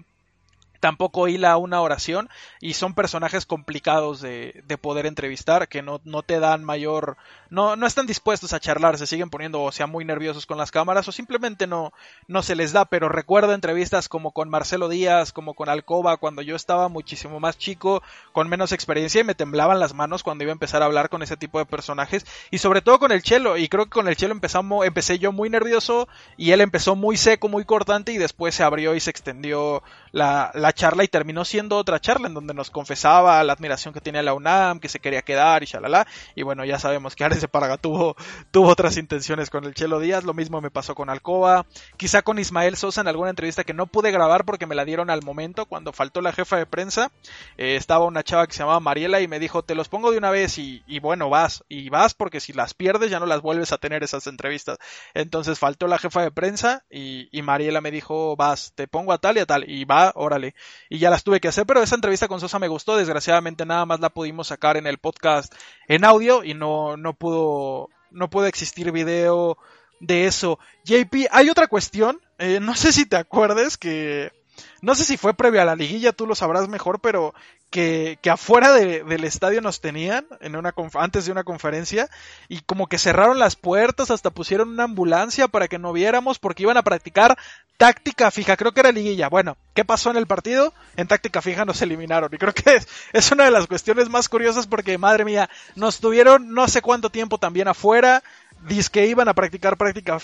tampoco 0.81 1.29
hila 1.29 1.57
una 1.57 1.81
oración 1.81 2.29
y 2.61 2.75
son 2.75 2.95
personajes 2.95 3.47
complicados 3.47 4.21
de, 4.21 4.63
de 4.67 4.79
poder 4.79 5.07
entrevistar 5.07 5.69
que 5.69 5.83
no, 5.83 6.01
no, 6.05 6.23
te 6.23 6.39
dan 6.39 6.65
mayor 6.65 7.17
no, 7.51 7.77
no 7.77 7.87
están 7.87 8.07
dispuestos 8.07 8.53
a 8.53 8.61
charlar 8.61 8.99
se 8.99 9.07
siguen 9.07 9.31
poniendo 9.31 9.63
o 9.63 9.73
sea 9.73 9.87
muy 9.87 10.05
nerviosos 10.05 10.47
con 10.47 10.59
las 10.59 10.71
cámaras 10.71 11.09
o 11.09 11.13
simplemente 11.13 11.67
no, 11.67 11.93
no 12.27 12.43
se 12.43 12.55
les 12.55 12.73
da 12.73 12.85
pero 12.85 13.09
recuerdo 13.09 13.53
entrevistas 13.53 14.09
como 14.09 14.33
con 14.33 14.49
Marcelo 14.49 14.89
Díaz 14.89 15.33
como 15.33 15.55
con 15.55 15.69
Alcoba 15.69 16.17
cuando 16.17 16.43
yo 16.43 16.55
estaba 16.55 16.89
muchísimo 16.89 17.41
más 17.41 17.59
chico 17.59 18.03
con 18.33 18.49
menos 18.49 18.73
experiencia 18.73 19.21
y 19.21 19.25
me 19.25 19.35
temblaban 19.35 19.81
las 19.81 19.95
manos 19.95 20.23
cuando 20.23 20.45
iba 20.45 20.53
a 20.53 20.55
empezar 20.55 20.83
a 20.83 20.87
hablar 20.87 21.09
con 21.09 21.23
ese 21.23 21.37
tipo 21.37 21.59
de 21.59 21.67
personajes 21.67 22.25
y 22.51 22.59
sobre 22.59 22.83
todo 22.83 22.99
con 22.99 23.13
el 23.13 23.23
Chelo 23.23 23.57
y 23.57 23.69
creo 23.69 23.85
que 23.87 23.91
con 23.91 24.09
el 24.09 24.17
Chelo 24.17 24.33
empezamos 24.33 24.87
empecé 24.87 25.19
yo 25.19 25.33
muy 25.33 25.51
nervioso 25.51 26.09
y 26.37 26.53
él 26.53 26.61
empezó 26.61 26.95
muy 26.95 27.17
seco 27.17 27.49
muy 27.49 27.65
cortante 27.65 28.13
y 28.13 28.19
después 28.19 28.55
se 28.55 28.63
abrió 28.63 28.95
y 28.95 29.01
se 29.01 29.11
extendió 29.11 29.83
la, 30.13 30.51
la 30.55 30.68
charla 30.73 31.05
y 31.05 31.09
terminó 31.09 31.45
siendo 31.45 31.77
otra 31.77 32.01
charla 32.01 32.29
en 32.29 32.35
donde 32.35 32.55
nos 32.55 32.71
confesaba 32.71 33.43
la 33.45 33.53
admiración 33.53 33.95
que 33.95 34.01
tenía 34.01 34.23
la 34.23 34.35
UNAM, 34.35 34.81
que 34.81 34.89
se 34.89 35.01
quería 35.01 35.23
quedar 35.23 35.63
y 35.63 35.67
shalala. 35.67 36.07
Y 36.35 36.43
bueno, 36.43 36.65
ya 36.65 36.79
sabemos 36.79 37.17
que 37.17 37.25
Ares 37.25 37.41
de 37.41 37.49
Parga 37.49 37.77
tuvo, 37.77 38.17
tuvo 38.51 38.69
otras 38.69 38.97
intenciones 38.97 39.51
con 39.51 39.65
el 39.65 39.75
Chelo 39.75 40.01
Díaz, 40.01 40.25
lo 40.25 40.35
mismo 40.35 40.61
me 40.61 40.71
pasó 40.71 40.95
con 40.95 41.11
Alcoba, 41.11 41.67
quizá 41.97 42.23
con 42.23 42.39
Ismael 42.39 42.77
Sosa 42.77 43.01
en 43.01 43.09
alguna 43.09 43.31
entrevista 43.31 43.65
que 43.65 43.75
no 43.75 43.87
pude 43.87 44.11
grabar 44.11 44.45
porque 44.45 44.67
me 44.67 44.75
la 44.75 44.85
dieron 44.85 45.11
al 45.11 45.23
momento, 45.23 45.67
cuando 45.67 45.93
faltó 45.93 46.21
la 46.21 46.33
jefa 46.33 46.57
de 46.57 46.67
prensa, 46.67 47.11
eh, 47.57 47.77
estaba 47.77 48.05
una 48.05 48.23
chava 48.23 48.47
que 48.47 48.53
se 48.53 48.61
llamaba 48.61 48.81
Mariela 48.81 49.21
y 49.21 49.29
me 49.29 49.39
dijo, 49.39 49.63
te 49.63 49.75
los 49.75 49.89
pongo 49.89 50.11
de 50.11 50.19
una 50.19 50.31
vez 50.31 50.59
y, 50.59 50.83
y 50.87 51.01
bueno, 51.01 51.31
vas, 51.31 51.65
y 51.69 51.89
vas 51.89 52.15
porque 52.15 52.41
si 52.41 52.53
las 52.53 52.75
pierdes 52.75 53.11
ya 53.11 53.21
no 53.21 53.27
las 53.27 53.43
vuelves 53.43 53.73
a 53.73 53.79
tener 53.79 54.03
esas 54.03 54.27
entrevistas. 54.27 54.79
Entonces 55.15 55.59
faltó 55.59 55.87
la 55.87 55.99
jefa 55.99 56.23
de 56.23 56.31
prensa 56.31 56.85
y, 56.91 57.29
y 57.37 57.43
Mariela 57.43 57.81
me 57.81 57.91
dijo, 57.91 58.37
vas, 58.37 58.73
te 58.75 58.89
pongo 58.89 59.13
a 59.13 59.19
tal 59.19 59.37
y 59.37 59.41
a 59.41 59.47
tal, 59.47 59.69
y 59.69 59.85
va, 59.85 60.13
órale 60.15 60.55
y 60.89 60.99
ya 60.99 61.11
las 61.11 61.25
tuve 61.25 61.41
que 61.41 61.49
hacer, 61.49 61.67
pero 61.67 61.83
esa 61.83 61.95
entrevista 61.95 62.29
con 62.29 62.41
Sosa 62.41 62.59
me 62.59 62.69
gustó, 62.69 62.97
desgraciadamente 62.97 63.67
nada 63.67 63.87
más 63.87 64.01
la 64.01 64.11
pudimos 64.11 64.49
sacar 64.49 64.77
en 64.77 64.87
el 64.87 64.99
podcast 64.99 65.55
en 65.87 66.05
audio 66.05 66.45
y 66.45 66.55
no, 66.55 66.97
no 66.97 67.15
pudo, 67.15 67.89
no 68.11 68.31
pudo 68.31 68.47
existir 68.47 68.93
video 68.93 69.59
de 70.01 70.27
eso. 70.27 70.59
JP, 70.85 71.29
hay 71.31 71.51
otra 71.51 71.67
cuestión, 71.67 72.21
eh, 72.39 72.61
no 72.61 72.75
sé 72.75 72.93
si 72.93 73.07
te 73.07 73.17
acuerdes 73.17 73.77
que, 73.77 74.33
no 74.81 74.95
sé 74.95 75.05
si 75.05 75.17
fue 75.17 75.35
previo 75.35 75.63
a 75.63 75.65
la 75.65 75.77
liguilla, 75.77 76.13
tú 76.13 76.27
lo 76.27 76.35
sabrás 76.35 76.69
mejor, 76.69 77.01
pero 77.01 77.35
que, 77.71 78.19
que 78.23 78.31
afuera 78.31 78.73
de, 78.73 79.05
del 79.05 79.25
estadio 79.25 79.61
nos 79.61 79.81
tenían 79.81 80.27
en 80.41 80.57
una 80.57 80.75
antes 80.95 81.27
de 81.27 81.33
una 81.33 81.45
conferencia 81.45 82.09
y 82.49 82.61
como 82.61 82.87
que 82.87 82.99
cerraron 82.99 83.39
las 83.39 83.57
puertas, 83.57 84.11
hasta 84.11 84.31
pusieron 84.31 84.71
una 84.71 84.85
ambulancia 84.85 85.49
para 85.49 85.69
que 85.69 85.79
no 85.79 85.93
viéramos 85.93 86.39
porque 86.39 86.63
iban 86.63 86.77
a 86.77 86.83
practicar 86.83 87.37
táctica 87.77 88.31
fija, 88.31 88.57
creo 88.57 88.73
que 88.73 88.81
era 88.81 88.91
liguilla. 88.91 89.29
Bueno, 89.29 89.57
¿qué 89.75 89.85
pasó 89.85 90.11
en 90.11 90.17
el 90.17 90.27
partido? 90.27 90.75
En 90.97 91.07
táctica 91.07 91.43
fija 91.43 91.65
nos 91.65 91.81
eliminaron 91.83 92.31
y 92.33 92.39
creo 92.39 92.53
que 92.53 92.77
es, 92.77 92.89
es 93.13 93.31
una 93.33 93.45
de 93.45 93.51
las 93.51 93.67
cuestiones 93.67 94.09
más 94.09 94.29
curiosas 94.29 94.67
porque 94.67 94.99
madre 94.99 95.25
mía, 95.25 95.49
nos 95.77 96.01
tuvieron 96.01 96.53
no 96.53 96.69
sé 96.69 96.83
cuánto 96.83 97.11
tiempo 97.11 97.39
también 97.39 97.69
afuera, 97.69 98.23
dice 98.67 98.91
que 98.91 99.07
iban 99.07 99.29
a 99.29 99.35
practicar 99.35 99.77
práctica, 99.77 100.19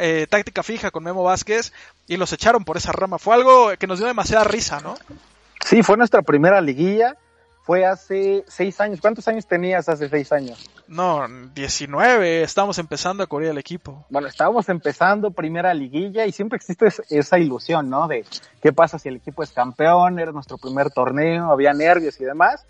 eh, 0.00 0.26
táctica 0.28 0.62
fija 0.62 0.90
con 0.90 1.04
Memo 1.04 1.22
Vázquez 1.22 1.72
y 2.06 2.16
los 2.16 2.32
echaron 2.32 2.64
por 2.64 2.76
esa 2.76 2.92
rama. 2.92 3.18
Fue 3.18 3.34
algo 3.34 3.70
que 3.78 3.86
nos 3.86 3.98
dio 3.98 4.06
demasiada 4.06 4.44
risa, 4.44 4.80
¿no? 4.80 4.94
Sí, 5.64 5.82
fue 5.82 5.96
nuestra 5.96 6.22
primera 6.22 6.60
liguilla. 6.60 7.16
Fue 7.64 7.86
hace 7.86 8.44
seis 8.46 8.78
años. 8.78 9.00
¿Cuántos 9.00 9.26
años 9.26 9.46
tenías 9.46 9.88
hace 9.88 10.10
seis 10.10 10.30
años? 10.32 10.70
No, 10.86 11.26
19. 11.54 12.42
Estamos 12.42 12.78
empezando 12.78 13.22
a 13.22 13.26
cubrir 13.26 13.48
el 13.48 13.56
equipo. 13.56 14.04
Bueno, 14.10 14.28
estábamos 14.28 14.68
empezando 14.68 15.30
primera 15.30 15.72
liguilla 15.72 16.26
y 16.26 16.32
siempre 16.32 16.56
existe 16.56 16.88
esa 17.08 17.38
ilusión, 17.38 17.88
¿no? 17.88 18.06
De 18.06 18.26
qué 18.62 18.74
pasa 18.74 18.98
si 18.98 19.08
el 19.08 19.16
equipo 19.16 19.42
es 19.42 19.50
campeón, 19.50 20.18
era 20.18 20.30
nuestro 20.30 20.58
primer 20.58 20.90
torneo, 20.90 21.50
había 21.50 21.72
nervios 21.72 22.20
y 22.20 22.24
demás. 22.24 22.66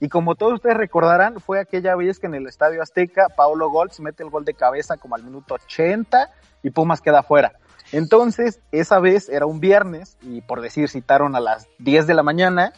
Y 0.00 0.08
como 0.08 0.34
todos 0.34 0.54
ustedes 0.54 0.76
recordarán, 0.76 1.40
fue 1.40 1.60
aquella 1.60 1.94
vez 1.96 2.18
que 2.18 2.26
en 2.26 2.34
el 2.34 2.46
Estadio 2.46 2.82
Azteca, 2.82 3.28
Paulo 3.34 3.70
Goltz 3.70 4.00
mete 4.00 4.22
el 4.22 4.30
gol 4.30 4.44
de 4.44 4.54
cabeza 4.54 4.96
como 4.96 5.14
al 5.14 5.22
minuto 5.22 5.54
80 5.54 6.30
y 6.62 6.70
Pumas 6.70 7.00
queda 7.00 7.22
fuera. 7.22 7.52
Entonces, 7.92 8.60
esa 8.72 8.98
vez 8.98 9.28
era 9.28 9.46
un 9.46 9.60
viernes 9.60 10.16
y 10.22 10.40
por 10.40 10.60
decir 10.60 10.88
citaron 10.88 11.36
a 11.36 11.40
las 11.40 11.68
10 11.78 12.06
de 12.06 12.14
la 12.14 12.22
mañana 12.22 12.72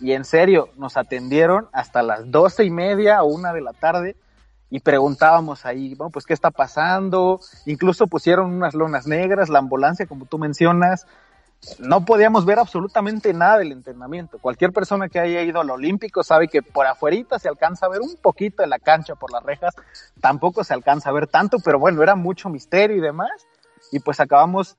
y 0.00 0.12
en 0.12 0.24
serio 0.24 0.68
nos 0.76 0.96
atendieron 0.96 1.68
hasta 1.72 2.02
las 2.02 2.30
doce 2.30 2.64
y 2.64 2.70
media 2.70 3.22
o 3.22 3.26
una 3.26 3.52
de 3.52 3.60
la 3.60 3.72
tarde 3.72 4.16
y 4.68 4.80
preguntábamos 4.80 5.66
ahí, 5.66 5.94
bueno, 5.94 6.10
pues 6.10 6.24
qué 6.24 6.32
está 6.32 6.50
pasando, 6.50 7.40
incluso 7.66 8.06
pusieron 8.06 8.52
unas 8.52 8.74
lonas 8.74 9.06
negras, 9.06 9.48
la 9.48 9.58
ambulancia 9.58 10.06
como 10.06 10.24
tú 10.26 10.38
mencionas, 10.38 11.06
no 11.78 12.04
podíamos 12.04 12.44
ver 12.44 12.58
absolutamente 12.58 13.32
nada 13.32 13.58
del 13.58 13.72
entrenamiento. 13.72 14.38
Cualquier 14.38 14.72
persona 14.72 15.08
que 15.08 15.20
haya 15.20 15.42
ido 15.42 15.60
al 15.60 15.70
Olímpico 15.70 16.22
sabe 16.22 16.48
que 16.48 16.62
por 16.62 16.86
afuerita 16.86 17.38
se 17.38 17.48
alcanza 17.48 17.86
a 17.86 17.88
ver 17.88 18.00
un 18.00 18.16
poquito 18.16 18.62
de 18.62 18.68
la 18.68 18.78
cancha 18.78 19.14
por 19.14 19.32
las 19.32 19.42
rejas, 19.44 19.74
tampoco 20.20 20.64
se 20.64 20.74
alcanza 20.74 21.10
a 21.10 21.12
ver 21.12 21.28
tanto, 21.28 21.58
pero 21.64 21.78
bueno, 21.78 22.02
era 22.02 22.16
mucho 22.16 22.48
misterio 22.48 22.96
y 22.96 23.00
demás 23.00 23.30
y 23.92 24.00
pues 24.00 24.18
acabamos, 24.20 24.76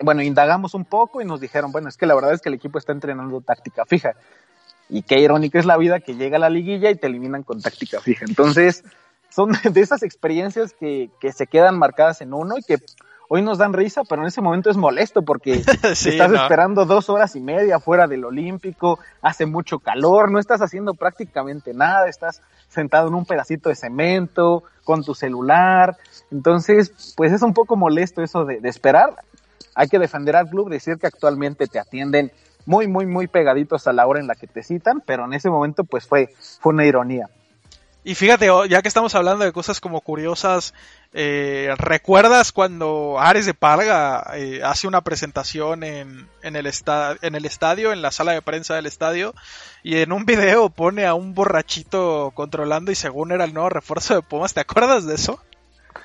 bueno, 0.00 0.22
indagamos 0.22 0.74
un 0.74 0.84
poco 0.84 1.20
y 1.20 1.24
nos 1.24 1.40
dijeron, 1.40 1.72
bueno, 1.72 1.88
es 1.88 1.96
que 1.96 2.06
la 2.06 2.14
verdad 2.14 2.32
es 2.32 2.40
que 2.40 2.48
el 2.48 2.54
equipo 2.54 2.78
está 2.78 2.92
entrenando 2.92 3.40
táctica 3.40 3.84
fija. 3.84 4.12
Y 4.88 5.02
qué 5.02 5.18
irónica 5.18 5.58
es 5.58 5.66
la 5.66 5.76
vida 5.76 5.98
que 5.98 6.14
llega 6.14 6.36
a 6.36 6.40
la 6.40 6.48
liguilla 6.48 6.90
y 6.90 6.94
te 6.94 7.08
eliminan 7.08 7.42
con 7.42 7.60
táctica 7.60 8.00
fija. 8.00 8.24
Entonces, 8.26 8.84
son 9.30 9.50
de 9.70 9.80
esas 9.80 10.02
experiencias 10.04 10.72
que, 10.72 11.10
que 11.20 11.32
se 11.32 11.46
quedan 11.48 11.76
marcadas 11.78 12.20
en 12.20 12.32
uno 12.32 12.56
y 12.56 12.62
que 12.62 12.78
hoy 13.28 13.42
nos 13.42 13.58
dan 13.58 13.72
risa, 13.72 14.02
pero 14.04 14.22
en 14.22 14.28
ese 14.28 14.40
momento 14.40 14.70
es 14.70 14.76
molesto 14.76 15.22
porque 15.22 15.62
sí, 15.94 16.10
estás 16.10 16.30
no. 16.30 16.42
esperando 16.42 16.84
dos 16.84 17.08
horas 17.10 17.36
y 17.36 17.40
media 17.40 17.80
fuera 17.80 18.06
del 18.06 18.24
Olímpico, 18.24 18.98
hace 19.22 19.46
mucho 19.46 19.78
calor, 19.78 20.30
no 20.30 20.38
estás 20.38 20.60
haciendo 20.62 20.94
prácticamente 20.94 21.74
nada, 21.74 22.08
estás 22.08 22.42
sentado 22.68 23.08
en 23.08 23.14
un 23.14 23.24
pedacito 23.24 23.68
de 23.68 23.74
cemento, 23.74 24.64
con 24.84 25.02
tu 25.04 25.14
celular. 25.14 25.96
Entonces, 26.30 27.14
pues 27.16 27.32
es 27.32 27.42
un 27.42 27.54
poco 27.54 27.76
molesto 27.76 28.22
eso 28.22 28.44
de, 28.44 28.60
de 28.60 28.68
esperar. 28.68 29.14
Hay 29.74 29.88
que 29.88 29.98
defender 29.98 30.36
al 30.36 30.48
club, 30.48 30.70
decir 30.70 30.96
que 30.96 31.06
actualmente 31.06 31.66
te 31.66 31.78
atienden 31.78 32.32
muy, 32.66 32.88
muy, 32.88 33.06
muy 33.06 33.28
pegaditos 33.28 33.86
a 33.86 33.92
la 33.92 34.06
hora 34.06 34.20
en 34.20 34.26
la 34.26 34.34
que 34.34 34.46
te 34.46 34.62
citan, 34.62 35.02
pero 35.04 35.24
en 35.24 35.32
ese 35.32 35.50
momento 35.50 35.84
pues 35.84 36.06
fue, 36.06 36.34
fue 36.60 36.72
una 36.72 36.84
ironía. 36.84 37.28
Y 38.06 38.14
fíjate, 38.14 38.48
ya 38.68 38.82
que 38.82 38.86
estamos 38.86 39.16
hablando 39.16 39.44
de 39.44 39.50
cosas 39.50 39.80
como 39.80 40.00
curiosas, 40.00 40.74
eh, 41.12 41.74
¿recuerdas 41.76 42.52
cuando 42.52 43.18
Ares 43.18 43.46
de 43.46 43.52
Parga 43.52 44.30
eh, 44.36 44.60
hace 44.62 44.86
una 44.86 45.00
presentación 45.00 45.82
en, 45.82 46.28
en, 46.40 46.54
el 46.54 46.70
en 47.22 47.34
el 47.34 47.44
estadio, 47.44 47.92
en 47.92 48.02
la 48.02 48.12
sala 48.12 48.30
de 48.30 48.42
prensa 48.42 48.76
del 48.76 48.86
estadio, 48.86 49.34
y 49.82 49.96
en 49.96 50.12
un 50.12 50.24
video 50.24 50.70
pone 50.70 51.04
a 51.04 51.14
un 51.14 51.34
borrachito 51.34 52.30
controlando 52.36 52.92
y 52.92 52.94
según 52.94 53.32
era 53.32 53.42
el 53.42 53.52
nuevo 53.52 53.70
refuerzo 53.70 54.14
de 54.14 54.22
Pumas? 54.22 54.54
¿Te 54.54 54.60
acuerdas 54.60 55.04
de 55.04 55.16
eso? 55.16 55.40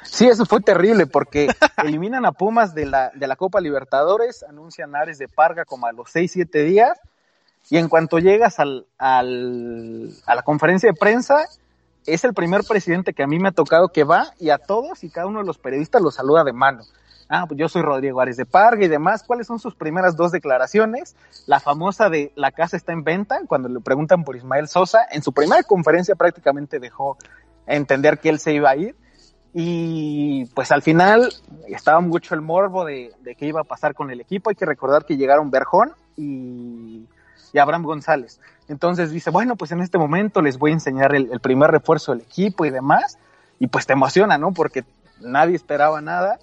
Sí, 0.01 0.25
eso 0.25 0.47
fue 0.47 0.59
terrible 0.59 1.05
porque 1.05 1.49
eliminan 1.85 2.25
a 2.25 2.31
Pumas 2.31 2.73
de 2.73 2.87
la, 2.87 3.11
de 3.13 3.27
la 3.27 3.35
Copa 3.35 3.61
Libertadores, 3.61 4.41
anuncian 4.41 4.95
a 4.95 5.01
Ares 5.01 5.19
de 5.19 5.27
Parga 5.27 5.65
como 5.65 5.85
a 5.85 5.91
los 5.91 6.09
6, 6.09 6.31
7 6.31 6.63
días, 6.63 6.97
y 7.69 7.77
en 7.77 7.89
cuanto 7.89 8.17
llegas 8.17 8.59
al, 8.59 8.87
al, 8.97 10.09
a 10.25 10.33
la 10.33 10.41
conferencia 10.41 10.89
de 10.89 10.97
prensa, 10.97 11.47
es 12.05 12.23
el 12.23 12.33
primer 12.33 12.63
presidente 12.63 13.13
que 13.13 13.23
a 13.23 13.27
mí 13.27 13.39
me 13.39 13.49
ha 13.49 13.51
tocado 13.51 13.89
que 13.89 14.03
va 14.03 14.33
y 14.39 14.49
a 14.49 14.57
todos 14.57 15.03
y 15.03 15.09
cada 15.09 15.27
uno 15.27 15.39
de 15.39 15.45
los 15.45 15.57
periodistas 15.57 16.01
los 16.01 16.15
saluda 16.15 16.43
de 16.43 16.53
mano. 16.53 16.83
Ah, 17.29 17.45
pues 17.47 17.57
yo 17.57 17.69
soy 17.69 17.81
Rodrigo 17.81 18.19
Ares 18.19 18.35
de 18.35 18.45
Parga 18.45 18.83
y 18.83 18.89
demás. 18.89 19.23
¿Cuáles 19.23 19.47
son 19.47 19.57
sus 19.57 19.73
primeras 19.73 20.17
dos 20.17 20.33
declaraciones? 20.33 21.15
La 21.45 21.61
famosa 21.61 22.09
de 22.09 22.33
la 22.35 22.51
casa 22.51 22.75
está 22.75 22.91
en 22.91 23.05
venta, 23.05 23.39
cuando 23.47 23.69
le 23.69 23.79
preguntan 23.79 24.25
por 24.25 24.35
Ismael 24.35 24.67
Sosa. 24.67 24.99
En 25.09 25.23
su 25.23 25.31
primera 25.31 25.63
conferencia 25.63 26.15
prácticamente 26.15 26.79
dejó 26.79 27.17
entender 27.67 28.19
que 28.19 28.27
él 28.27 28.39
se 28.39 28.53
iba 28.53 28.71
a 28.71 28.75
ir. 28.75 28.97
Y 29.53 30.45
pues 30.47 30.73
al 30.73 30.81
final 30.81 31.31
estaba 31.67 32.01
mucho 32.01 32.35
el 32.35 32.41
morbo 32.41 32.83
de, 32.83 33.13
de 33.21 33.35
qué 33.35 33.45
iba 33.45 33.61
a 33.61 33.65
pasar 33.65 33.93
con 33.93 34.11
el 34.11 34.19
equipo. 34.19 34.49
Hay 34.49 34.57
que 34.57 34.65
recordar 34.65 35.05
que 35.05 35.15
llegaron 35.15 35.51
Berjón 35.51 35.93
y, 36.17 37.07
y 37.53 37.59
Abraham 37.59 37.83
González. 37.83 38.39
Entonces 38.67 39.11
dice, 39.11 39.29
bueno, 39.29 39.55
pues 39.55 39.71
en 39.71 39.81
este 39.81 39.97
momento 39.97 40.41
les 40.41 40.57
voy 40.57 40.71
a 40.71 40.75
enseñar 40.75 41.15
el, 41.15 41.29
el 41.31 41.39
primer 41.39 41.71
refuerzo 41.71 42.13
del 42.13 42.21
equipo 42.21 42.65
y 42.65 42.69
demás. 42.69 43.17
Y 43.59 43.67
pues 43.67 43.85
te 43.85 43.93
emociona, 43.93 44.37
¿no? 44.37 44.53
Porque 44.53 44.83
nadie 45.19 45.55
esperaba 45.55 46.01
nada 46.01 46.39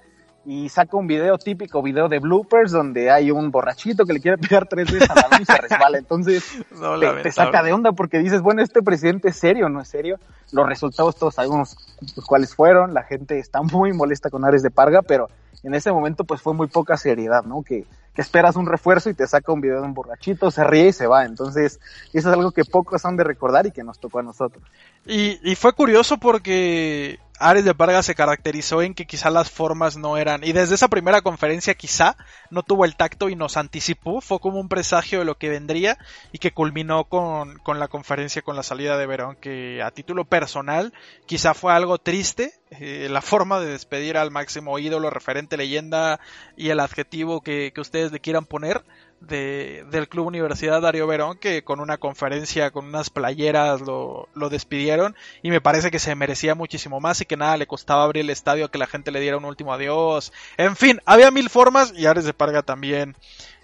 y 0.51 0.71
saca 0.71 0.97
un 0.97 1.07
video 1.07 1.37
típico, 1.37 1.83
video 1.83 2.09
de 2.09 2.21
bloopers, 2.21 2.73
donde 2.73 3.11
hay 3.11 3.31
un 3.31 3.51
borrachito 3.51 4.07
que 4.07 4.14
le 4.14 4.21
quiere 4.21 4.38
pegar 4.38 4.66
tres 4.66 4.90
veces 4.90 5.11
a 5.11 5.14
la 5.14 5.29
mano 5.29 5.42
y 5.42 5.44
se 5.44 5.57
resbala. 5.59 5.99
Entonces 5.99 6.64
No, 6.71 6.99
te, 7.23 7.31
saca 7.33 7.62
de 7.62 7.75
onda 7.75 7.92
porque 7.92 8.18
dices, 8.18 8.40
bueno, 8.40 8.62
este 8.62 8.83
presidente 8.83 9.29
es 9.29 9.37
serio 9.37 9.68
no 9.68 9.83
es 9.83 9.88
serio. 9.88 10.18
Los 10.53 10.66
resultados 10.66 11.16
todos 11.16 11.35
sabemos 11.35 11.77
pues, 12.14 12.27
cuáles 12.27 12.55
fueron. 12.55 12.94
La 12.94 13.03
gente 13.03 13.38
está 13.38 13.61
muy 13.61 13.92
molesta 13.92 14.31
con 14.31 14.44
Ares 14.47 14.62
de 14.62 14.71
Parga, 14.71 15.03
pero 15.03 15.29
en 15.62 15.75
ese 15.75 15.92
momento 15.92 16.25
pues 16.25 16.40
fue 16.40 16.55
muy 16.55 16.68
poca 16.68 16.97
seriedad, 16.97 17.44
¿no? 17.44 17.62
Que, 17.62 17.85
esperas 18.22 18.57
un 18.57 18.66
refuerzo 18.66 19.11
y 19.11 19.14
te 19.14 19.26
saca 19.26 19.52
un 19.52 19.61
video 19.61 19.81
de 19.81 19.87
un 19.87 19.94
borrachito, 19.94 20.50
se 20.50 20.64
ríe 20.64 20.88
y 20.88 20.92
se 20.92 21.07
va. 21.07 21.24
Entonces 21.24 21.81
eso 22.12 22.28
es 22.31 22.35
algo 22.37 22.52
que 22.52 22.64
pocos 22.64 23.04
han 23.04 23.16
de 23.16 23.24
recordar 23.24 23.66
y 23.66 23.70
que 23.70 23.85
nos 23.85 23.98
tocó 23.98 24.18
a 24.18 24.22
nosotros. 24.22 24.62
Y, 25.07 25.38
y 25.42 25.54
fue 25.54 25.72
curioso 25.72 26.18
porque 26.18 27.18
Ares 27.40 27.64
de 27.64 27.74
Parga 27.74 28.03
se 28.03 28.14
caracterizó 28.14 28.83
en 28.83 28.94
que 28.94 29.07
quizá 29.07 29.31
las 29.31 29.51
formas 29.51 29.96
no 29.96 30.16
eran, 30.16 30.42
y 30.42 30.53
desde 30.53 30.74
esa 30.74 30.88
primera 30.88 31.22
conferencia 31.22 31.74
quizá 31.74 32.16
no 32.51 32.62
tuvo 32.62 32.85
el 32.85 32.96
tacto 32.96 33.29
y 33.29 33.37
nos 33.37 33.57
anticipó, 33.57 34.20
fue 34.20 34.40
como 34.40 34.59
un 34.59 34.68
presagio 34.68 35.20
de 35.20 35.24
lo 35.24 35.37
que 35.37 35.48
vendría 35.48 35.98
y 36.33 36.38
que 36.38 36.53
culminó 36.53 37.05
con, 37.05 37.59
con 37.59 37.79
la 37.79 37.88
conferencia 37.88 38.42
con 38.42 38.57
la 38.57 38.62
salida 38.62 38.98
de 38.98 39.07
Verón, 39.07 39.37
que 39.40 39.83
a 39.83 39.90
título 39.90 40.24
personal 40.24 40.92
quizá 41.27 41.55
fue 41.55 41.72
algo 41.72 41.98
triste, 41.98 42.53
eh, 42.70 43.09
la 43.11 43.22
forma 43.22 43.61
de 43.61 43.70
despedir 43.70 44.16
al 44.16 44.31
máximo 44.31 44.79
ídolo, 44.79 45.11
referente, 45.11 45.57
leyenda 45.57 46.20
y 46.57 46.70
el 46.70 46.81
adjetivo 46.81 47.40
que, 47.40 47.72
que 47.74 47.81
ustedes 47.81 48.12
le 48.12 48.20
quieran 48.20 48.44
poner, 48.44 48.83
de, 49.20 49.85
del 49.90 50.09
Club 50.09 50.26
Universidad 50.26 50.81
Darío 50.81 51.07
Verón 51.07 51.38
que 51.38 51.64
con 51.64 51.81
una 51.81 51.98
conferencia, 51.98 52.70
con 52.70 52.87
unas 52.87 53.11
playeras 53.11 53.81
lo, 53.81 54.28
lo, 54.35 54.48
despidieron 54.48 55.16
y 55.42 55.50
me 55.50 55.61
parece 55.61 55.90
que 55.90 55.98
se 55.98 56.14
merecía 56.14 56.54
muchísimo 56.54 57.00
más 57.00 57.20
y 57.20 57.26
que 57.26 57.37
nada 57.37 57.57
le 57.57 57.66
costaba 57.66 58.04
abrir 58.04 58.24
el 58.24 58.31
estadio 58.31 58.70
que 58.70 58.78
la 58.78 58.87
gente 58.87 59.11
le 59.11 59.20
diera 59.20 59.37
un 59.37 59.44
último 59.44 59.72
adiós. 59.72 60.33
En 60.57 60.76
fin, 60.76 61.00
había 61.04 61.31
mil 61.31 61.50
formas 61.50 61.92
y 61.96 62.07
Ares 62.07 62.24
de 62.24 62.35
Parga 62.35 62.62
también. 62.62 63.16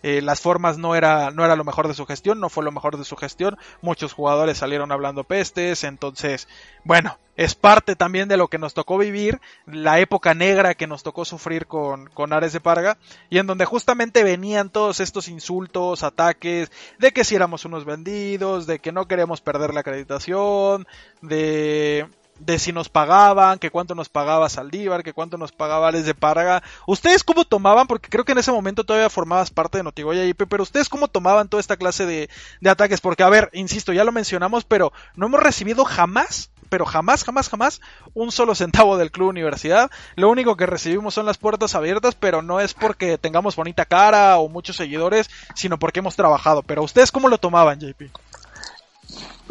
Eh, 0.07 0.21
las 0.21 0.43
formas 0.43 0.77
no 0.77 0.95
era, 0.95 1.31
no 1.31 1.47
era 1.47 1.57
lo 1.57 1.65
mejor 1.65 1.89
de 1.89 1.95
su 1.95 2.05
gestión, 2.05 2.39
no 2.39 2.51
fue 2.51 2.63
lo 2.63 2.71
mejor 2.71 2.99
de 2.99 3.07
su 3.07 3.17
gestión. 3.17 3.57
Muchos 3.81 4.13
jugadores 4.13 4.59
salieron 4.59 4.93
hablando 4.93 5.25
pestes, 5.25 5.83
entonces, 5.83 6.47
bueno, 6.85 7.17
es 7.37 7.55
parte 7.55 7.97
también 7.97 8.29
de 8.29 8.37
lo 8.37 8.49
que 8.49 8.59
nos 8.59 8.75
tocó 8.75 8.99
vivir, 8.99 9.41
la 9.65 10.01
época 10.01 10.35
negra 10.35 10.75
que 10.75 10.87
nos 10.87 11.03
tocó 11.05 11.25
sufrir 11.25 11.67
con, 11.67 12.11
con 12.11 12.35
Ares 12.35 12.53
de 12.53 12.61
Parga, 12.61 12.99
y 13.31 13.39
en 13.39 13.47
donde 13.47 13.65
justamente 13.65 14.25
venían 14.25 14.69
todos 14.69 15.01
estos 15.01 15.27
insultos, 15.29 16.03
ataques, 16.03 16.71
de 16.99 17.13
que 17.13 17.25
si 17.25 17.35
éramos 17.35 17.65
unos 17.65 17.87
vendidos, 17.87 18.67
de 18.67 18.81
que 18.81 18.93
no 18.93 19.09
queremos 19.09 19.41
perder 19.41 19.73
la 19.73 19.81
acreditación, 19.81 20.87
de 21.23 22.07
de 22.45 22.59
si 22.59 22.73
nos 22.73 22.89
pagaban, 22.89 23.59
que 23.59 23.71
cuánto 23.71 23.95
nos 23.95 24.09
pagaba 24.09 24.49
Saldívar, 24.49 25.03
que 25.03 25.13
cuánto 25.13 25.39
nos 25.39 25.53
pagaba 25.53 25.89
Alex 25.89 26.07
de 26.07 26.15
Parga. 26.15 26.63
¿Ustedes 26.87 27.25
cómo 27.25 27.45
tomaban? 27.45 27.87
Porque 27.87 28.09
creo 28.09 28.25
que 28.25 28.33
en 28.33 28.39
ese 28.39 28.53
momento 28.53 28.85
todavía 28.85 29.11
formabas 29.11 29.51
parte 29.51 29.79
de 29.79 29.85
Notigoya 29.85 30.25
IP, 30.25 30.43
pero 30.49 30.63
¿ustedes 30.63 30.89
cómo 30.89 31.09
tomaban 31.09 31.49
toda 31.49 31.61
esta 31.61 31.77
clase 31.77 32.07
de, 32.07 32.29
de 32.61 32.71
ataques? 32.71 33.01
Porque, 33.01 33.23
a 33.23 33.31
ver, 33.31 33.51
insisto, 33.53 33.93
ya 33.93 34.05
lo 34.05 34.13
mencionamos, 34.13 34.65
pero 34.65 34.93
no 35.17 35.27
hemos 35.27 35.41
recibido 35.41 35.85
jamás 35.85 36.51
pero 36.71 36.87
jamás, 36.87 37.23
jamás, 37.23 37.49
jamás 37.49 37.81
un 38.15 38.33
solo 38.33 38.57
centavo 38.57 38.97
del 38.97 39.13
Club 39.13 39.29
Universidad. 39.29 39.93
Lo 40.17 40.29
único 40.29 40.57
que 40.57 40.67
recibimos 40.67 41.15
son 41.15 41.25
las 41.25 41.39
puertas 41.39 41.77
abiertas, 41.77 42.17
pero 42.17 42.43
no 42.43 42.59
es 42.59 42.75
porque 42.75 43.17
tengamos 43.17 43.55
bonita 43.55 43.85
cara 43.85 44.39
o 44.39 44.49
muchos 44.49 44.75
seguidores, 44.75 45.31
sino 45.55 45.79
porque 45.79 46.01
hemos 46.01 46.17
trabajado. 46.17 46.63
Pero 46.63 46.83
ustedes 46.83 47.13
cómo 47.13 47.29
lo 47.29 47.39
tomaban, 47.39 47.79
JP? 47.79 48.11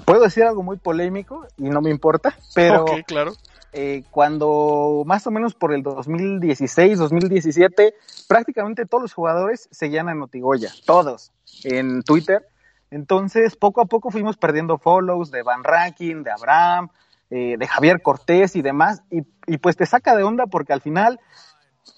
Puedo 0.05 0.21
decir 0.21 0.43
algo 0.43 0.63
muy 0.63 0.77
polémico 0.77 1.45
y 1.57 1.63
no 1.69 1.81
me 1.81 1.89
importa, 1.89 2.37
pero 2.53 2.83
okay, 2.83 3.03
claro. 3.03 3.33
eh, 3.71 4.03
cuando 4.11 5.03
más 5.05 5.25
o 5.27 5.31
menos 5.31 5.53
por 5.53 5.73
el 5.73 5.83
2016, 5.83 6.97
2017, 6.97 7.93
prácticamente 8.27 8.85
todos 8.85 9.03
los 9.03 9.13
jugadores 9.13 9.67
seguían 9.71 10.09
a 10.09 10.15
Notigoya, 10.15 10.71
todos, 10.85 11.31
en 11.63 12.03
Twitter. 12.03 12.47
Entonces, 12.91 13.55
poco 13.55 13.81
a 13.81 13.85
poco 13.85 14.11
fuimos 14.11 14.37
perdiendo 14.37 14.77
follows 14.77 15.31
de 15.31 15.41
Van 15.41 15.63
Ranking, 15.63 16.23
de 16.23 16.31
Abraham, 16.31 16.89
eh, 17.29 17.55
de 17.57 17.67
Javier 17.67 18.01
Cortés 18.01 18.55
y 18.55 18.61
demás, 18.61 19.01
y, 19.09 19.23
y 19.47 19.57
pues 19.57 19.75
te 19.75 19.85
saca 19.85 20.15
de 20.15 20.23
onda 20.23 20.45
porque 20.45 20.73
al 20.73 20.81
final 20.81 21.19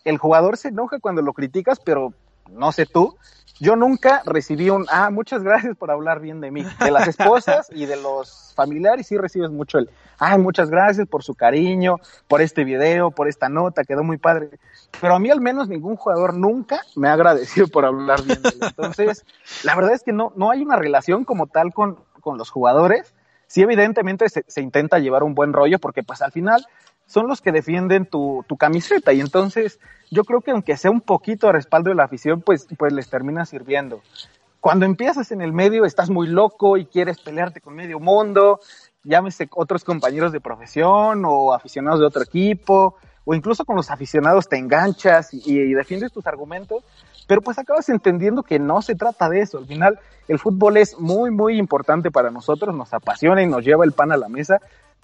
el 0.05 0.17
jugador 0.17 0.57
se 0.57 0.69
enoja 0.69 0.99
cuando 0.99 1.21
lo 1.21 1.33
criticas, 1.33 1.79
pero 1.83 2.13
no 2.49 2.71
sé 2.71 2.85
tú, 2.85 3.17
yo 3.59 3.75
nunca 3.75 4.21
recibí 4.25 4.69
un, 4.69 4.85
ah, 4.89 5.09
muchas 5.09 5.41
gracias 5.43 5.75
por 5.77 5.91
hablar 5.91 6.19
bien 6.19 6.41
de 6.41 6.51
mí. 6.51 6.65
De 6.83 6.91
las 6.91 7.07
esposas 7.07 7.69
y 7.71 7.85
de 7.85 7.95
los 7.95 8.53
familiares 8.55 9.07
sí 9.07 9.17
recibes 9.17 9.49
mucho 9.51 9.77
el, 9.77 9.89
ay, 10.19 10.39
muchas 10.39 10.69
gracias 10.69 11.07
por 11.07 11.23
su 11.23 11.35
cariño, 11.35 11.97
por 12.27 12.41
este 12.41 12.63
video, 12.63 13.11
por 13.11 13.27
esta 13.27 13.49
nota, 13.49 13.83
quedó 13.83 14.03
muy 14.03 14.17
padre. 14.17 14.49
Pero 14.99 15.15
a 15.15 15.19
mí 15.19 15.29
al 15.29 15.41
menos 15.41 15.67
ningún 15.67 15.95
jugador 15.95 16.33
nunca 16.33 16.81
me 16.95 17.07
ha 17.07 17.13
agradecido 17.13 17.67
por 17.67 17.85
hablar 17.85 18.23
bien 18.23 18.41
de 18.41 18.49
él. 18.49 18.59
Entonces, 18.61 19.25
la 19.63 19.75
verdad 19.75 19.93
es 19.93 20.03
que 20.03 20.11
no, 20.11 20.33
no 20.35 20.51
hay 20.51 20.61
una 20.61 20.75
relación 20.75 21.23
como 21.23 21.47
tal 21.47 21.73
con, 21.73 21.97
con 22.21 22.37
los 22.37 22.49
jugadores. 22.49 23.13
Sí, 23.47 23.61
evidentemente 23.61 24.29
se, 24.29 24.43
se 24.47 24.61
intenta 24.61 24.99
llevar 24.99 25.23
un 25.23 25.35
buen 25.35 25.53
rollo 25.53 25.79
porque 25.79 26.03
pues 26.03 26.21
al 26.21 26.31
final 26.31 26.65
son 27.05 27.27
los 27.27 27.41
que 27.41 27.51
defienden 27.51 28.05
tu, 28.05 28.43
tu, 28.47 28.57
camiseta 28.57 29.13
y 29.13 29.21
entonces 29.21 29.79
yo 30.09 30.23
creo 30.23 30.41
que 30.41 30.51
aunque 30.51 30.77
sea 30.77 30.91
un 30.91 31.01
poquito 31.01 31.47
de 31.47 31.53
respaldo 31.53 31.89
de 31.89 31.95
la 31.95 32.05
afición, 32.05 32.41
pues, 32.41 32.67
pues 32.77 32.93
les 32.93 33.09
termina 33.09 33.45
sirviendo. 33.45 34.01
Cuando 34.59 34.85
empiezas 34.85 35.31
en 35.31 35.41
el 35.41 35.53
medio 35.53 35.85
estás 35.85 36.09
muy 36.09 36.27
loco 36.27 36.77
y 36.77 36.85
quieres 36.85 37.19
pelearte 37.19 37.61
con 37.61 37.75
medio 37.75 37.99
mundo, 37.99 38.59
llámese 39.03 39.47
otros 39.51 39.83
compañeros 39.83 40.31
de 40.31 40.41
profesión 40.41 41.23
o 41.25 41.53
aficionados 41.53 41.99
de 41.99 42.07
otro 42.07 42.23
equipo, 42.23 42.95
o 43.25 43.35
incluso 43.35 43.65
con 43.65 43.75
los 43.75 43.91
aficionados 43.91 44.49
te 44.49 44.57
enganchas 44.57 45.29
y 45.31 45.73
defiendes 45.73 46.11
tus 46.11 46.25
argumentos, 46.25 46.83
pero 47.27 47.41
pues 47.41 47.57
acabas 47.57 47.89
entendiendo 47.89 48.43
que 48.43 48.59
no 48.59 48.81
se 48.81 48.95
trata 48.95 49.29
de 49.29 49.41
eso. 49.41 49.57
Al 49.57 49.65
final 49.65 49.99
el 50.27 50.39
fútbol 50.39 50.77
es 50.77 50.99
muy, 50.99 51.31
muy 51.31 51.57
importante 51.57 52.11
para 52.11 52.31
nosotros, 52.31 52.75
nos 52.75 52.93
apasiona 52.93 53.41
y 53.41 53.47
nos 53.47 53.63
lleva 53.63 53.85
el 53.85 53.91
pan 53.91 54.11
a 54.11 54.17
la 54.17 54.29
mesa, 54.29 54.59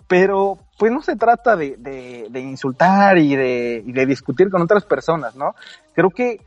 pero 0.07 0.57
pues 0.77 0.91
no 0.91 1.01
se 1.01 1.15
trata 1.15 1.55
de, 1.55 1.77
de, 1.77 2.39
insultar 2.39 3.17
y 3.17 3.36
de, 3.36 3.84
y 3.86 3.91
de, 3.91 4.05
discutir 4.05 4.49
con 4.49 4.62
otras 4.62 4.84
personas, 4.84 5.36
¿no? 5.36 5.55
Creo 5.93 6.10
que 6.10 6.41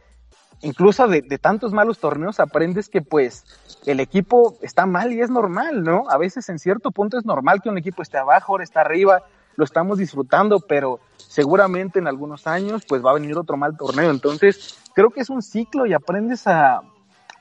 incluso 0.61 1.09
de, 1.09 1.23
de, 1.23 1.39
tantos 1.39 1.73
malos 1.73 1.99
torneos 1.99 2.41
aprendes 2.41 2.89
que 2.89 3.01
pues 3.01 3.45
el 3.87 4.01
equipo 4.01 4.57
está 4.61 4.87
mal 4.87 5.13
y 5.13 5.21
es 5.21 5.31
normal, 5.31 5.83
¿no? 5.83 6.05
A 6.11 6.19
veces 6.19 6.49
en 6.49 6.59
cierto 6.59 6.91
punto 6.91 7.19
es 7.19 7.25
normal 7.25 7.63
que 7.63 7.69
un 7.69 7.79
equipo 7.79 8.03
esté 8.03 8.19
abajo, 8.19 8.53
ahora 8.53 8.65
está 8.65 8.81
arriba, 8.81 9.23
lo 9.57 9.65
estamos 9.65 9.99
disfrutando, 9.99 10.61
pero 10.61 11.01
seguramente 11.17 11.99
en 11.99 12.07
algunos 12.07 12.47
años 12.47 12.85
pues 12.87 13.05
va 13.05 13.11
a 13.11 13.15
venir 13.15 13.37
otro 13.37 13.57
mal 13.57 13.77
torneo, 13.77 14.11
entonces 14.11 14.79
creo 14.95 15.11
que 15.11 15.21
es 15.21 15.31
un 15.31 15.43
ciclo 15.43 15.87
y 15.87 15.93
aprendes 15.93 16.47
a 16.47 16.81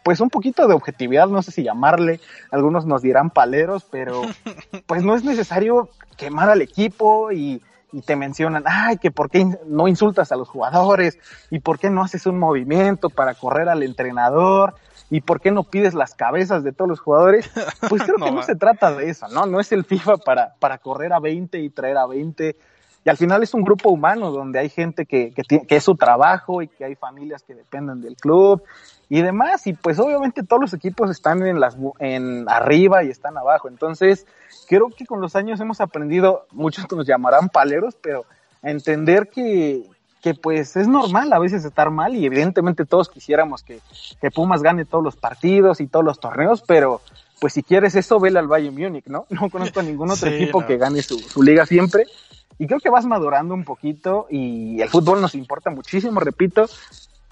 pues 0.03 0.19
un 0.19 0.29
poquito 0.29 0.67
de 0.67 0.73
objetividad, 0.73 1.27
no 1.27 1.41
sé 1.41 1.51
si 1.51 1.63
llamarle, 1.63 2.19
algunos 2.51 2.85
nos 2.85 3.01
dirán 3.01 3.29
paleros, 3.29 3.85
pero 3.89 4.21
pues 4.85 5.03
no 5.03 5.15
es 5.15 5.23
necesario 5.23 5.89
quemar 6.17 6.49
al 6.49 6.61
equipo 6.61 7.31
y, 7.31 7.61
y, 7.93 8.01
te 8.01 8.17
mencionan, 8.17 8.63
ay, 8.65 8.97
que 8.97 9.11
por 9.11 9.29
qué 9.29 9.47
no 9.65 9.87
insultas 9.87 10.33
a 10.33 10.35
los 10.35 10.49
jugadores 10.49 11.17
y 11.49 11.59
por 11.59 11.79
qué 11.79 11.89
no 11.89 12.03
haces 12.03 12.25
un 12.25 12.37
movimiento 12.37 13.09
para 13.09 13.33
correr 13.33 13.69
al 13.69 13.81
entrenador 13.81 14.75
y 15.09 15.21
por 15.21 15.39
qué 15.39 15.51
no 15.51 15.63
pides 15.63 15.93
las 15.93 16.15
cabezas 16.15 16.63
de 16.63 16.73
todos 16.73 16.89
los 16.89 16.99
jugadores, 16.99 17.49
pues 17.89 18.03
creo 18.03 18.17
no, 18.17 18.25
que 18.25 18.31
no 18.31 18.43
se 18.43 18.55
trata 18.55 18.91
de 18.91 19.09
eso, 19.09 19.27
¿no? 19.29 19.45
No 19.45 19.59
es 19.59 19.71
el 19.71 19.85
FIFA 19.85 20.17
para, 20.17 20.55
para 20.59 20.79
correr 20.79 21.13
a 21.13 21.19
20 21.19 21.59
y 21.59 21.69
traer 21.69 21.97
a 21.97 22.07
20. 22.07 22.57
Y 23.05 23.09
al 23.09 23.17
final 23.17 23.43
es 23.43 23.53
un 23.53 23.63
grupo 23.63 23.89
humano 23.89 24.31
donde 24.31 24.59
hay 24.59 24.69
gente 24.69 25.05
que, 25.05 25.31
que, 25.31 25.43
tiene, 25.43 25.67
que 25.67 25.75
es 25.75 25.83
su 25.83 25.95
trabajo 25.95 26.61
y 26.61 26.67
que 26.67 26.85
hay 26.85 26.95
familias 26.95 27.43
que 27.43 27.53
dependen 27.53 28.01
del 28.01 28.15
club 28.15 28.63
y 29.09 29.21
demás. 29.21 29.67
Y 29.67 29.73
pues 29.73 29.99
obviamente 29.99 30.43
todos 30.43 30.61
los 30.61 30.73
equipos 30.73 31.09
están 31.11 31.45
en 31.45 31.59
las 31.59 31.75
en 31.99 32.45
arriba 32.47 33.03
y 33.03 33.09
están 33.09 33.37
abajo. 33.37 33.67
Entonces, 33.67 34.25
creo 34.67 34.89
que 34.89 35.05
con 35.05 35.19
los 35.19 35.35
años 35.35 35.59
hemos 35.59 35.81
aprendido, 35.81 36.45
muchos 36.51 36.89
nos 36.91 37.05
llamarán 37.05 37.49
paleros, 37.49 37.95
pero 38.01 38.25
a 38.61 38.71
entender 38.71 39.29
que, 39.29 39.83
que 40.21 40.33
pues 40.33 40.77
es 40.77 40.87
normal 40.87 41.33
a 41.33 41.39
veces 41.39 41.65
estar 41.65 41.91
mal 41.91 42.15
y 42.15 42.25
evidentemente 42.25 42.85
todos 42.85 43.09
quisiéramos 43.09 43.63
que, 43.63 43.81
que 44.21 44.31
Pumas 44.31 44.63
gane 44.63 44.85
todos 44.85 45.03
los 45.03 45.17
partidos 45.17 45.81
y 45.81 45.87
todos 45.87 46.05
los 46.05 46.19
torneos, 46.21 46.63
pero 46.65 47.01
pues 47.41 47.51
si 47.51 47.61
quieres 47.61 47.93
eso, 47.95 48.21
vele 48.21 48.39
al 48.39 48.47
Bayern 48.47 48.73
Múnich, 48.73 49.07
¿no? 49.07 49.25
No 49.29 49.49
conozco 49.49 49.81
a 49.81 49.83
ningún 49.83 50.09
otro 50.09 50.29
equipo 50.29 50.65
que 50.65 50.77
gane 50.77 51.01
su, 51.01 51.19
su 51.19 51.43
liga 51.43 51.65
siempre. 51.65 52.05
Y 52.59 52.67
creo 52.67 52.79
que 52.79 52.89
vas 52.89 53.05
madurando 53.05 53.53
un 53.53 53.63
poquito 53.63 54.27
y 54.29 54.81
el 54.81 54.89
fútbol 54.89 55.21
nos 55.21 55.35
importa 55.35 55.69
muchísimo, 55.69 56.19
repito, 56.19 56.65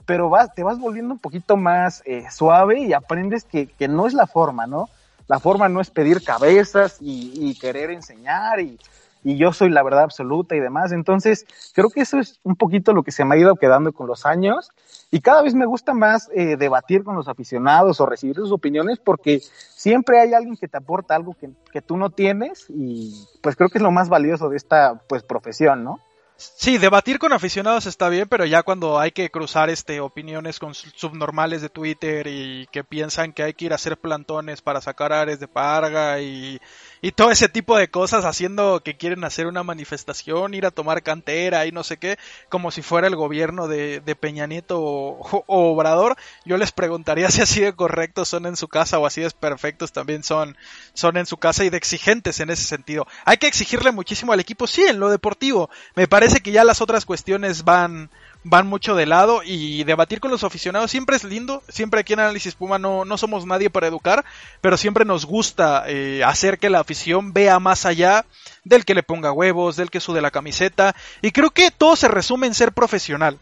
pero 0.05 0.29
vas, 0.29 0.53
te 0.53 0.63
vas 0.63 0.79
volviendo 0.79 1.13
un 1.13 1.19
poquito 1.19 1.57
más 1.57 2.01
eh, 2.05 2.25
suave 2.31 2.79
y 2.79 2.93
aprendes 2.93 3.43
que, 3.43 3.67
que, 3.67 3.87
no 3.87 4.07
es 4.07 4.13
la 4.13 4.27
forma, 4.27 4.67
¿no? 4.67 4.89
La 5.27 5.39
forma 5.39 5.69
no 5.69 5.79
es 5.79 5.89
pedir 5.89 6.23
cabezas 6.23 6.97
y, 6.99 7.31
y 7.35 7.57
querer 7.57 7.91
enseñar 7.91 8.59
y, 8.59 8.77
y, 9.23 9.37
yo 9.37 9.53
soy 9.53 9.69
la 9.69 9.83
verdad 9.83 10.03
absoluta 10.03 10.55
y 10.55 10.59
demás. 10.59 10.91
Entonces, 10.91 11.45
creo 11.73 11.89
que 11.89 12.01
eso 12.01 12.19
es 12.19 12.39
un 12.43 12.55
poquito 12.55 12.93
lo 12.93 13.03
que 13.03 13.11
se 13.11 13.25
me 13.25 13.35
ha 13.35 13.37
ido 13.37 13.55
quedando 13.55 13.91
con 13.93 14.07
los 14.07 14.25
años 14.25 14.71
y 15.11 15.21
cada 15.21 15.41
vez 15.41 15.53
me 15.53 15.65
gusta 15.65 15.93
más 15.93 16.29
eh, 16.33 16.57
debatir 16.57 17.03
con 17.03 17.15
los 17.15 17.27
aficionados 17.27 17.99
o 17.99 18.05
recibir 18.05 18.35
sus 18.35 18.51
opiniones 18.51 18.99
porque 18.99 19.39
siempre 19.39 20.19
hay 20.19 20.33
alguien 20.33 20.57
que 20.57 20.67
te 20.67 20.77
aporta 20.77 21.15
algo 21.15 21.35
que, 21.39 21.49
que 21.71 21.81
tú 21.81 21.97
no 21.97 22.09
tienes 22.09 22.65
y 22.69 23.27
pues 23.41 23.55
creo 23.55 23.69
que 23.69 23.77
es 23.77 23.83
lo 23.83 23.91
más 23.91 24.09
valioso 24.09 24.49
de 24.49 24.57
esta 24.57 25.01
pues 25.07 25.23
profesión, 25.23 25.83
¿no? 25.83 25.99
Sí, 26.41 26.79
debatir 26.79 27.19
con 27.19 27.33
aficionados 27.33 27.85
está 27.85 28.09
bien, 28.09 28.27
pero 28.27 28.45
ya 28.45 28.63
cuando 28.63 28.99
hay 28.99 29.11
que 29.11 29.29
cruzar 29.29 29.69
este 29.69 29.99
opiniones 29.99 30.57
con 30.57 30.73
subnormales 30.73 31.61
de 31.61 31.69
Twitter 31.69 32.25
y 32.25 32.67
que 32.71 32.83
piensan 32.83 33.31
que 33.31 33.43
hay 33.43 33.53
que 33.53 33.65
ir 33.65 33.73
a 33.73 33.75
hacer 33.75 33.95
plantones 33.97 34.61
para 34.61 34.81
sacar 34.81 35.13
ares 35.13 35.39
de 35.39 35.47
parga 35.47 36.19
y, 36.19 36.59
y 37.01 37.11
todo 37.11 37.31
ese 37.31 37.49
tipo 37.49 37.77
de 37.77 37.89
cosas 37.89 38.25
haciendo 38.25 38.81
que 38.83 38.95
quieren 38.95 39.23
hacer 39.23 39.47
una 39.47 39.63
manifestación, 39.63 40.53
ir 40.53 40.65
a 40.65 40.71
tomar 40.71 41.01
cantera 41.01 41.65
y 41.65 41.71
no 41.71 41.83
sé 41.83 41.97
qué, 41.97 42.19
como 42.49 42.69
si 42.71 42.81
fuera 42.81 43.07
el 43.07 43.15
gobierno 43.15 43.67
de, 43.67 44.01
de 44.01 44.15
Peña 44.15 44.45
Nieto 44.45 44.79
o, 44.79 45.43
o, 45.47 45.71
Obrador, 45.71 46.15
yo 46.45 46.57
les 46.57 46.71
preguntaría 46.71 47.29
si 47.31 47.41
así 47.41 47.61
de 47.61 47.73
correctos 47.73 48.29
son 48.29 48.45
en 48.45 48.55
su 48.55 48.67
casa 48.67 48.99
o 48.99 49.05
así 49.05 49.21
de 49.21 49.31
perfectos 49.31 49.91
también 49.91 50.23
son, 50.23 50.57
son 50.93 51.17
en 51.17 51.25
su 51.25 51.37
casa 51.37 51.63
y 51.63 51.69
de 51.69 51.77
exigentes 51.77 52.39
en 52.39 52.49
ese 52.49 52.63
sentido. 52.63 53.07
Hay 53.25 53.37
que 53.37 53.47
exigirle 53.47 53.91
muchísimo 53.91 54.33
al 54.33 54.39
equipo, 54.39 54.67
sí, 54.67 54.83
en 54.83 54.99
lo 54.99 55.09
deportivo. 55.09 55.69
Me 55.95 56.07
parece 56.07 56.41
que 56.41 56.51
ya 56.51 56.63
las 56.63 56.81
otras 56.81 57.05
cuestiones 57.05 57.63
van, 57.63 58.11
van 58.43 58.67
mucho 58.67 58.95
de 58.95 59.05
lado 59.05 59.41
y 59.43 59.83
debatir 59.83 60.19
con 60.19 60.31
los 60.31 60.43
aficionados 60.43 60.91
siempre 60.91 61.15
es 61.15 61.23
lindo. 61.23 61.61
Siempre 61.69 61.99
aquí 61.99 62.13
en 62.13 62.21
Análisis 62.21 62.55
Puma 62.55 62.79
no, 62.79 63.05
no 63.05 63.17
somos 63.17 63.45
nadie 63.45 63.69
para 63.69 63.87
educar, 63.87 64.25
pero 64.61 64.77
siempre 64.77 65.05
nos 65.05 65.25
gusta 65.25 65.83
eh, 65.87 66.23
hacer 66.23 66.57
que 66.57 66.69
la 66.69 66.79
afición 66.79 67.33
vea 67.33 67.59
más 67.59 67.85
allá 67.85 68.25
del 68.63 68.85
que 68.85 68.95
le 68.95 69.03
ponga 69.03 69.31
huevos, 69.31 69.75
del 69.75 69.91
que 69.91 69.99
sude 69.99 70.21
la 70.21 70.31
camiseta. 70.31 70.95
Y 71.21 71.31
creo 71.31 71.51
que 71.51 71.71
todo 71.71 71.95
se 71.95 72.07
resume 72.07 72.47
en 72.47 72.53
ser 72.53 72.71
profesional. 72.71 73.37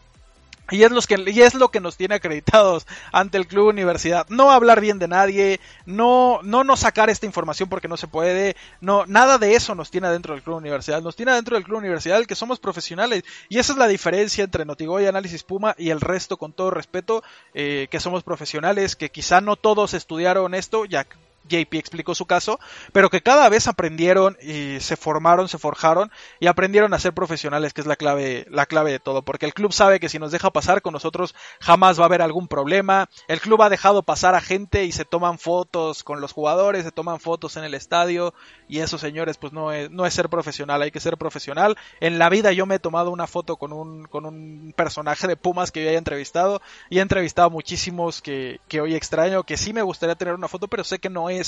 Y 0.70 0.82
es, 0.84 0.90
los 0.90 1.06
que, 1.06 1.16
y 1.26 1.42
es 1.42 1.54
lo 1.54 1.70
que 1.70 1.80
nos 1.80 1.96
tiene 1.96 2.14
acreditados 2.14 2.86
ante 3.12 3.38
el 3.38 3.46
Club 3.46 3.68
Universidad. 3.68 4.26
No 4.28 4.50
hablar 4.50 4.80
bien 4.80 4.98
de 4.98 5.08
nadie, 5.08 5.60
no, 5.86 6.40
no, 6.42 6.64
no 6.64 6.76
sacar 6.76 7.10
esta 7.10 7.26
información 7.26 7.68
porque 7.68 7.88
no 7.88 7.96
se 7.96 8.06
puede, 8.06 8.56
no, 8.80 9.06
nada 9.06 9.38
de 9.38 9.54
eso 9.54 9.74
nos 9.74 9.90
tiene 9.90 10.08
dentro 10.08 10.34
del 10.34 10.42
Club 10.42 10.56
Universidad. 10.56 11.02
Nos 11.02 11.16
tiene 11.16 11.32
dentro 11.32 11.56
del 11.56 11.64
Club 11.64 11.78
Universidad 11.78 12.24
que 12.24 12.34
somos 12.34 12.58
profesionales. 12.60 13.24
Y 13.48 13.58
esa 13.58 13.72
es 13.72 13.78
la 13.78 13.88
diferencia 13.88 14.44
entre 14.44 14.64
Notigoy, 14.64 15.06
Análisis 15.06 15.42
Puma 15.42 15.74
y 15.78 15.90
el 15.90 16.00
resto, 16.00 16.36
con 16.36 16.52
todo 16.52 16.70
respeto, 16.70 17.22
eh, 17.54 17.88
que 17.90 18.00
somos 18.00 18.22
profesionales, 18.22 18.96
que 18.96 19.10
quizá 19.10 19.40
no 19.40 19.56
todos 19.56 19.94
estudiaron 19.94 20.54
esto, 20.54 20.84
ya 20.84 21.06
JP 21.50 21.74
explicó 21.74 22.14
su 22.14 22.26
caso, 22.26 22.58
pero 22.92 23.10
que 23.10 23.20
cada 23.20 23.48
vez 23.48 23.68
aprendieron 23.68 24.36
y 24.40 24.80
se 24.80 24.96
formaron, 24.96 25.48
se 25.48 25.58
forjaron 25.58 26.10
y 26.38 26.46
aprendieron 26.46 26.94
a 26.94 26.98
ser 26.98 27.12
profesionales, 27.12 27.74
que 27.74 27.80
es 27.80 27.86
la 27.86 27.96
clave, 27.96 28.46
la 28.50 28.66
clave 28.66 28.92
de 28.92 29.00
todo, 29.00 29.22
porque 29.22 29.46
el 29.46 29.54
club 29.54 29.72
sabe 29.72 30.00
que 30.00 30.08
si 30.08 30.18
nos 30.18 30.32
deja 30.32 30.50
pasar 30.50 30.82
con 30.82 30.92
nosotros 30.92 31.34
jamás 31.60 31.98
va 31.98 32.04
a 32.04 32.06
haber 32.06 32.22
algún 32.22 32.48
problema. 32.48 33.08
El 33.28 33.40
club 33.40 33.62
ha 33.62 33.68
dejado 33.68 34.02
pasar 34.02 34.34
a 34.34 34.40
gente 34.40 34.84
y 34.84 34.92
se 34.92 35.04
toman 35.04 35.38
fotos 35.38 36.04
con 36.04 36.20
los 36.20 36.32
jugadores, 36.32 36.84
se 36.84 36.92
toman 36.92 37.20
fotos 37.20 37.56
en 37.56 37.64
el 37.64 37.74
estadio 37.74 38.32
y 38.68 38.78
eso, 38.78 38.98
señores, 38.98 39.36
pues 39.36 39.52
no 39.52 39.72
es, 39.72 39.90
no 39.90 40.06
es 40.06 40.14
ser 40.14 40.28
profesional, 40.28 40.82
hay 40.82 40.90
que 40.90 41.00
ser 41.00 41.16
profesional. 41.16 41.76
En 42.00 42.18
la 42.18 42.28
vida 42.28 42.52
yo 42.52 42.66
me 42.66 42.76
he 42.76 42.78
tomado 42.78 43.10
una 43.10 43.26
foto 43.26 43.56
con 43.56 43.72
un, 43.72 44.06
con 44.06 44.26
un 44.26 44.72
personaje 44.76 45.26
de 45.26 45.36
Pumas 45.36 45.72
que 45.72 45.82
yo 45.82 45.88
haya 45.88 45.98
entrevistado 45.98 46.62
y 46.88 46.98
he 46.98 47.02
entrevistado 47.02 47.50
muchísimos 47.50 48.22
que, 48.22 48.60
que 48.68 48.80
hoy 48.80 48.94
extraño, 48.94 49.42
que 49.42 49.56
sí 49.56 49.72
me 49.72 49.82
gustaría 49.82 50.14
tener 50.14 50.34
una 50.34 50.48
foto, 50.48 50.68
pero 50.68 50.84
sé 50.84 50.98
que 50.98 51.10
no 51.10 51.30
es 51.30 51.39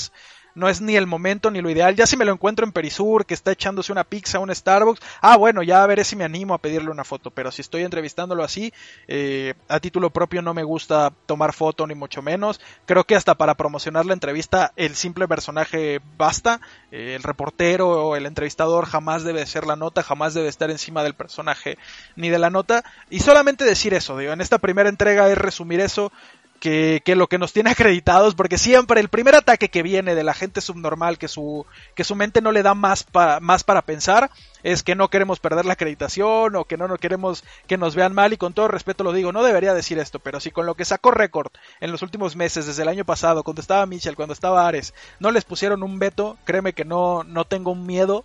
no 0.55 0.69
es 0.69 0.81
ni 0.81 0.95
el 0.95 1.07
momento 1.07 1.51
ni 1.51 1.61
lo 1.61 1.69
ideal. 1.69 1.95
Ya 1.95 2.05
si 2.05 2.17
me 2.17 2.25
lo 2.25 2.33
encuentro 2.33 2.65
en 2.65 2.71
Perisur, 2.71 3.25
que 3.25 3.33
está 3.33 3.51
echándose 3.51 3.91
una 3.91 4.03
pizza, 4.03 4.39
un 4.39 4.53
Starbucks, 4.53 5.01
ah, 5.21 5.37
bueno, 5.37 5.63
ya 5.63 5.85
veré 5.87 6.03
si 6.03 6.15
me 6.15 6.23
animo 6.23 6.53
a 6.53 6.59
pedirle 6.59 6.91
una 6.91 7.03
foto. 7.03 7.31
Pero 7.31 7.51
si 7.51 7.61
estoy 7.61 7.83
entrevistándolo 7.83 8.43
así, 8.43 8.73
eh, 9.07 9.53
a 9.67 9.79
título 9.79 10.09
propio 10.11 10.41
no 10.41 10.53
me 10.53 10.63
gusta 10.63 11.11
tomar 11.25 11.53
foto 11.53 11.87
ni 11.87 11.95
mucho 11.95 12.21
menos. 12.21 12.61
Creo 12.85 13.03
que 13.03 13.15
hasta 13.15 13.35
para 13.35 13.55
promocionar 13.55 14.05
la 14.05 14.13
entrevista 14.13 14.73
el 14.75 14.95
simple 14.95 15.27
personaje 15.27 16.01
basta. 16.17 16.61
Eh, 16.91 17.15
el 17.15 17.23
reportero 17.23 17.89
o 17.89 18.15
el 18.15 18.25
entrevistador 18.25 18.85
jamás 18.85 19.23
debe 19.23 19.45
ser 19.45 19.65
la 19.65 19.75
nota, 19.75 20.03
jamás 20.03 20.33
debe 20.33 20.47
estar 20.47 20.69
encima 20.69 21.03
del 21.03 21.15
personaje 21.15 21.77
ni 22.15 22.29
de 22.29 22.39
la 22.39 22.49
nota. 22.49 22.83
Y 23.09 23.19
solamente 23.19 23.65
decir 23.65 23.93
eso, 23.93 24.17
digo, 24.17 24.33
en 24.33 24.41
esta 24.41 24.59
primera 24.59 24.89
entrega 24.89 25.29
es 25.29 25.37
resumir 25.37 25.79
eso 25.79 26.11
que, 26.63 27.01
que, 27.03 27.17
lo 27.17 27.27
que 27.27 27.37
nos 27.37 27.51
tiene 27.51 27.71
acreditados, 27.71 28.35
porque 28.35 28.57
siempre 28.57 29.01
el 29.01 29.09
primer 29.09 29.35
ataque 29.35 29.67
que 29.67 29.83
viene 29.83 30.15
de 30.15 30.23
la 30.23 30.33
gente 30.33 30.61
subnormal, 30.61 31.17
que 31.17 31.27
su, 31.27 31.65
que 31.93 32.05
su 32.05 32.15
mente 32.15 32.39
no 32.39 32.53
le 32.53 32.63
da 32.63 32.73
más, 32.73 33.03
pa, 33.03 33.41
más 33.41 33.65
para 33.65 33.81
pensar, 33.81 34.31
es 34.63 34.81
que 34.81 34.95
no 34.95 35.09
queremos 35.09 35.41
perder 35.41 35.65
la 35.65 35.73
acreditación 35.73 36.55
o 36.55 36.63
que 36.63 36.77
no, 36.77 36.87
no 36.87 36.95
queremos 36.95 37.43
que 37.67 37.77
nos 37.77 37.95
vean 37.95 38.13
mal 38.13 38.31
y 38.31 38.37
con 38.37 38.53
todo 38.53 38.69
respeto 38.69 39.03
lo 39.03 39.11
digo, 39.11 39.33
no 39.33 39.43
debería 39.43 39.73
decir 39.73 39.99
esto, 39.99 40.19
pero 40.19 40.39
si 40.39 40.51
con 40.51 40.65
lo 40.65 40.75
que 40.75 40.85
sacó 40.85 41.11
récord 41.11 41.51
en 41.81 41.91
los 41.91 42.01
últimos 42.01 42.37
meses, 42.37 42.65
desde 42.65 42.83
el 42.83 42.87
año 42.87 43.03
pasado, 43.03 43.43
cuando 43.43 43.61
estaba 43.61 43.85
Michel, 43.85 44.15
cuando 44.15 44.31
estaba 44.31 44.65
Ares, 44.65 44.93
no 45.19 45.31
les 45.31 45.43
pusieron 45.43 45.83
un 45.83 45.99
veto, 45.99 46.37
créeme 46.45 46.71
que 46.71 46.85
no, 46.85 47.25
no 47.25 47.43
tengo 47.43 47.75
miedo 47.75 48.23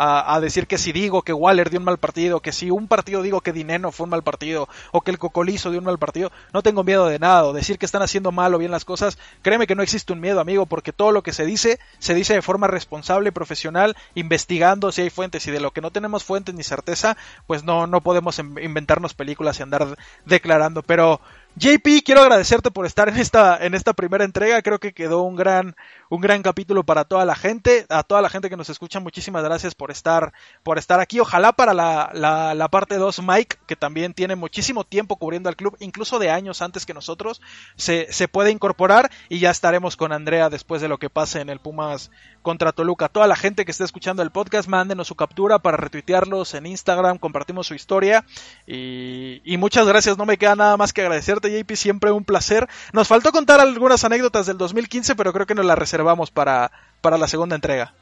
a, 0.00 0.36
a, 0.36 0.40
decir 0.40 0.68
que 0.68 0.78
si 0.78 0.92
digo 0.92 1.22
que 1.22 1.32
Waller 1.32 1.70
dio 1.70 1.80
un 1.80 1.84
mal 1.84 1.98
partido, 1.98 2.38
que 2.40 2.52
si 2.52 2.70
un 2.70 2.86
partido 2.86 3.20
digo 3.20 3.40
que 3.40 3.52
Dineno 3.52 3.90
fue 3.90 4.04
un 4.04 4.10
mal 4.10 4.22
partido, 4.22 4.68
o 4.92 5.00
que 5.00 5.10
el 5.10 5.18
Cocolizo 5.18 5.70
dio 5.70 5.80
un 5.80 5.86
mal 5.86 5.98
partido, 5.98 6.30
no 6.52 6.62
tengo 6.62 6.84
miedo 6.84 7.08
de 7.08 7.18
nada, 7.18 7.44
o 7.44 7.52
decir 7.52 7.78
que 7.78 7.86
están 7.86 8.02
haciendo 8.02 8.30
mal 8.30 8.54
o 8.54 8.58
bien 8.58 8.70
las 8.70 8.84
cosas, 8.84 9.18
créeme 9.42 9.66
que 9.66 9.74
no 9.74 9.82
existe 9.82 10.12
un 10.12 10.20
miedo, 10.20 10.38
amigo, 10.38 10.66
porque 10.66 10.92
todo 10.92 11.10
lo 11.10 11.24
que 11.24 11.32
se 11.32 11.44
dice, 11.44 11.80
se 11.98 12.14
dice 12.14 12.34
de 12.34 12.42
forma 12.42 12.68
responsable 12.68 13.30
y 13.30 13.32
profesional, 13.32 13.96
investigando 14.14 14.92
si 14.92 15.02
hay 15.02 15.10
fuentes, 15.10 15.44
y 15.48 15.50
de 15.50 15.58
lo 15.58 15.72
que 15.72 15.80
no 15.80 15.90
tenemos 15.90 16.22
fuentes 16.22 16.54
ni 16.54 16.62
certeza, 16.62 17.16
pues 17.48 17.64
no, 17.64 17.88
no 17.88 18.00
podemos 18.00 18.38
inventarnos 18.38 19.14
películas 19.14 19.58
y 19.58 19.64
andar 19.64 19.96
declarando, 20.24 20.82
pero 20.82 21.20
JP, 21.56 22.04
quiero 22.04 22.20
agradecerte 22.20 22.70
por 22.70 22.86
estar 22.86 23.08
en 23.08 23.16
esta, 23.16 23.56
en 23.56 23.74
esta 23.74 23.92
primera 23.92 24.24
entrega. 24.24 24.62
Creo 24.62 24.78
que 24.78 24.92
quedó 24.92 25.22
un 25.22 25.34
gran, 25.34 25.74
un 26.08 26.20
gran 26.20 26.40
capítulo 26.42 26.84
para 26.84 27.04
toda 27.04 27.24
la 27.24 27.34
gente. 27.34 27.84
A 27.88 28.04
toda 28.04 28.22
la 28.22 28.30
gente 28.30 28.48
que 28.48 28.56
nos 28.56 28.70
escucha, 28.70 29.00
muchísimas 29.00 29.42
gracias 29.42 29.74
por 29.74 29.90
estar, 29.90 30.32
por 30.62 30.78
estar 30.78 31.00
aquí. 31.00 31.18
Ojalá 31.18 31.52
para 31.52 31.74
la, 31.74 32.12
la, 32.14 32.68
parte 32.68 32.96
2, 32.96 33.22
Mike, 33.22 33.56
que 33.66 33.74
también 33.74 34.14
tiene 34.14 34.36
muchísimo 34.36 34.84
tiempo 34.84 35.16
cubriendo 35.16 35.48
al 35.48 35.56
club, 35.56 35.76
incluso 35.80 36.20
de 36.20 36.30
años 36.30 36.62
antes 36.62 36.86
que 36.86 36.94
nosotros, 36.94 37.40
se, 37.74 38.06
se 38.12 38.28
puede 38.28 38.52
incorporar 38.52 39.10
y 39.28 39.40
ya 39.40 39.50
estaremos 39.50 39.96
con 39.96 40.12
Andrea 40.12 40.50
después 40.50 40.80
de 40.80 40.88
lo 40.88 40.98
que 40.98 41.10
pase 41.10 41.40
en 41.40 41.48
el 41.48 41.58
Pumas 41.58 42.12
contra 42.42 42.70
Toluca. 42.70 43.08
Toda 43.08 43.26
la 43.26 43.36
gente 43.36 43.64
que 43.64 43.72
esté 43.72 43.82
escuchando 43.82 44.22
el 44.22 44.30
podcast, 44.30 44.68
mándenos 44.68 45.08
su 45.08 45.16
captura 45.16 45.58
para 45.58 45.76
retuitearlos 45.76 46.54
en 46.54 46.66
Instagram, 46.66 47.18
compartimos 47.18 47.66
su 47.66 47.74
historia 47.74 48.24
y, 48.64 49.42
y 49.44 49.56
muchas 49.56 49.88
gracias. 49.88 50.16
No 50.16 50.24
me 50.24 50.38
queda 50.38 50.54
nada 50.54 50.76
más 50.76 50.92
que 50.92 51.02
JP, 51.46 51.70
siempre 51.76 52.10
un 52.10 52.24
placer. 52.24 52.68
Nos 52.92 53.06
faltó 53.06 53.30
contar 53.30 53.60
algunas 53.60 54.02
anécdotas 54.04 54.46
del 54.46 54.58
2015, 54.58 55.14
pero 55.14 55.32
creo 55.32 55.46
que 55.46 55.54
nos 55.54 55.64
las 55.64 55.78
reservamos 55.78 56.32
para, 56.32 56.72
para 57.00 57.18
la 57.18 57.28
segunda 57.28 57.54
entrega. 57.54 57.94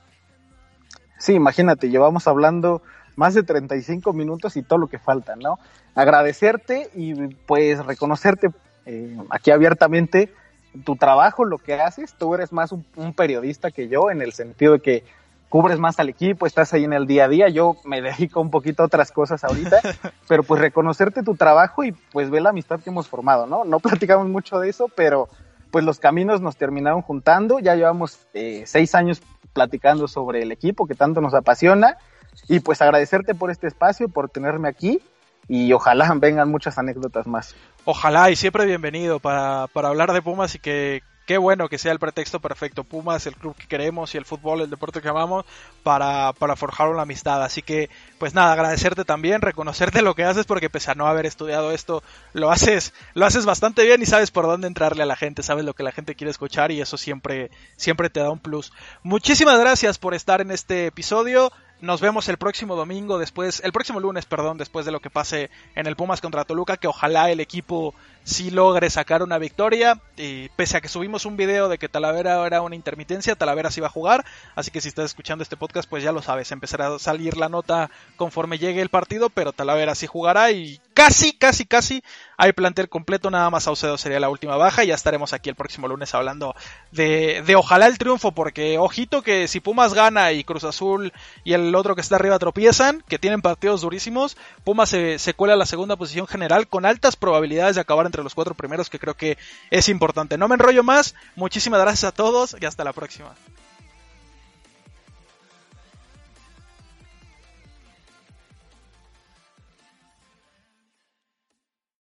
Sí, 1.19 1.35
imagínate, 1.35 1.91
llevamos 1.91 2.27
hablando 2.27 2.83
más 3.17 3.35
de 3.35 3.43
35 3.43 4.13
minutos 4.13 4.57
y 4.57 4.63
todo 4.63 4.79
lo 4.79 4.87
que 4.87 4.99
falta, 4.99 5.37
¿no? 5.37 5.59
Agradecerte 5.95 6.91
y 6.95 7.15
pues 7.47 7.85
reconocerte 7.85 8.49
eh, 8.85 9.17
aquí 9.31 9.51
abiertamente 9.51 10.33
tu 10.85 10.97
trabajo, 10.97 11.45
lo 11.45 11.59
que 11.59 11.75
haces. 11.75 12.15
Tú 12.19 12.35
eres 12.35 12.53
más 12.53 12.73
un 12.73 13.15
periodista 13.15 13.71
que 13.71 13.89
yo 13.89 14.11
en 14.11 14.21
el 14.21 14.33
sentido 14.33 14.75
de 14.75 14.81
que 14.81 15.05
cubres 15.49 15.79
más 15.79 15.99
al 16.01 16.09
equipo, 16.09 16.47
estás 16.47 16.73
ahí 16.73 16.85
en 16.85 16.93
el 16.93 17.07
día 17.07 17.25
a 17.25 17.29
día, 17.29 17.49
yo 17.49 17.77
me 17.85 18.03
dedico 18.03 18.41
un 18.41 18.51
poquito 18.51 18.83
a 18.83 18.87
otras 18.87 19.13
cosas 19.13 19.45
ahorita, 19.45 19.81
pero 20.29 20.43
pues 20.43 20.61
reconocerte 20.61 21.23
tu 21.23 21.35
trabajo 21.35 21.85
y 21.85 21.93
pues 21.93 22.31
ver 22.31 22.43
la 22.43 22.51
amistad 22.51 22.81
que 22.81 22.91
hemos 22.91 23.09
formado, 23.09 23.47
¿no? 23.47 23.65
No 23.65 23.81
platicamos 23.81 24.29
mucho 24.29 24.59
de 24.59 24.69
eso, 24.69 24.89
pero 24.95 25.29
pues 25.71 25.85
los 25.85 25.99
caminos 25.99 26.41
nos 26.41 26.57
terminaron 26.57 27.03
juntando, 27.03 27.59
ya 27.59 27.75
llevamos 27.75 28.27
eh, 28.35 28.63
seis 28.67 28.95
años 28.95 29.21
platicando 29.53 30.09
sobre 30.09 30.43
el 30.43 30.53
equipo 30.53 30.87
que 30.87 30.95
tanto 30.95 31.21
nos 31.21 31.35
apasiona 31.35 31.97
y 32.49 32.61
pues 32.61 32.83
agradecerte 32.83 33.35
por 33.35 33.51
este 33.51 33.67
espacio, 33.67 34.09
por 34.09 34.29
tenerme 34.29 34.69
aquí 34.69 35.01
y 35.49 35.73
ojalá 35.73 36.13
vengan 36.17 36.51
muchas 36.51 36.79
anécdotas 36.79 37.27
más. 37.27 37.55
Ojalá 37.85 38.31
y 38.31 38.37
siempre 38.37 38.67
bienvenido 38.67 39.21
para, 39.21 39.67
para 39.69 39.89
hablar 39.89 40.13
de 40.13 40.23
Pumas 40.23 40.55
y 40.55 40.59
que 40.59 41.03
qué 41.27 41.39
bueno 41.39 41.69
que 41.69 41.77
sea 41.77 41.93
el 41.93 41.99
pretexto 41.99 42.41
perfecto. 42.41 42.85
Pumas, 42.85 43.27
el 43.27 43.35
club 43.35 43.55
que 43.57 43.67
queremos 43.67 44.15
y 44.15 44.19
el 44.19 44.25
fútbol, 44.25 44.63
el 44.63 44.71
deporte 44.71 45.03
que 45.03 45.09
amamos, 45.09 45.45
para, 45.83 46.33
para 46.33 46.57
forjar 46.57 46.89
una 46.89 47.03
amistad. 47.03 47.43
Así 47.43 47.61
que, 47.61 47.91
pues 48.19 48.33
nada, 48.33 48.53
agradecerte 48.53 49.05
también, 49.05 49.43
reconocerte 49.43 50.03
lo 50.03 50.15
que 50.15 50.25
haces, 50.25 50.47
porque 50.47 50.71
pese 50.71 50.93
a 50.93 50.95
no 50.95 51.07
haber 51.07 51.27
estudiado 51.27 51.73
esto, 51.73 52.03
lo 52.33 52.51
haces, 52.51 52.95
lo 53.15 53.27
haces 53.27 53.45
bastante 53.45 53.85
bien 53.85 54.01
y 54.01 54.07
sabes 54.07 54.31
por 54.31 54.47
dónde 54.47 54.69
entrarle 54.69 55.03
a 55.03 55.07
la 55.07 55.17
gente, 55.17 55.43
sabes 55.43 55.65
lo 55.65 55.75
que 55.75 55.83
la 55.83 55.93
gente 55.93 56.15
quiere 56.15 56.31
escuchar 56.31 56.71
y 56.71 56.81
eso 56.81 56.97
siempre, 56.97 57.51
siempre 57.77 58.09
te 58.09 58.21
da 58.21 58.31
un 58.31 58.39
plus. 58.39 58.73
Muchísimas 59.03 59.59
gracias 59.59 59.99
por 59.99 60.15
estar 60.15 60.41
en 60.41 60.53
este 60.53 60.87
episodio. 60.87 61.53
Nos 61.81 62.01
vemos 62.01 62.29
el 62.29 62.39
próximo 62.39 62.75
domingo, 62.75 63.19
después, 63.19 63.61
el 63.63 63.73
próximo 63.73 64.01
lunes, 64.01 64.25
perdón, 64.25 64.57
después 64.57 64.87
de 64.87 64.93
lo 64.93 65.01
que 65.01 65.11
pase 65.11 65.51
en 65.75 65.87
el 65.87 65.95
Pumas 65.95 66.23
contra 66.23 66.47
Toluca, 66.47 66.79
que 66.79 66.87
ojalá 66.87 67.31
el 67.31 67.41
equipo 67.41 67.95
sí 68.27 68.51
logre 68.51 68.91
sacar 68.91 69.23
una 69.23 69.39
victoria. 69.39 70.01
Y 70.17 70.51
pese 70.51 70.77
a 70.77 70.81
que 70.81 70.89
subimos 70.89 71.25
un 71.25 71.37
video 71.37 71.69
de 71.69 71.79
que 71.79 71.89
Talavera 71.89 72.45
era 72.45 72.61
una 72.61 72.75
intermitencia, 72.75 73.37
Talavera 73.37 73.71
sí 73.71 73.81
va 73.81 73.87
a 73.87 73.91
jugar. 73.91 74.25
Así 74.55 74.71
que 74.71 74.83
si 74.83 74.89
estás 74.89 75.07
escuchando 75.07 75.43
este 75.43 75.57
podcast, 75.57 75.89
pues 75.89 76.03
ya 76.03 76.13
lo 76.13 76.21
sabes, 76.21 76.53
empezará 76.53 76.89
a 76.89 76.99
salir 76.99 77.37
la 77.37 77.49
nota 77.49 77.91
conforme 78.17 78.59
llegue 78.59 78.83
el 78.83 78.91
partido, 78.91 79.31
pero 79.31 79.53
Talavera 79.53 79.95
sí 79.95 80.07
jugará 80.07 80.51
y 80.51 80.81
casi, 80.97 81.37
casi, 81.37 81.67
casi 81.67 82.03
hay 82.39 82.55
plantel 82.55 82.89
completo, 82.89 83.31
nada 83.31 83.51
más 83.51 83.65
Saucedo 83.65 83.99
sería 83.99 84.19
la 84.19 84.31
última 84.31 84.57
baja 84.57 84.83
y 84.83 84.87
ya 84.87 84.95
estaremos 84.95 85.35
aquí 85.35 85.51
el 85.51 85.55
próximo 85.55 85.89
lunes 85.89 86.15
hablando 86.15 86.57
de, 86.91 87.43
de 87.47 87.55
ojalá 87.55 87.87
el 87.87 87.99
triunfo, 87.99 88.33
porque 88.33 88.79
ojito 88.79 89.21
que 89.21 89.47
si 89.47 89.61
Pumas 89.61 89.93
gana 89.93 90.33
y 90.33 90.43
Cruz 90.43 90.65
Azul 90.65 91.13
y 91.45 91.53
el 91.53 91.75
otro 91.75 91.95
que 91.95 92.01
está 92.01 92.17
arriba 92.17 92.39
tropiezan, 92.39 93.05
que 93.09 93.19
tienen 93.19 93.43
partidos 93.43 93.83
durísimos, 93.83 94.39
Pumas 94.65 94.89
se, 94.89 95.19
se 95.19 95.35
cuela 95.35 95.53
a 95.53 95.59
la 95.59 95.67
segunda 95.67 95.97
posición 95.97 96.27
general 96.27 96.67
con 96.67 96.87
altas 96.87 97.15
probabilidades 97.15 97.75
de 97.75 97.83
acabar 97.83 98.07
entre 98.07 98.23
los 98.23 98.35
cuatro 98.35 98.55
primeros, 98.55 98.89
que 98.89 98.99
creo 98.99 99.15
que 99.15 99.37
es 99.71 99.91
importante. 99.91 100.39
No 100.39 100.49
me 100.49 100.55
enrollo 100.55 100.83
más, 100.83 101.15
muchísimas 101.35 101.83
gracias 101.83 102.05
a 102.05 102.15
todos 102.15 102.57
y 102.59 102.65
hasta 102.65 102.85
la 102.85 102.95
próxima. 102.95 103.35